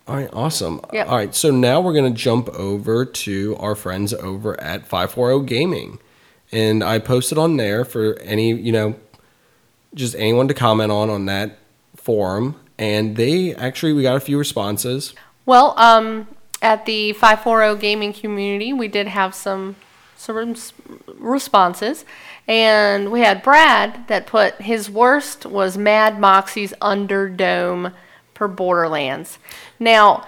All 0.06 0.16
right, 0.16 0.28
awesome. 0.30 0.82
Yep. 0.92 1.08
All 1.08 1.16
right, 1.16 1.34
so 1.34 1.50
now 1.50 1.80
we're 1.80 1.94
going 1.94 2.12
to 2.12 2.20
jump 2.20 2.50
over 2.50 3.06
to 3.06 3.56
our 3.58 3.74
friends 3.74 4.12
over 4.12 4.60
at 4.60 4.86
540 4.86 5.46
Gaming. 5.46 5.98
And 6.52 6.84
I 6.84 6.98
posted 6.98 7.38
on 7.38 7.56
there 7.56 7.86
for 7.86 8.18
any, 8.20 8.52
you 8.52 8.72
know, 8.72 8.94
just 9.94 10.14
anyone 10.16 10.48
to 10.48 10.54
comment 10.54 10.92
on 10.92 11.08
on 11.08 11.24
that 11.24 11.58
forum. 11.96 12.60
And 12.76 13.16
they 13.16 13.54
actually, 13.54 13.94
we 13.94 14.02
got 14.02 14.16
a 14.16 14.20
few 14.20 14.36
responses. 14.36 15.14
Well, 15.46 15.72
um, 15.78 16.28
at 16.60 16.84
the 16.84 17.14
540 17.14 17.80
gaming 17.80 18.12
community, 18.12 18.74
we 18.74 18.86
did 18.86 19.08
have 19.08 19.34
some 19.34 19.76
some 20.24 20.54
responses, 21.18 22.04
and 22.46 23.10
we 23.10 23.20
had 23.20 23.42
Brad 23.42 24.06
that 24.08 24.26
put 24.26 24.54
his 24.60 24.90
worst 24.90 25.46
was 25.46 25.76
Mad 25.78 26.18
Moxxi's 26.18 26.74
Underdome 26.82 27.92
for 28.34 28.48
Borderlands. 28.48 29.38
Now, 29.78 30.26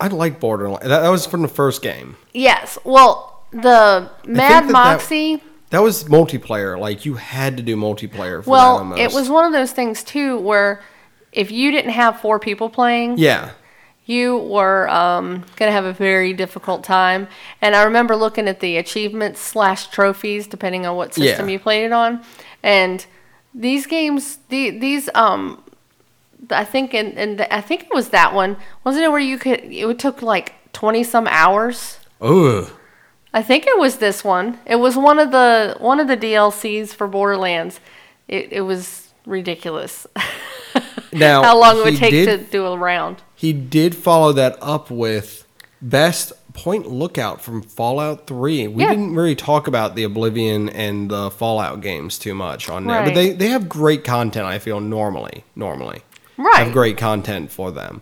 I 0.00 0.08
like 0.08 0.40
Borderlands. 0.40 0.82
That, 0.86 1.00
that 1.02 1.08
was 1.08 1.26
from 1.26 1.42
the 1.42 1.48
first 1.48 1.82
game. 1.82 2.16
yes, 2.32 2.78
well, 2.84 3.44
the 3.52 4.10
Mad 4.26 4.64
that 4.64 4.66
that- 4.66 4.72
Moxie. 4.72 5.42
That 5.70 5.82
was 5.82 6.04
multiplayer. 6.04 6.78
Like, 6.78 7.04
you 7.04 7.14
had 7.14 7.56
to 7.56 7.62
do 7.62 7.74
multiplayer 7.76 8.38
for 8.38 8.44
that 8.44 8.50
Well, 8.50 8.92
it 8.96 9.12
was 9.12 9.28
one 9.28 9.44
of 9.44 9.52
those 9.52 9.72
things 9.72 10.04
too 10.04 10.38
where 10.38 10.80
if 11.32 11.50
you 11.50 11.72
didn't 11.72 11.90
have 11.90 12.20
four 12.20 12.38
people 12.38 12.68
playing, 12.70 13.18
Yeah. 13.18 13.50
You 14.06 14.36
were 14.36 14.88
um, 14.90 15.38
going 15.56 15.68
to 15.68 15.72
have 15.72 15.84
a 15.86 15.92
very 15.92 16.32
difficult 16.32 16.84
time. 16.84 17.26
And 17.62 17.74
I 17.74 17.84
remember 17.84 18.14
looking 18.16 18.48
at 18.48 18.60
the 18.60 18.76
achievements 18.76 19.40
slash 19.40 19.86
trophies, 19.88 20.46
depending 20.46 20.84
on 20.86 20.96
what 20.96 21.14
system 21.14 21.48
Yeah. 21.48 21.52
you 21.54 21.58
played 21.58 21.84
it 21.86 21.92
on. 21.92 22.22
And 22.62 23.04
these 23.54 23.86
games, 23.86 24.38
the, 24.50 24.70
these, 24.70 25.08
um, 25.14 25.62
I 26.50 26.64
think, 26.64 26.92
in, 26.92 27.12
in 27.12 27.40
I 27.50 27.60
think 27.62 27.84
it 27.84 27.94
was 27.94 28.10
that 28.10 28.34
one, 28.34 28.56
wasn't 28.84 29.04
it 29.04 29.10
where 29.10 29.20
you 29.20 29.38
could? 29.38 29.60
It 29.64 29.98
took 29.98 30.20
like 30.20 30.54
twenty 30.74 31.02
some 31.04 31.26
hours. 31.28 31.98
Ugh. 32.20 32.70
I 33.32 33.42
think 33.42 33.66
it 33.66 33.78
was 33.78 33.96
this 33.96 34.22
one. 34.22 34.58
It 34.66 34.76
was 34.76 34.96
one 34.96 35.18
of 35.18 35.30
the 35.30 35.76
one 35.80 36.00
of 36.00 36.08
the 36.08 36.16
DLCs 36.16 36.88
for 36.94 37.06
Borderlands. 37.08 37.80
It, 38.28 38.52
it 38.52 38.60
was 38.62 39.12
ridiculous. 39.24 40.06
Now, 41.12 41.44
How 41.44 41.56
long 41.56 41.78
it 41.78 41.84
would 41.84 41.96
take 41.96 42.10
did- 42.10 42.26
to 42.46 42.50
do 42.50 42.66
a 42.66 42.76
round. 42.76 43.22
He 43.44 43.52
did 43.52 43.94
follow 43.94 44.32
that 44.32 44.56
up 44.62 44.90
with 44.90 45.46
best 45.82 46.32
point 46.54 46.90
lookout 46.90 47.42
from 47.42 47.60
Fallout 47.60 48.26
3. 48.26 48.68
We 48.68 48.82
Yeah. 48.82 48.88
didn't 48.90 49.14
really 49.14 49.34
talk 49.34 49.66
about 49.66 49.96
the 49.96 50.02
Oblivion 50.04 50.70
and 50.70 51.10
the 51.10 51.30
Fallout 51.30 51.82
games 51.82 52.18
too 52.18 52.34
much 52.34 52.70
on 52.70 52.86
there, 52.86 53.04
but 53.04 53.14
they, 53.14 53.32
they 53.32 53.48
have 53.48 53.68
great 53.68 54.02
content, 54.02 54.46
I 54.46 54.58
feel, 54.58 54.80
normally. 54.80 55.44
Normally. 55.54 56.00
Right. 56.38 56.56
Have 56.56 56.72
great 56.72 56.96
content 56.96 57.50
for 57.50 57.70
them. 57.70 58.00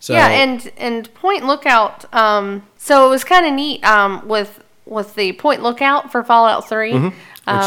So, 0.00 0.14
yeah, 0.14 0.28
and 0.28 0.72
and 0.76 1.12
Point 1.14 1.46
Lookout. 1.46 2.12
Um, 2.12 2.66
so 2.76 3.06
it 3.06 3.10
was 3.10 3.22
kind 3.22 3.46
of 3.46 3.52
neat. 3.52 3.84
Um, 3.84 4.26
with 4.26 4.60
with 4.86 5.14
the 5.14 5.32
Point 5.34 5.62
Lookout 5.62 6.10
for 6.10 6.24
Fallout 6.24 6.68
3 6.68 6.94
which 6.94 7.12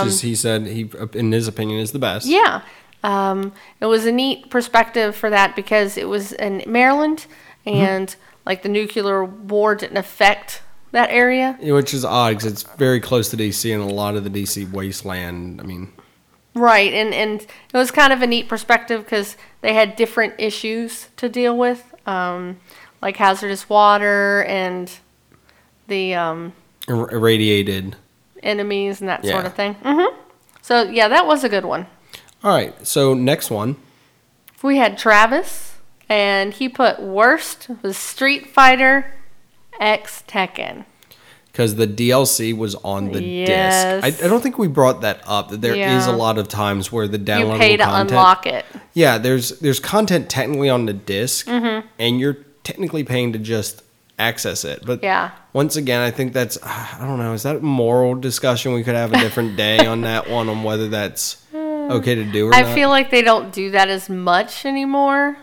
is, 0.07 0.21
he 0.21 0.35
said, 0.35 0.65
he 0.67 0.89
in 1.13 1.31
his 1.31 1.47
opinion, 1.47 1.79
is 1.79 1.91
the 1.93 1.99
best. 1.99 2.25
um, 2.25 2.31
Yeah. 2.33 2.61
Um, 3.03 3.51
it 3.79 3.85
was 3.85 4.05
a 4.05 4.11
neat 4.11 4.49
perspective 4.49 5.15
for 5.15 5.29
that 5.29 5.55
because 5.55 5.97
it 5.97 6.07
was 6.07 6.31
in 6.31 6.63
Maryland 6.65 7.25
and 7.65 8.15
like 8.45 8.63
the 8.63 8.69
nuclear 8.69 9.23
war 9.25 9.75
didn't 9.75 9.97
affect 9.97 10.61
that 10.91 11.09
area. 11.09 11.57
Which 11.61 11.93
is 11.93 12.05
odd 12.05 12.29
because 12.37 12.45
it's 12.51 12.63
very 12.63 12.99
close 13.01 13.29
to 13.29 13.37
DC 13.37 13.73
and 13.73 13.83
a 13.83 13.93
lot 13.93 14.15
of 14.15 14.23
the 14.23 14.29
DC 14.29 14.71
wasteland. 14.71 15.59
I 15.59 15.63
mean, 15.63 15.91
Right. 16.55 16.93
And, 16.93 17.13
and 17.15 17.41
it 17.41 17.73
was 17.73 17.89
kind 17.89 18.13
of 18.13 18.21
a 18.21 18.27
neat 18.27 18.47
perspective 18.47 19.03
because 19.03 19.35
they 19.61 19.73
had 19.73 19.95
different 19.95 20.35
issues 20.37 21.07
to 21.17 21.27
deal 21.27 21.57
with, 21.57 21.93
um, 22.05 22.59
like 23.01 23.17
hazardous 23.17 23.67
water 23.67 24.43
and 24.43 24.91
the 25.87 26.13
um, 26.13 26.53
ir- 26.87 27.09
irradiated. 27.11 27.95
enemies 28.43 28.99
and 29.01 29.09
that 29.09 29.25
sort 29.25 29.45
of 29.45 29.55
thing. 29.55 29.73
hmm 29.75 30.15
So, 30.61 30.83
yeah, 30.83 31.07
that 31.07 31.25
was 31.25 31.43
a 31.43 31.49
good 31.49 31.65
one. 31.65 31.87
All 32.43 32.51
right, 32.53 32.73
so 32.85 33.13
next 33.13 33.49
one. 33.49 33.77
We 34.61 34.77
had 34.77 34.97
Travis, 34.97 35.75
and 36.09 36.53
he 36.53 36.69
put 36.69 37.01
worst 37.01 37.69
was 37.81 37.97
Street 37.97 38.47
Fighter 38.49 39.13
X 39.79 40.23
Tekken. 40.27 40.85
because 41.51 41.75
the 41.75 41.85
DLC 41.87 42.55
was 42.55 42.73
on 42.75 43.11
the 43.11 43.21
Yes. 43.23 44.03
disc. 44.03 44.21
I, 44.23 44.25
I 44.25 44.27
don't 44.29 44.41
think 44.41 44.57
we 44.57 44.67
brought 44.67 45.01
that 45.01 45.21
up. 45.27 45.49
That 45.49 45.61
there 45.61 45.73
is 45.73 45.77
Yeah. 45.79 46.09
a 46.09 46.15
lot 46.15 46.37
of 46.37 46.47
times 46.47 46.91
where 46.91 47.07
the 47.07 47.19
download 47.19 47.39
You 47.39 47.45
downloadable 47.45 47.57
pay 47.59 47.77
to 47.77 47.83
content. 47.83 48.09
unlock 48.11 48.45
it. 48.47 48.65
Yeah, 48.93 49.17
there's 49.19 49.59
there's 49.59 49.79
content 49.79 50.29
technically 50.29 50.69
on 50.69 50.85
the 50.87 50.93
disk 50.93 51.47
Mm-hmm. 51.47 51.87
and 51.99 52.19
you're 52.19 52.37
technically 52.63 53.03
paying 53.03 53.33
to 53.33 53.39
just 53.39 53.83
access 54.17 54.63
it. 54.65 54.83
But 54.85 55.03
Yeah. 55.03 55.31
once 55.53 55.75
again, 55.75 56.01
I 56.01 56.09
think 56.11 56.33
that's 56.33 56.57
I 56.63 56.97
don't 56.99 57.19
know. 57.19 57.33
Is 57.33 57.43
that 57.43 57.57
a 57.57 57.59
moral 57.61 58.15
discussion? 58.15 58.73
We 58.73 58.83
could 58.83 58.95
have 58.95 59.13
a 59.13 59.19
different 59.19 59.55
day 59.55 59.85
on 59.85 60.01
that 60.01 60.29
one 60.29 60.49
on 60.49 60.63
whether 60.63 60.87
that's 60.87 61.37
okay 61.91 62.15
to 62.15 62.23
do 62.25 62.47
or 62.49 62.53
I 62.55 62.61
not. 62.63 62.73
feel 62.75 62.89
like 62.89 63.09
they 63.11 63.21
don't 63.21 63.51
do 63.53 63.71
that 63.71 63.89
as 63.89 64.09
much 64.09 64.65
anymore. 64.65 65.37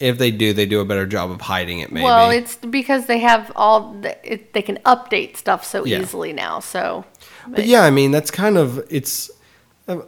if 0.00 0.18
they 0.18 0.30
do, 0.32 0.52
they 0.52 0.66
do 0.66 0.80
a 0.80 0.84
better 0.84 1.06
job 1.06 1.30
of 1.30 1.40
hiding 1.42 1.78
it. 1.80 1.92
Maybe. 1.92 2.04
Well, 2.04 2.30
it's 2.30 2.56
because 2.56 3.06
they 3.06 3.18
have 3.20 3.52
all 3.54 3.92
the, 4.00 4.16
it, 4.32 4.52
they 4.52 4.62
can 4.62 4.78
update 4.84 5.36
stuff 5.36 5.64
so 5.64 5.84
Yeah. 5.84 6.00
easily 6.00 6.32
now. 6.32 6.58
So, 6.60 7.04
But 7.46 7.66
yeah, 7.66 7.82
I 7.82 7.90
mean 7.90 8.10
that's 8.10 8.30
kind 8.30 8.56
of 8.58 8.84
it's 8.90 9.30
uh, 9.88 10.00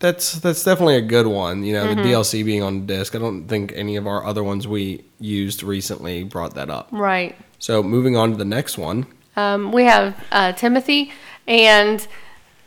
that's 0.00 0.34
that's 0.40 0.62
definitely 0.64 0.96
a 0.96 1.00
good 1.02 1.26
one. 1.26 1.64
You 1.64 1.72
know, 1.74 1.86
Mm-hmm. 1.86 2.02
the 2.02 2.08
DLC 2.10 2.44
being 2.44 2.62
on 2.62 2.86
disc. 2.86 3.14
I 3.14 3.18
don't 3.18 3.46
think 3.48 3.72
any 3.74 3.96
of 3.96 4.06
our 4.06 4.24
other 4.26 4.42
ones 4.44 4.68
we 4.68 5.04
used 5.20 5.62
recently 5.62 6.24
brought 6.24 6.54
that 6.54 6.68
up. 6.70 6.88
right. 6.92 7.34
So 7.58 7.82
moving 7.82 8.14
on 8.16 8.30
to 8.32 8.36
the 8.36 8.44
next 8.44 8.76
one. 8.76 9.06
Um, 9.36 9.72
we 9.72 9.84
have 9.84 10.22
uh, 10.30 10.52
Timothy, 10.52 11.10
and 11.48 12.06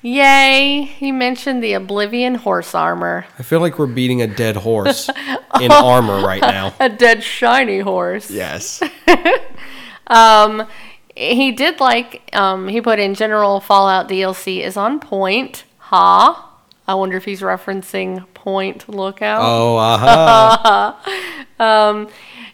yay, 0.02 0.84
he 0.84 1.12
mentioned 1.12 1.64
the 1.64 1.74
Oblivion 1.74 2.36
horse 2.36 2.74
armor, 2.76 3.26
I 3.38 3.44
feel 3.44 3.60
like 3.60 3.80
we're 3.80 3.88
beating 3.88 4.22
a 4.22 4.28
dead 4.28 4.58
horse 4.58 5.10
in 5.62 5.72
armor 5.72 6.26
right 6.26 6.42
now. 6.42 6.74
a 6.80 6.90
dead 6.90 7.24
shiny 7.24 7.80
horse. 7.80 8.30
Yes. 8.32 8.82
Um, 10.10 10.66
he 11.18 11.52
did 11.52 11.82
like 11.82 12.34
um, 12.34 12.70
he 12.70 12.80
put 12.80 12.98
in 12.98 13.14
general 13.14 13.60
Fallout 13.60 14.08
DLC 14.08 14.64
is 14.64 14.78
on 14.78 15.02
point. 15.02 15.66
Ha. 15.80 16.46
I 16.88 16.94
wonder 16.94 17.18
if 17.18 17.26
he's 17.26 17.42
referencing 17.42 18.26
Point 18.34 18.88
Lookout. 18.88 19.42
Oh, 19.44 19.76
aha. 19.76 20.98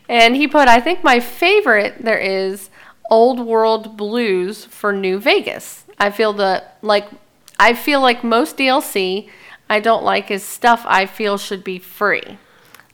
And 0.10 0.36
he 0.36 0.48
put, 0.48 0.68
I 0.68 0.80
think 0.80 1.04
my 1.04 1.20
favorite 1.20 2.04
there 2.04 2.18
is 2.18 2.70
Old 3.10 3.40
World 3.40 3.98
Blues 3.98 4.66
for 4.66 4.92
New 4.92 5.20
Vegas. 5.20 5.86
I 6.00 6.12
feel 6.12 6.34
the 6.34 6.64
like 6.82 7.08
I 7.64 7.74
feel 7.74 8.02
like 8.02 8.24
most 8.24 8.58
DLC 8.58 9.30
I 9.70 9.80
don't 9.80 10.04
like 10.04 10.30
is 10.30 10.44
stuff 10.44 10.84
I 10.86 11.06
feel 11.06 11.38
should 11.38 11.64
be 11.64 11.80
free. 11.80 12.38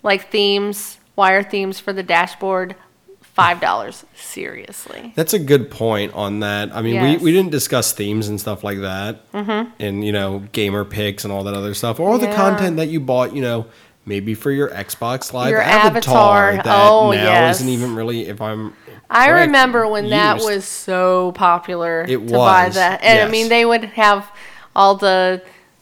Like 0.03 0.30
themes 0.30 0.99
wire 1.20 1.43
themes 1.43 1.82
for 1.82 1.91
the 1.91 2.01
dashboard, 2.01 2.76
five 3.22 3.59
dollars. 3.59 4.05
Seriously. 4.15 5.11
That's 5.15 5.34
a 5.34 5.39
good 5.39 5.70
point 5.70 6.13
on 6.13 6.39
that. 6.39 6.74
I 6.74 6.82
mean, 6.82 6.95
Yes. 6.95 7.20
we, 7.20 7.26
we 7.26 7.32
didn't 7.34 7.51
discuss 7.51 7.91
themes 7.91 8.30
and 8.30 8.39
stuff 8.39 8.63
like 8.63 8.80
that, 8.80 9.30
mm-hmm. 9.34 9.70
and 9.80 10.05
you 10.05 10.13
know, 10.13 10.43
gamer 10.53 10.86
picks 10.86 11.26
and 11.26 11.34
all 11.34 11.43
that 11.43 11.53
other 11.53 11.74
stuff, 11.74 11.99
or 11.99 12.17
the 12.17 12.34
content 12.34 12.78
that 12.78 12.88
you 12.88 12.99
bought. 13.01 13.36
You 13.36 13.41
know, 13.41 13.65
maybe 14.05 14.34
for 14.34 14.49
your 14.49 14.70
Xbox 14.70 15.34
Live 15.34 15.51
Your 15.51 15.61
avatar, 15.61 16.51
avatar. 16.51 16.63
that 16.63 16.89
Oh, 16.89 17.11
now 17.11 17.24
yes. 17.24 17.57
isn't 17.57 17.70
even 17.70 17.95
really. 17.95 18.28
If 18.28 18.41
I'm, 18.41 18.74
I 19.09 19.30
remember 19.30 19.88
when 19.88 20.09
that 20.09 20.38
was 20.38 20.63
so 20.63 21.34
popular 21.34 22.05
It 22.07 22.28
to 22.28 22.34
buy 22.34 22.70
that. 22.70 23.03
And 23.03 23.28
I 23.28 23.30
mean, 23.30 23.49
they 23.49 23.65
would 23.65 23.84
have 23.84 24.32
all 24.76 24.95
the, 24.95 25.41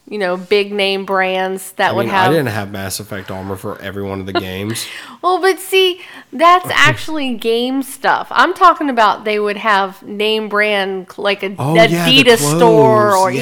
you 0.10 0.18
know, 0.18 0.38
big 0.38 0.72
name 0.72 1.06
brands 1.06 1.74
that 1.74 1.92
I 1.92 1.94
would 1.94 2.06
mean, 2.06 2.10
have. 2.14 2.30
I 2.30 2.34
didn't 2.34 2.48
have 2.48 2.72
Mass 2.72 3.00
Effect 3.00 3.30
armor 3.30 3.56
for 3.56 3.80
every 3.82 4.04
one 4.04 4.20
of 4.20 4.26
the 4.26 4.34
games. 4.34 4.88
Well, 5.24 5.42
but 5.42 5.60
see, 5.60 6.00
that's 6.32 6.70
actually 6.70 7.34
game 7.36 7.82
stuff. 7.82 8.28
I'm 8.30 8.54
talking 8.54 8.88
about 8.90 9.26
they 9.26 9.40
would 9.40 9.58
have 9.58 10.02
name 10.04 10.48
brand 10.48 11.18
like 11.18 11.42
a 11.42 11.56
Oh, 11.58 11.74
yeah, 11.74 12.08
Adidas 12.08 12.38
store 12.38 13.16
or 13.18 13.32
yeah. 13.32 13.42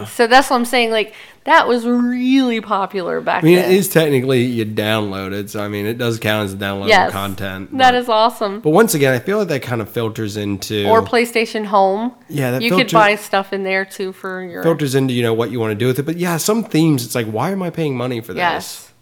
yeah. 0.00 0.04
So 0.04 0.26
that's 0.26 0.50
what 0.50 0.56
I'm 0.56 0.66
saying. 0.66 0.90
Like 0.90 1.14
that 1.44 1.66
was 1.66 1.86
really 1.86 2.60
popular 2.60 3.20
back 3.20 3.42
I 3.42 3.46
mean, 3.46 3.56
then. 3.56 3.70
it 3.70 3.74
is 3.76 3.88
technically 3.88 4.42
you 4.44 4.66
download 4.66 5.32
it, 5.32 5.48
so 5.50 5.62
I 5.62 5.68
mean, 5.68 5.86
it 5.86 5.96
does 5.96 6.18
count 6.18 6.44
as 6.50 6.54
downloadable 6.56 6.88
yes, 6.88 7.12
content. 7.12 7.70
That 7.78 7.92
but- 7.92 7.94
is 8.00 8.08
awesome. 8.08 8.60
But 8.60 8.70
once 8.70 8.94
again, 8.94 9.14
I 9.14 9.18
feel 9.18 9.38
like 9.38 9.48
that 9.48 9.62
kind 9.62 9.80
of 9.80 9.88
filters 9.88 10.36
into 10.36 10.86
Or 10.88 11.02
PlayStation 11.02 11.64
Home. 11.66 12.14
Yeah, 12.28 12.50
that 12.52 12.62
you 12.62 12.76
could 12.76 12.92
buy 12.92 13.14
stuff 13.16 13.52
in 13.52 13.62
there 13.62 13.84
too 13.84 14.12
for 14.12 14.42
your 14.42 14.62
filters 14.62 14.94
into 14.94 15.14
you 15.14 15.22
know 15.22 15.32
what 15.34 15.50
you 15.50 15.58
want 15.60 15.70
to 15.70 15.74
do 15.74 15.86
with 15.86 15.98
it. 15.98 16.04
But 16.06 16.16
yeah, 16.18 16.36
some 16.36 16.64
themes, 16.64 17.04
it's 17.04 17.14
like, 17.14 17.26
why 17.26 17.50
am 17.50 17.62
I 17.62 17.70
paying 17.70 17.96
money 17.96 18.20
for 18.20 18.34
this? 18.34 18.38
yes, 18.38 18.92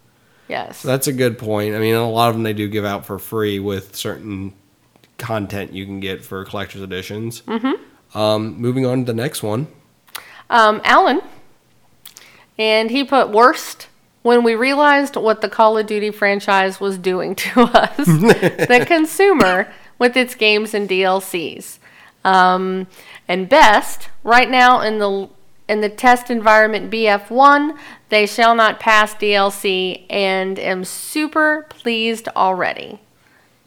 yes. 0.47 0.81
That's 0.81 1.07
a 1.07 1.13
good 1.13 1.37
point. 1.37 1.75
I 1.75 1.79
mean, 1.79 1.95
a 1.95 2.09
lot 2.09 2.29
of 2.29 2.35
them 2.35 2.43
they 2.43 2.53
do 2.53 2.67
give 2.69 2.85
out 2.85 3.05
for 3.05 3.19
free 3.19 3.59
with 3.59 3.95
certain 3.95 4.53
content 5.17 5.73
you 5.73 5.85
can 5.85 5.99
get 5.99 6.23
for 6.23 6.45
collector's 6.45 6.81
editions. 6.81 7.41
Mm-hmm. 7.41 8.17
Um, 8.17 8.57
moving 8.61 8.85
on 8.85 8.99
to 8.99 9.05
the 9.05 9.13
next 9.13 9.43
one. 9.43 9.67
um, 10.49 10.79
Alan, 10.85 11.19
and 12.57 12.89
he 12.89 13.03
put 13.03 13.29
worst 13.29 13.87
when 14.23 14.43
we 14.43 14.55
realized 14.55 15.15
what 15.15 15.41
the 15.41 15.49
Call 15.49 15.77
of 15.77 15.87
Duty 15.87 16.11
franchise 16.11 16.79
was 16.79 16.97
doing 16.97 17.35
to 17.35 17.61
us, 17.73 17.97
the 18.05 18.83
consumer, 18.87 19.71
with 19.99 20.17
its 20.17 20.35
games 20.35 20.73
and 20.73 20.89
DLCs. 20.89 21.79
Um, 22.23 22.87
and 23.27 23.47
best, 23.47 24.09
right 24.23 24.49
now 24.49 24.81
in 24.81 24.99
the 24.99 25.29
in 25.67 25.81
the 25.81 25.89
test 25.89 26.29
environment 26.29 26.89
BF1, 26.89 27.77
they 28.09 28.25
shall 28.25 28.55
not 28.55 28.79
pass 28.79 29.13
DLC, 29.13 30.05
and 30.09 30.57
am 30.57 30.85
super 30.85 31.65
pleased 31.69 32.29
already. 32.29 32.99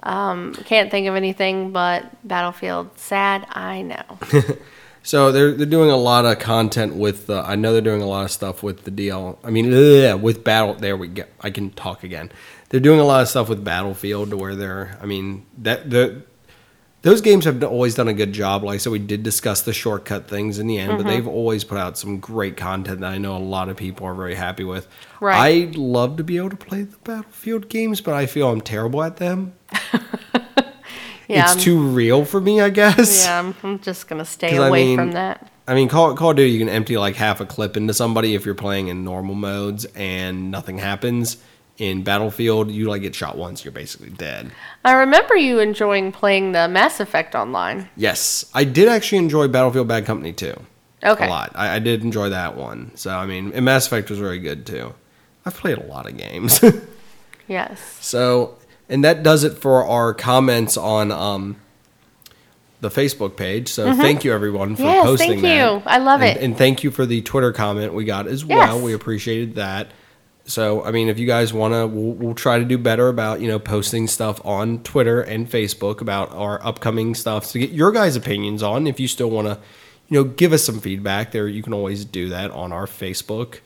Um, 0.03 0.55
can't 0.55 0.91
think 0.91 1.07
of 1.09 1.15
anything 1.15 1.73
but 1.73 2.07
Battlefield. 2.27 2.99
Sad, 2.99 3.47
I 3.51 3.83
know. 3.83 4.19
So 5.03 5.33
they're 5.33 5.53
they're 5.53 5.67
doing 5.67 5.91
a 5.91 5.97
lot 5.97 6.25
of 6.25 6.39
content 6.39 6.95
with. 6.95 7.27
The, 7.27 7.43
I 7.43 7.57
know 7.57 7.73
they're 7.73 7.81
doing 7.81 8.03
a 8.03 8.07
lot 8.07 8.25
of 8.25 8.31
stuff 8.31 8.63
with 8.63 8.85
the 8.85 8.91
DL. 8.91 9.39
I 9.43 9.51
mean, 9.51 9.73
yeah, 9.73 10.15
with 10.15 10.45
Battle. 10.45 10.75
There 10.75 10.97
we 10.97 11.09
go. 11.09 11.25
I 11.41 11.51
can 11.51 11.71
talk 11.71 12.05
again. 12.05 12.31
They're 12.69 12.81
doing 12.81 13.01
a 13.01 13.05
lot 13.05 13.23
of 13.23 13.29
stuff 13.29 13.49
with 13.49 13.65
Battlefield 13.65 14.31
to 14.31 14.37
where 14.37 14.55
they're. 14.55 14.99
I 15.01 15.07
mean 15.07 15.47
that 15.59 15.91
the. 15.91 16.23
Those 17.03 17.23
games 17.23 17.47
have 17.47 17.65
always 17.65 17.95
done 17.95 18.09
a 18.09 18.13
good 18.13 18.35
job. 18.35 18.63
Like 18.63 18.75
I 18.75 18.77
said, 18.77 18.93
we 18.93 18.99
did 18.99 19.23
discuss 19.23 19.63
the 19.63 19.73
shortcut 19.73 20.29
things 20.29 20.59
in 20.59 20.67
the 20.67 20.77
end, 20.77 20.91
but 20.91 20.99
mm-hmm. 20.99 21.09
they've 21.09 21.27
always 21.27 21.65
put 21.65 21.79
out 21.79 21.97
some 21.97 22.21
great 22.21 22.59
content 22.59 23.01
that 23.01 23.11
I 23.11 23.17
know 23.17 23.35
a 23.35 23.39
lot 23.39 23.71
of 23.71 23.79
people 23.79 24.07
are 24.07 24.13
very 24.13 24.35
happy 24.35 24.65
with. 24.65 24.87
Right. 25.19 25.39
I'd 25.39 25.77
love 25.77 26.19
to 26.19 26.25
be 26.25 26.37
able 26.37 26.51
to 26.51 26.57
play 26.57 26.83
the 26.83 26.99
Battlefield 26.99 27.71
games, 27.71 28.03
but 28.03 28.13
I 28.13 28.27
feel 28.27 28.51
I'm 28.51 28.61
terrible 28.61 29.03
at 29.03 29.17
them. 29.17 29.55
Yeah, 31.31 31.53
it's 31.53 31.63
too 31.63 31.79
real 31.81 32.25
for 32.25 32.41
me, 32.41 32.61
I 32.61 32.71
guess. 32.71 33.25
Yeah, 33.25 33.53
I'm, 33.63 33.79
just 33.81 34.09
gonna 34.09 34.25
stay 34.25 34.51
'Cause, 34.51 34.59
I 34.61 34.69
away 34.69 34.85
mean, 34.87 34.97
from 34.97 35.13
that. 35.13 35.51
I 35.69 35.75
mean, 35.75 35.89
Call, 35.89 36.15
Call 36.17 36.31
of 36.31 36.37
Duty, 36.37 36.51
you 36.51 36.59
can 36.59 36.69
empty 36.69 36.99
like 36.99 37.15
half 37.17 37.41
a 37.41 37.47
clip 37.47 37.77
into 37.77 37.95
somebody 37.95 38.35
if 38.35 38.45
you're 38.45 38.55
playing 38.57 38.89
in 38.89 39.05
normal 39.05 39.35
modes 39.37 39.85
and 39.95 40.51
nothing 40.51 40.79
happens. 40.79 41.37
In 41.79 42.03
Battlefield, 42.03 42.71
you 42.71 42.89
like 42.91 43.01
get 43.01 43.15
shot 43.15 43.39
once, 43.39 43.65
you're 43.65 43.73
basically 43.73 44.11
dead. 44.11 44.51
I 44.85 44.93
remember 44.93 45.35
you 45.37 45.61
enjoying 45.61 46.13
playing 46.13 46.53
the 46.53 46.69
Mass 46.69 47.01
Effect 47.01 47.35
online. 47.35 47.89
Yes, 47.97 48.45
I 48.53 48.65
did 48.65 48.87
actually 48.89 49.19
enjoy 49.19 49.49
Battlefield 49.49 49.89
Bad 49.89 50.05
Company 50.05 50.33
too. 50.35 50.55
Okay. 51.03 51.27
A 51.27 51.31
lot. 51.31 51.53
I, 51.55 51.77
I 51.77 51.79
did 51.79 52.03
enjoy 52.03 52.29
that 52.29 52.55
one. 52.57 52.91
So, 52.97 53.11
I 53.17 53.25
mean, 53.25 53.53
and 53.55 53.65
Mass 53.65 53.87
Effect 53.87 54.11
was 54.11 54.19
very 54.19 54.39
good 54.41 54.67
too. 54.67 54.93
I've 55.47 55.55
played 55.55 55.79
a 55.79 55.85
lot 55.87 56.07
of 56.07 56.17
games. 56.19 56.61
Yes. 57.49 57.81
So, 58.01 58.57
and 58.91 59.03
that 59.05 59.23
does 59.23 59.43
it 59.45 59.57
for 59.57 59.85
our 59.87 60.13
comments 60.13 60.77
on 60.77 61.11
um, 61.11 61.57
the 62.81 62.89
Facebook 62.91 63.37
page. 63.37 63.69
So, 63.69 63.95
thank 63.95 64.25
you 64.25 64.33
everyone 64.33 64.77
for 64.77 64.83
Mm-hmm. 64.83 64.91
Yes, 64.93 65.05
posting 65.05 65.31
thank 65.31 65.43
that. 65.43 65.57
you. 65.75 65.83
I 65.87 65.99
love 65.99 66.21
And- 66.23 66.39
it. 66.39 66.43
And 66.43 66.57
thank 66.59 66.83
you 66.85 66.91
for 66.91 67.07
the 67.07 67.23
Twitter 67.23 67.53
comment 67.53 67.95
we 67.95 68.05
got 68.05 68.27
as 68.27 68.45
well. 68.45 68.75
Yes. 68.77 68.83
We 68.83 68.93
appreciated 68.93 69.55
that. 69.55 69.89
So, 70.47 70.83
I 70.83 70.91
mean, 70.91 71.09
if 71.09 71.19
you 71.19 71.27
guys 71.29 71.53
want 71.53 71.75
to, 71.75 71.87
we'll, 71.87 72.13
we'll 72.15 72.35
try 72.35 72.59
to 72.59 72.65
do 72.65 72.77
better 72.79 73.09
about, 73.09 73.41
you 73.41 73.47
know, 73.49 73.59
posting 73.61 74.09
stuff 74.09 74.45
on 74.45 74.83
Twitter 74.83 75.21
and 75.21 75.49
Facebook 75.49 76.01
about 76.01 76.33
our 76.33 76.65
upcoming 76.67 77.15
stuff 77.15 77.53
to 77.53 77.59
get 77.61 77.71
your 77.71 77.93
guys' 77.93 78.17
opinions 78.17 78.63
on. 78.63 78.87
If 78.89 78.99
you 78.99 79.07
still 79.07 79.31
want 79.31 79.47
to, 79.47 79.59
you 80.09 80.17
know, 80.17 80.25
give 80.25 80.53
us 80.53 80.65
some 80.65 80.81
feedback 80.81 81.31
there, 81.31 81.47
you 81.47 81.63
can 81.63 81.73
always 81.73 82.05
do 82.05 82.31
that 82.31 82.51
on 82.51 82.73
our 82.73 82.87
Facebook 82.87 83.61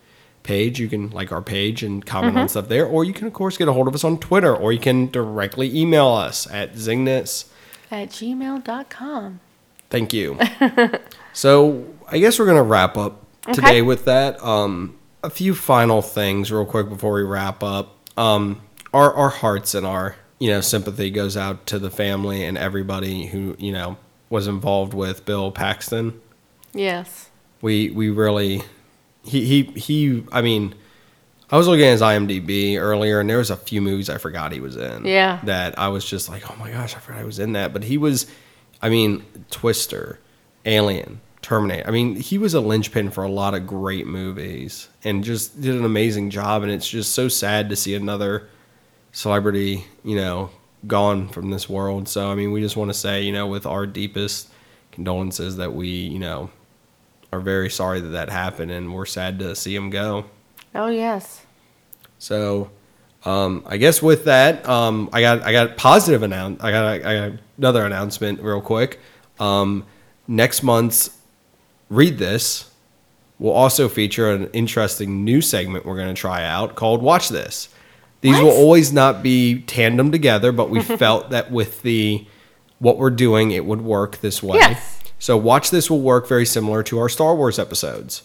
page. 0.44 0.78
You 0.78 0.88
can 0.88 1.10
like 1.10 1.32
our 1.32 1.42
page 1.42 1.82
and 1.82 2.04
comment 2.06 2.34
Mm-hmm. 2.34 2.42
on 2.42 2.48
stuff 2.48 2.68
there, 2.68 2.86
or 2.86 3.02
you 3.04 3.12
can, 3.12 3.26
of 3.26 3.32
course, 3.32 3.56
get 3.56 3.66
a 3.66 3.72
hold 3.72 3.88
of 3.88 3.94
us 3.96 4.04
on 4.04 4.18
Twitter, 4.18 4.54
or 4.54 4.72
you 4.72 4.78
can 4.78 5.10
directly 5.10 5.76
email 5.76 6.06
us 6.08 6.46
at 6.52 6.74
Zingthis. 6.74 7.46
At 7.90 8.10
gmail.com. 8.10 9.40
Thank 9.90 10.12
you. 10.12 10.38
so 11.32 11.86
I 12.10 12.18
guess 12.18 12.38
we're 12.38 12.46
gonna 12.46 12.62
wrap 12.62 12.96
up 12.96 13.24
today 13.52 13.66
Okay. 13.68 13.82
with 13.82 14.04
that. 14.06 14.42
Um, 14.42 14.96
a 15.22 15.30
few 15.30 15.54
final 15.54 16.02
things, 16.02 16.50
real 16.52 16.64
quick, 16.64 16.88
before 16.88 17.12
we 17.14 17.22
wrap 17.22 17.62
up. 17.62 17.96
Um, 18.16 18.60
our 18.92 19.12
our 19.14 19.28
hearts 19.28 19.74
and 19.74 19.86
our 19.86 20.16
you 20.38 20.48
know 20.50 20.60
sympathy 20.60 21.10
goes 21.10 21.36
out 21.36 21.66
to 21.66 21.78
the 21.78 21.90
family 21.90 22.44
and 22.44 22.56
everybody 22.58 23.26
who 23.26 23.56
you 23.58 23.72
know 23.72 23.96
was 24.30 24.46
involved 24.46 24.94
with 24.94 25.24
Bill 25.24 25.50
Paxton. 25.52 26.20
Yes. 26.72 27.30
We 27.60 27.90
we 27.90 28.10
really 28.10 28.62
he 29.24 29.44
he 29.44 29.62
he. 29.78 30.24
I 30.32 30.42
mean. 30.42 30.74
I 31.50 31.58
was 31.58 31.68
looking 31.68 31.84
at 31.84 31.92
his 31.92 32.00
IMDb 32.00 32.80
earlier, 32.80 33.20
and 33.20 33.28
there 33.28 33.38
was 33.38 33.50
a 33.50 33.56
few 33.56 33.82
movies 33.82 34.08
I 34.08 34.16
forgot 34.16 34.50
he 34.50 34.60
was 34.60 34.76
in. 34.76 35.04
Yeah. 35.04 35.40
That 35.44 35.78
I 35.78 35.88
was 35.88 36.04
just 36.04 36.28
like, 36.28 36.50
oh 36.50 36.56
my 36.56 36.70
gosh, 36.70 36.96
I 36.96 36.98
forgot 36.98 37.20
he 37.20 37.26
was 37.26 37.38
in 37.38 37.52
that. 37.52 37.72
But 37.72 37.84
he 37.84 37.98
was, 37.98 38.26
I 38.80 38.88
mean, 38.88 39.24
Twister, 39.50 40.18
Alien, 40.64 41.20
Terminator. 41.42 41.86
I 41.86 41.90
mean, 41.92 42.16
he 42.16 42.38
was 42.38 42.54
a 42.54 42.60
linchpin 42.60 43.10
for 43.10 43.22
a 43.22 43.28
lot 43.28 43.54
of 43.54 43.66
great 43.66 44.06
movies, 44.06 44.88
and 45.04 45.22
just 45.22 45.60
did 45.60 45.74
an 45.76 45.84
amazing 45.84 46.30
job. 46.30 46.62
And 46.62 46.72
it's 46.72 46.88
just 46.88 47.12
so 47.12 47.28
sad 47.28 47.68
to 47.68 47.76
see 47.76 47.94
another 47.94 48.48
celebrity, 49.12 49.84
you 50.02 50.16
know, 50.16 50.50
gone 50.86 51.28
from 51.28 51.50
this 51.50 51.68
world. 51.68 52.08
So 52.08 52.32
I 52.32 52.34
mean, 52.34 52.52
we 52.52 52.62
just 52.62 52.76
want 52.76 52.88
to 52.88 52.98
say, 52.98 53.22
you 53.22 53.32
know, 53.32 53.46
with 53.46 53.66
our 53.66 53.86
deepest 53.86 54.48
condolences 54.92 55.56
that 55.58 55.74
we, 55.74 55.88
you 55.88 56.18
know, 56.18 56.50
are 57.34 57.40
very 57.40 57.68
sorry 57.68 58.00
that 58.00 58.08
that 58.08 58.30
happened, 58.30 58.70
and 58.70 58.94
we're 58.94 59.06
sad 59.06 59.38
to 59.40 59.54
see 59.56 59.74
him 59.74 59.90
go. 59.90 60.26
Oh, 60.74 60.88
yes. 60.88 61.44
So, 62.18 62.70
um, 63.24 63.64
I 63.66 63.76
guess 63.76 64.00
with 64.00 64.24
that, 64.24 64.66
um, 64.68 65.10
I 65.12 65.20
got 65.20 65.42
I 65.42 65.52
got 65.52 65.76
positive 65.76 66.22
announce. 66.22 66.62
I 66.62 66.70
got 66.70 67.04
I 67.04 67.28
got 67.30 67.38
another 67.58 67.84
announcement 67.84 68.40
real 68.40 68.60
quick. 68.60 69.00
Um, 69.38 69.84
next 70.28 70.62
month's 70.62 71.10
read 71.90 72.18
this 72.18 72.70
will 73.38 73.52
also 73.52 73.88
feature 73.88 74.30
an 74.30 74.48
interesting 74.52 75.24
new 75.24 75.40
segment 75.40 75.84
we're 75.84 75.96
going 75.96 76.14
to 76.14 76.18
try 76.20 76.44
out 76.44 76.76
called 76.76 77.02
Watch 77.02 77.28
This. 77.28 77.68
These 78.20 78.40
will 78.40 78.50
always 78.50 78.90
not 78.90 79.22
be 79.22 79.60
tandem 79.60 80.10
together, 80.10 80.50
but 80.50 80.70
we 80.70 80.80
felt 80.82 81.30
that 81.30 81.50
with 81.50 81.82
the 81.82 82.26
what 82.78 82.96
we're 82.96 83.10
doing, 83.10 83.50
it 83.50 83.64
would 83.64 83.82
work 83.82 84.18
this 84.18 84.42
way. 84.42 84.58
Yes. 84.58 84.93
So 85.24 85.38
Watch 85.38 85.70
This 85.70 85.90
will 85.90 86.02
work 86.02 86.28
very 86.28 86.44
similar 86.44 86.82
to 86.82 86.98
our 86.98 87.08
Star 87.08 87.34
Wars 87.34 87.58
episodes 87.58 88.24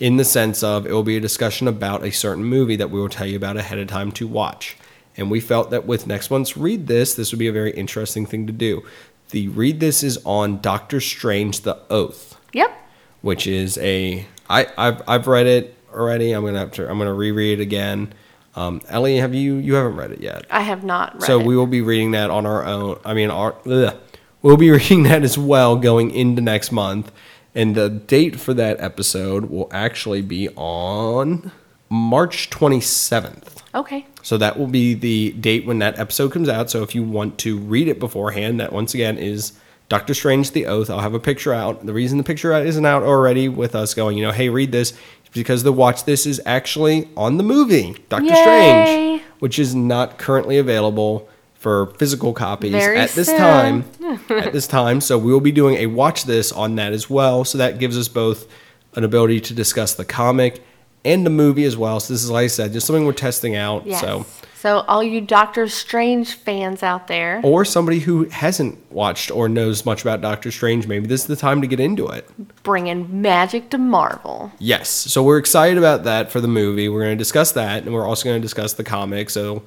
in 0.00 0.16
the 0.16 0.24
sense 0.24 0.64
of 0.64 0.84
it 0.84 0.90
will 0.90 1.04
be 1.04 1.16
a 1.16 1.20
discussion 1.20 1.68
about 1.68 2.02
a 2.02 2.10
certain 2.10 2.42
movie 2.42 2.74
that 2.74 2.90
we 2.90 2.98
will 2.98 3.08
tell 3.08 3.28
you 3.28 3.36
about 3.36 3.56
ahead 3.56 3.78
of 3.78 3.86
time 3.86 4.10
to 4.10 4.26
watch. 4.26 4.76
And 5.16 5.30
we 5.30 5.38
felt 5.38 5.70
that 5.70 5.86
with 5.86 6.08
next 6.08 6.28
month's 6.28 6.56
Read 6.56 6.88
This, 6.88 7.14
this 7.14 7.30
would 7.30 7.38
be 7.38 7.46
a 7.46 7.52
very 7.52 7.70
interesting 7.70 8.26
thing 8.26 8.48
to 8.48 8.52
do. 8.52 8.82
The 9.30 9.46
Read 9.46 9.78
This 9.78 10.02
is 10.02 10.18
on 10.24 10.60
Doctor 10.60 11.00
Strange 11.00 11.60
the 11.60 11.78
Oath, 11.88 12.36
Yep. 12.52 12.76
which 13.22 13.46
is 13.46 13.78
a 13.78 14.26
I 14.48 14.66
I've 14.76 15.08
I've 15.08 15.28
read 15.28 15.46
it 15.46 15.76
already. 15.94 16.32
I'm 16.32 16.44
gonna 16.44 16.58
have 16.58 16.72
to 16.72 16.90
I'm 16.90 16.98
gonna 16.98 17.14
reread 17.14 17.60
it 17.60 17.62
again. 17.62 18.12
Um, 18.56 18.80
Ellie, 18.88 19.18
have 19.18 19.36
you 19.36 19.54
you 19.54 19.74
haven't 19.74 19.94
read 19.94 20.10
it 20.10 20.20
yet? 20.20 20.46
I 20.50 20.62
have 20.62 20.82
not 20.82 21.12
read 21.14 21.22
So 21.22 21.38
it. 21.38 21.46
we 21.46 21.56
will 21.56 21.68
be 21.68 21.80
reading 21.80 22.10
that 22.10 22.30
on 22.30 22.44
our 22.44 22.64
own. 22.64 22.98
I 23.04 23.14
mean, 23.14 23.30
our 23.30 23.54
ugh. 23.66 23.96
We'll 24.42 24.56
be 24.56 24.70
reading 24.70 25.04
that 25.04 25.22
as 25.22 25.36
well 25.38 25.76
going 25.76 26.10
into 26.10 26.42
next 26.42 26.72
month, 26.72 27.12
and 27.54 27.74
the 27.74 27.88
date 27.88 28.38
for 28.38 28.54
that 28.54 28.80
episode 28.80 29.46
will 29.46 29.68
actually 29.72 30.22
be 30.22 30.48
on 30.56 31.52
March 31.88 32.50
twenty 32.50 32.80
seventh. 32.80 33.62
Okay. 33.74 34.06
So 34.22 34.36
that 34.38 34.58
will 34.58 34.66
be 34.66 34.94
the 34.94 35.32
date 35.32 35.64
when 35.64 35.78
that 35.78 35.98
episode 35.98 36.32
comes 36.32 36.48
out. 36.48 36.70
So 36.70 36.82
if 36.82 36.94
you 36.94 37.02
want 37.02 37.38
to 37.38 37.58
read 37.58 37.88
it 37.88 37.98
beforehand, 37.98 38.60
that 38.60 38.72
once 38.72 38.94
again 38.94 39.16
is 39.16 39.52
Doctor 39.88 40.14
Strange 40.14 40.52
the 40.52 40.66
Oath. 40.66 40.88
I'll 40.88 41.00
have 41.00 41.14
a 41.14 41.20
picture 41.20 41.52
out. 41.52 41.84
The 41.84 41.92
reason 41.92 42.16
the 42.16 42.24
picture 42.24 42.52
isn't 42.52 42.86
out 42.86 43.02
already 43.02 43.48
with 43.48 43.74
us 43.74 43.92
going, 43.92 44.16
you 44.16 44.24
know, 44.24 44.32
hey, 44.32 44.48
read 44.48 44.72
this, 44.72 44.92
is 44.92 44.98
because 45.32 45.62
the 45.62 45.72
Watch 45.72 46.04
This 46.04 46.26
is 46.26 46.40
actually 46.46 47.08
on 47.16 47.38
the 47.38 47.42
movie, 47.42 47.96
Doctor 48.08 48.26
Yay. 48.26 48.34
Strange, 48.34 49.22
which 49.40 49.58
is 49.58 49.74
not 49.74 50.16
currently 50.16 50.58
available 50.58 51.28
for 51.60 51.86
physical 51.98 52.32
copies 52.32 52.72
Very 52.72 52.98
at 52.98 53.10
this 53.10 53.28
soon. 53.28 53.36
time. 53.38 53.84
at 54.30 54.52
this 54.52 54.66
time. 54.66 55.00
So 55.02 55.18
we 55.18 55.30
will 55.30 55.40
be 55.40 55.52
doing 55.52 55.76
a 55.76 55.86
Watch 55.86 56.24
This 56.24 56.50
on 56.52 56.74
that 56.76 56.94
as 56.94 57.08
well. 57.10 57.44
So 57.44 57.58
that 57.58 57.78
gives 57.78 57.98
us 57.98 58.08
both 58.08 58.48
an 58.96 59.04
ability 59.04 59.40
to 59.40 59.54
discuss 59.54 59.92
the 59.94 60.06
comic 60.06 60.64
and 61.04 61.24
the 61.24 61.30
movie 61.30 61.64
as 61.64 61.76
well. 61.76 62.00
So 62.00 62.14
this 62.14 62.24
is, 62.24 62.30
like 62.30 62.44
I 62.44 62.48
said, 62.48 62.72
just 62.72 62.86
something 62.86 63.04
we're 63.04 63.12
testing 63.12 63.56
out. 63.56 63.86
Yes. 63.86 64.00
So 64.00 64.24
So, 64.54 64.78
all 64.88 65.02
you 65.02 65.20
Doctor 65.20 65.68
Strange 65.68 66.32
fans 66.34 66.82
out 66.82 67.08
there, 67.08 67.40
or 67.44 67.64
somebody 67.66 67.98
who 68.00 68.24
hasn't 68.24 68.78
watched 68.90 69.30
or 69.30 69.48
knows 69.48 69.84
much 69.86 70.00
about 70.02 70.22
Doctor 70.22 70.50
Strange, 70.50 70.86
maybe 70.86 71.06
this 71.06 71.20
is 71.22 71.26
the 71.26 71.36
time 71.36 71.60
to 71.60 71.66
get 71.66 71.78
into 71.80 72.06
it. 72.08 72.28
bringing 72.62 73.20
magic 73.22 73.68
to 73.70 73.78
Marvel. 73.78 74.50
Yes. 74.58 74.88
So 74.88 75.22
we're 75.22 75.38
excited 75.38 75.76
about 75.76 76.04
that 76.04 76.32
for 76.32 76.40
the 76.40 76.48
movie. 76.48 76.88
We're 76.88 77.04
going 77.04 77.16
to 77.16 77.22
discuss 77.22 77.52
that, 77.52 77.84
and 77.84 77.92
we're 77.94 78.06
also 78.06 78.24
going 78.24 78.40
to 78.40 78.42
discuss 78.42 78.72
the 78.72 78.84
comic. 78.84 79.28
So 79.30 79.62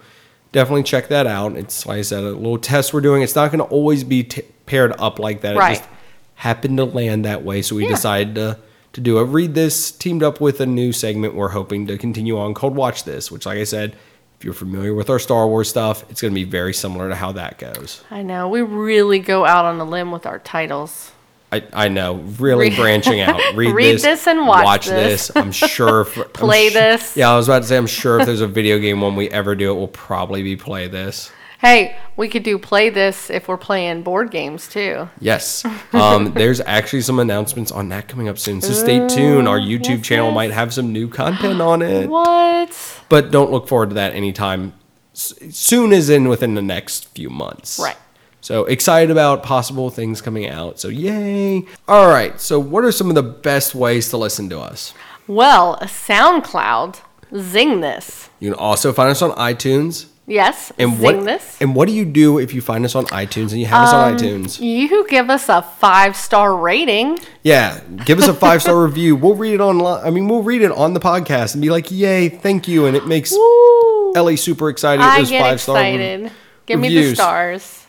definitely 0.54 0.84
check 0.84 1.10
that 1.10 1.28
out. 1.28 1.58
It's 1.58 1.86
like 1.86 1.98
I 2.00 2.02
said, 2.04 2.24
a 2.24 2.32
little 2.32 2.58
test 2.58 2.94
we're 2.94 3.02
doing. 3.02 3.22
It's 3.22 3.36
not 3.36 3.52
going 3.52 3.60
to 3.60 3.66
always 3.66 4.06
be 4.06 4.24
t- 4.24 4.44
paired 4.66 4.94
up 5.00 5.20
like 5.20 5.42
that. 5.42 5.58
Right. 5.58 5.74
It 5.74 5.80
just 5.80 5.90
happened 6.36 6.78
to 6.78 6.86
land 6.86 7.26
that 7.26 7.44
way, 7.44 7.62
so 7.62 7.76
we 7.76 7.84
Yeah. 7.84 7.90
decided 7.90 8.36
to 8.36 8.58
to 8.94 9.02
do 9.02 9.18
a 9.18 9.26
read 9.26 9.56
this 9.56 9.92
teamed 9.92 10.22
up 10.22 10.40
with 10.40 10.62
a 10.62 10.68
new 10.68 10.92
segment 10.94 11.34
we're 11.34 11.50
hoping 11.50 11.88
to 11.88 11.98
continue 11.98 12.38
on 12.40 12.54
called 12.54 12.76
Watch 12.76 13.04
This, 13.04 13.30
which, 13.32 13.46
like 13.46 13.58
I 13.58 13.66
said. 13.66 13.96
If 14.40 14.46
you're 14.46 14.54
familiar 14.54 14.94
with 14.94 15.10
our 15.10 15.20
Star 15.20 15.48
Wars 15.48 15.70
stuff, 15.70 16.04
it's 16.10 16.22
going 16.22 16.34
to 16.34 16.36
be 16.36 16.44
very 16.44 16.74
similar 16.74 17.08
to 17.08 17.16
how 17.16 17.32
that 17.32 17.58
goes. 17.58 18.04
I 18.12 18.24
know 18.24 18.50
we 18.50 18.62
really 18.62 19.20
go 19.20 19.46
out 19.46 19.64
on 19.64 19.80
a 19.80 19.86
limb 19.86 20.12
with 20.12 20.26
our 20.26 20.40
titles. 20.40 21.12
I, 21.54 21.64
I 21.74 21.88
know, 21.88 22.16
really 22.40 22.70
Read- 22.70 22.78
branching 22.78 23.22
out. 23.22 23.40
Read, 23.56 23.74
Read 23.76 23.96
this, 23.96 24.02
this 24.02 24.28
and 24.28 24.48
watch 24.48 24.88
this. 24.88 25.28
this. 25.28 25.36
I'm 25.36 25.52
sure. 25.52 26.02
If, 26.02 26.18
I'm 26.18 26.30
Play 26.30 26.70
this. 26.70 27.16
Yeah, 27.16 27.30
I 27.30 27.36
was 27.36 27.48
about 27.48 27.62
to 27.62 27.68
say, 27.68 27.78
I'm 27.78 27.86
sure 27.88 28.20
if 28.20 28.26
there's 28.26 28.42
a 28.42 28.48
video 28.48 28.80
game 28.80 29.02
one 29.02 29.16
we 29.16 29.30
ever 29.30 29.56
do, 29.56 29.72
it 29.72 29.76
will 29.76 29.88
probably 29.88 30.42
be 30.42 30.56
play 30.56 30.88
this. 30.88 31.32
Hey, 31.60 31.96
we 32.18 32.28
could 32.28 32.44
do 32.44 32.58
play 32.60 32.90
this 32.90 33.30
if 33.30 33.48
we're 33.48 33.56
playing 33.56 34.02
board 34.04 34.32
games 34.32 34.68
too. 34.68 35.08
Yes. 35.22 35.64
Um, 35.94 36.34
there's 36.36 36.60
actually 36.60 37.02
some 37.02 37.20
announcements 37.20 37.72
on 37.72 37.88
that 37.90 38.10
coming 38.10 38.28
up 38.28 38.38
soon. 38.38 38.60
So 38.60 38.74
stay 38.74 39.08
tuned. 39.08 39.48
Our 39.48 39.60
YouTube 39.60 39.98
yes, 40.00 40.02
channel 40.08 40.28
yes. 40.28 40.36
might 40.36 40.52
have 40.52 40.74
some 40.74 40.92
new 40.92 41.08
content 41.08 41.62
on 41.62 41.82
it. 41.82 42.10
What? 42.10 43.02
But 43.10 43.32
don't 43.32 43.52
look 43.52 43.68
forward 43.68 43.90
to 43.90 43.96
that 43.96 44.14
anytime 44.14 44.74
s- 45.14 45.36
soon, 45.52 45.94
as 45.94 46.10
in 46.10 46.28
within 46.28 46.56
the 46.56 46.62
next 46.62 47.08
few 47.16 47.30
months. 47.30 47.80
Right. 47.80 47.96
So 48.44 48.66
excited 48.66 49.10
about 49.10 49.42
possible 49.42 49.90
things 49.90 50.22
coming 50.22 50.48
out. 50.50 50.78
So 50.80 50.90
yay. 50.90 51.64
All 51.88 52.08
right. 52.10 52.40
So 52.42 52.60
what 52.60 52.84
are 52.84 52.92
some 52.92 53.08
of 53.08 53.16
the 53.16 53.24
best 53.24 53.74
ways 53.74 54.10
to 54.10 54.18
listen 54.18 54.50
to 54.50 54.60
us? 54.60 54.94
Well, 55.28 55.78
SoundCloud, 55.84 57.00
zing 57.38 57.80
this. 57.80 58.30
You 58.42 58.52
can 58.52 58.60
also 58.60 58.92
find 58.92 59.10
us 59.10 59.22
on 59.22 59.32
iTunes. 59.32 60.08
Yes, 60.26 60.72
And 60.78 60.94
zing 60.98 61.02
what 61.18 61.26
this. 61.26 61.58
and 61.62 61.76
what 61.76 61.88
do 61.88 61.94
you 61.94 62.06
do 62.06 62.38
if 62.40 62.54
you 62.54 62.62
find 62.62 62.86
us 62.86 62.96
on 62.96 63.06
iTunes 63.08 63.52
and 63.52 63.60
you 63.60 63.66
have 63.66 63.88
us 63.88 63.94
Um, 63.94 64.00
on 64.14 64.18
iTunes? 64.18 64.60
You 64.62 65.06
give 65.10 65.30
us 65.30 65.50
a 65.50 65.62
five 65.62 66.16
star 66.16 66.56
rating. 66.56 67.20
Yeah, 67.44 67.80
give 68.06 68.20
us 68.20 68.28
a 68.30 68.34
five 68.46 68.62
star 68.62 68.82
review. 68.84 69.18
We'll 69.18 69.36
read 69.36 69.54
it 69.54 69.60
online. 69.62 70.02
I 70.06 70.10
mean, 70.12 70.28
we'll 70.30 70.44
read 70.44 70.62
it 70.62 70.72
on 70.72 70.94
the 70.94 71.02
podcast 71.02 71.56
and 71.56 71.62
be 71.62 71.70
like, 71.70 71.92
"Yay, 71.92 72.30
thank 72.30 72.70
you!" 72.70 72.86
And 72.86 72.96
it 72.96 73.06
makes 73.06 73.32
Woo! 73.34 74.14
Ellie 74.16 74.38
super 74.38 74.70
excited. 74.70 75.04
I 75.04 75.24
get 75.26 75.42
rev- 75.42 75.54
excited. 75.56 76.32
Give 76.66 76.80
me 76.80 76.88
the 76.94 77.16
stars. 77.16 77.83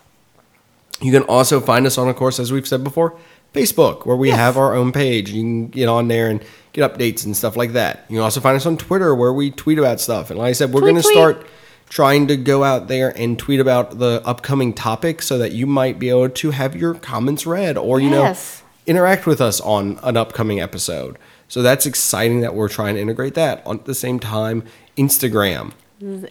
You 1.05 1.13
can 1.13 1.23
also 1.25 1.61
find 1.61 1.87
us 1.87 1.99
on, 1.99 2.09
of 2.09 2.17
course, 2.17 2.39
as 2.41 2.51
we've 2.51 2.67
said 2.67 2.83
before, 2.83 3.15
Facebook, 3.53 4.07
where 4.07 4.17
we 4.17 4.29
Yes. 4.29 4.39
have 4.39 4.57
our 4.57 4.75
own 4.75 4.91
page. 4.91 5.31
You 5.31 5.43
can 5.43 5.67
get 5.69 5.89
on 5.89 6.09
there 6.09 6.29
and 6.29 6.41
get 6.73 6.91
updates 6.93 7.25
and 7.25 7.37
stuff 7.37 7.57
like 7.57 7.75
that. 7.75 8.05
You 8.09 8.17
can 8.17 8.25
also 8.25 8.41
find 8.41 8.57
us 8.57 8.67
on 8.67 8.77
Twitter, 8.77 9.15
where 9.15 9.33
we 9.33 9.51
tweet 9.51 9.79
about 9.79 10.01
stuff. 10.01 10.31
And 10.31 10.39
like 10.39 10.49
I 10.49 10.53
said, 10.53 10.73
we're 10.73 10.81
going 10.81 10.97
to 10.97 11.03
start 11.03 11.47
trying 11.91 12.27
to 12.29 12.37
go 12.37 12.65
out 12.65 12.89
there 12.89 13.11
and 13.17 13.39
tweet 13.39 13.61
about 13.61 13.99
the 13.99 14.23
upcoming 14.25 14.73
topic 14.73 15.21
so 15.23 15.37
that 15.39 15.53
you 15.53 15.67
might 15.67 15.99
be 15.99 16.09
able 16.09 16.31
to 16.31 16.51
have 16.51 16.75
your 16.75 16.95
comments 16.95 17.47
read 17.47 17.77
or, 17.77 18.01
you 18.01 18.09
Yes. 18.11 18.63
know, 18.63 18.93
interact 18.95 19.27
with 19.27 19.41
us 19.41 19.61
on 19.61 20.01
an 20.03 20.17
upcoming 20.17 20.61
episode. 20.61 21.17
So 21.47 21.63
that's 21.63 21.85
exciting 21.87 22.41
that 22.41 22.55
we're 22.55 22.69
trying 22.71 22.95
to 22.97 23.01
integrate 23.01 23.35
that. 23.35 23.63
On 23.67 23.77
at 23.77 23.85
the 23.85 23.95
same 23.95 24.19
time, 24.19 24.65
Instagram. 24.97 25.73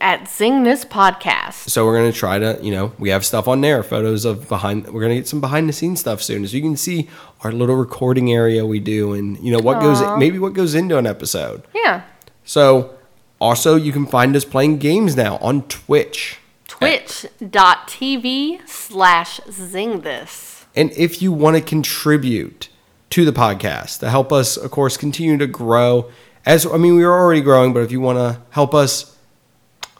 At 0.01 0.27
Zing 0.27 0.63
This 0.63 0.83
Podcast. 0.83 1.69
So 1.69 1.85
we're 1.85 1.97
gonna 1.97 2.11
try 2.11 2.37
to, 2.37 2.59
you 2.61 2.71
know, 2.71 2.91
we 2.99 3.09
have 3.09 3.25
stuff 3.25 3.47
on 3.47 3.61
there, 3.61 3.81
photos 3.81 4.25
of 4.25 4.49
behind. 4.49 4.87
We're 4.87 5.01
gonna 5.01 5.15
get 5.15 5.27
some 5.27 5.39
behind 5.39 5.69
the 5.69 5.73
scenes 5.73 6.01
stuff 6.01 6.21
soon, 6.21 6.45
so 6.45 6.57
you 6.57 6.61
can 6.61 6.75
see 6.75 7.09
our 7.41 7.51
little 7.51 7.75
recording 7.75 8.33
area 8.33 8.65
we 8.65 8.81
do, 8.81 9.13
and 9.13 9.39
you 9.39 9.53
know 9.53 9.59
what 9.59 9.79
goes, 9.79 10.01
maybe 10.19 10.37
what 10.37 10.53
goes 10.53 10.75
into 10.75 10.97
an 10.97 11.07
episode. 11.07 11.63
Yeah. 11.73 12.03
So 12.43 12.93
also 13.39 13.77
you 13.77 13.93
can 13.93 14.05
find 14.05 14.35
us 14.35 14.43
playing 14.43 14.79
games 14.79 15.15
now 15.15 15.37
on 15.37 15.61
Twitch. 15.63 16.39
Twitch.tv 16.67 18.67
slash 18.67 19.39
Zing 19.49 20.01
This. 20.01 20.65
And 20.75 20.91
if 20.91 21.21
you 21.21 21.31
want 21.31 21.55
to 21.55 21.61
contribute 21.61 22.67
to 23.11 23.23
the 23.23 23.31
podcast 23.31 23.99
to 23.99 24.09
help 24.09 24.33
us, 24.33 24.57
of 24.57 24.71
course, 24.71 24.97
continue 24.97 25.37
to 25.37 25.47
grow, 25.47 26.11
as 26.45 26.65
I 26.65 26.77
mean, 26.77 26.95
we 26.95 27.03
are 27.03 27.13
already 27.13 27.41
growing, 27.41 27.73
but 27.73 27.81
if 27.81 27.91
you 27.91 28.01
want 28.01 28.17
to 28.17 28.41
help 28.49 28.73
us, 28.73 29.12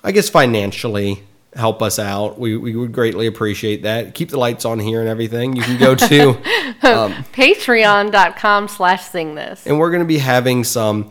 I 0.04 0.12
guess 0.12 0.30
financially 0.30 1.24
help 1.56 1.82
us 1.82 2.00
out, 2.00 2.40
we, 2.40 2.58
we 2.58 2.76
would 2.76 2.92
greatly 2.92 3.28
appreciate 3.28 3.84
that. 3.84 4.16
Keep 4.16 4.30
the 4.30 4.40
lights 4.40 4.66
on 4.66 4.80
here 4.80 5.00
and 5.00 5.10
everything. 5.10 5.56
You 5.56 5.62
can 5.62 5.80
go 5.80 5.96
to, 5.96 6.30
um, 6.82 7.14
Patreon.com 7.32 8.68
slash 8.68 9.12
Zing 9.12 9.36
This. 9.36 9.66
and 9.68 9.80
we're 9.80 9.92
going 9.92 10.02
to 10.02 10.08
be 10.08 10.18
having 10.18 10.64
some 10.64 11.10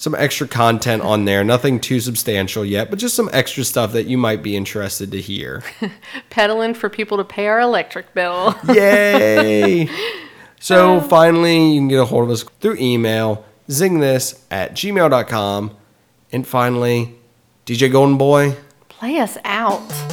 some 0.00 0.14
extra 0.14 0.46
content 0.46 1.02
on 1.02 1.24
there. 1.24 1.42
Nothing 1.42 1.80
too 1.80 1.98
substantial 1.98 2.64
yet, 2.64 2.88
but 2.88 3.00
just 3.00 3.16
some 3.16 3.28
extra 3.32 3.64
stuff 3.64 3.92
that 3.92 4.06
you 4.06 4.16
might 4.16 4.44
be 4.44 4.56
interested 4.56 5.10
to 5.10 5.20
hear. 5.20 5.64
Peddling 6.30 6.74
for 6.74 6.88
people 6.88 7.18
to 7.18 7.24
pay 7.24 7.48
our 7.48 7.60
electric 7.60 8.14
bill. 8.14 8.56
Yay! 8.68 9.88
So 10.60 10.98
um, 10.98 11.08
finally, 11.08 11.72
you 11.72 11.80
can 11.80 11.88
get 11.88 11.98
a 11.98 12.04
hold 12.04 12.24
of 12.24 12.30
us 12.30 12.44
through 12.60 12.76
email, 12.76 13.44
zingthis 13.68 14.40
at 14.52 14.74
gmail.com. 14.74 15.76
And 16.30 16.46
finally, 16.46 17.17
DJ 17.68 17.92
Golden 17.92 18.16
Boy, 18.16 18.56
Play 18.88 19.18
us 19.18 19.36
out. 19.44 20.07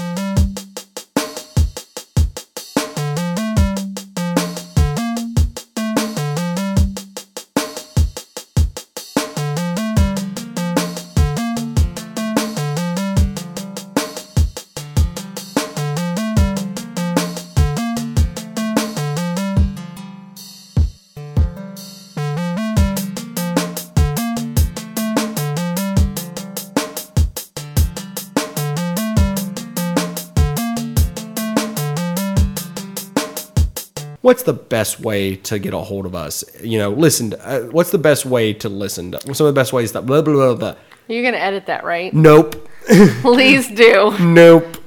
The 34.46 34.54
best 34.54 35.00
way 35.00 35.36
to 35.36 35.60
get 35.60 35.74
a 35.74 35.78
hold 35.80 36.06
of 36.06 36.16
us? 36.16 36.44
You 36.62 36.80
know, 36.80 36.90
listen, 36.90 37.32
to, 37.32 37.48
uh, 37.48 37.62
what's 37.72 37.92
the 37.92 37.98
best 37.98 38.26
way 38.26 38.54
to 38.54 38.70
listen 38.70 39.12
to? 39.12 39.20
Some 39.36 39.48
of 39.48 39.54
the 39.54 39.60
best 39.60 39.74
ways 39.74 39.92
that 39.92 40.06
blah, 40.06 40.22
blah, 40.22 40.34
blah, 40.34 40.56
blah. 40.56 40.76
You're 41.08 41.22
going 41.22 41.34
to 41.34 41.42
edit 41.42 41.66
that, 41.68 41.84
right? 41.84 42.14
Nope. 42.14 42.70
Please 43.22 43.68
do. 43.70 44.18
Nope. 44.20 44.78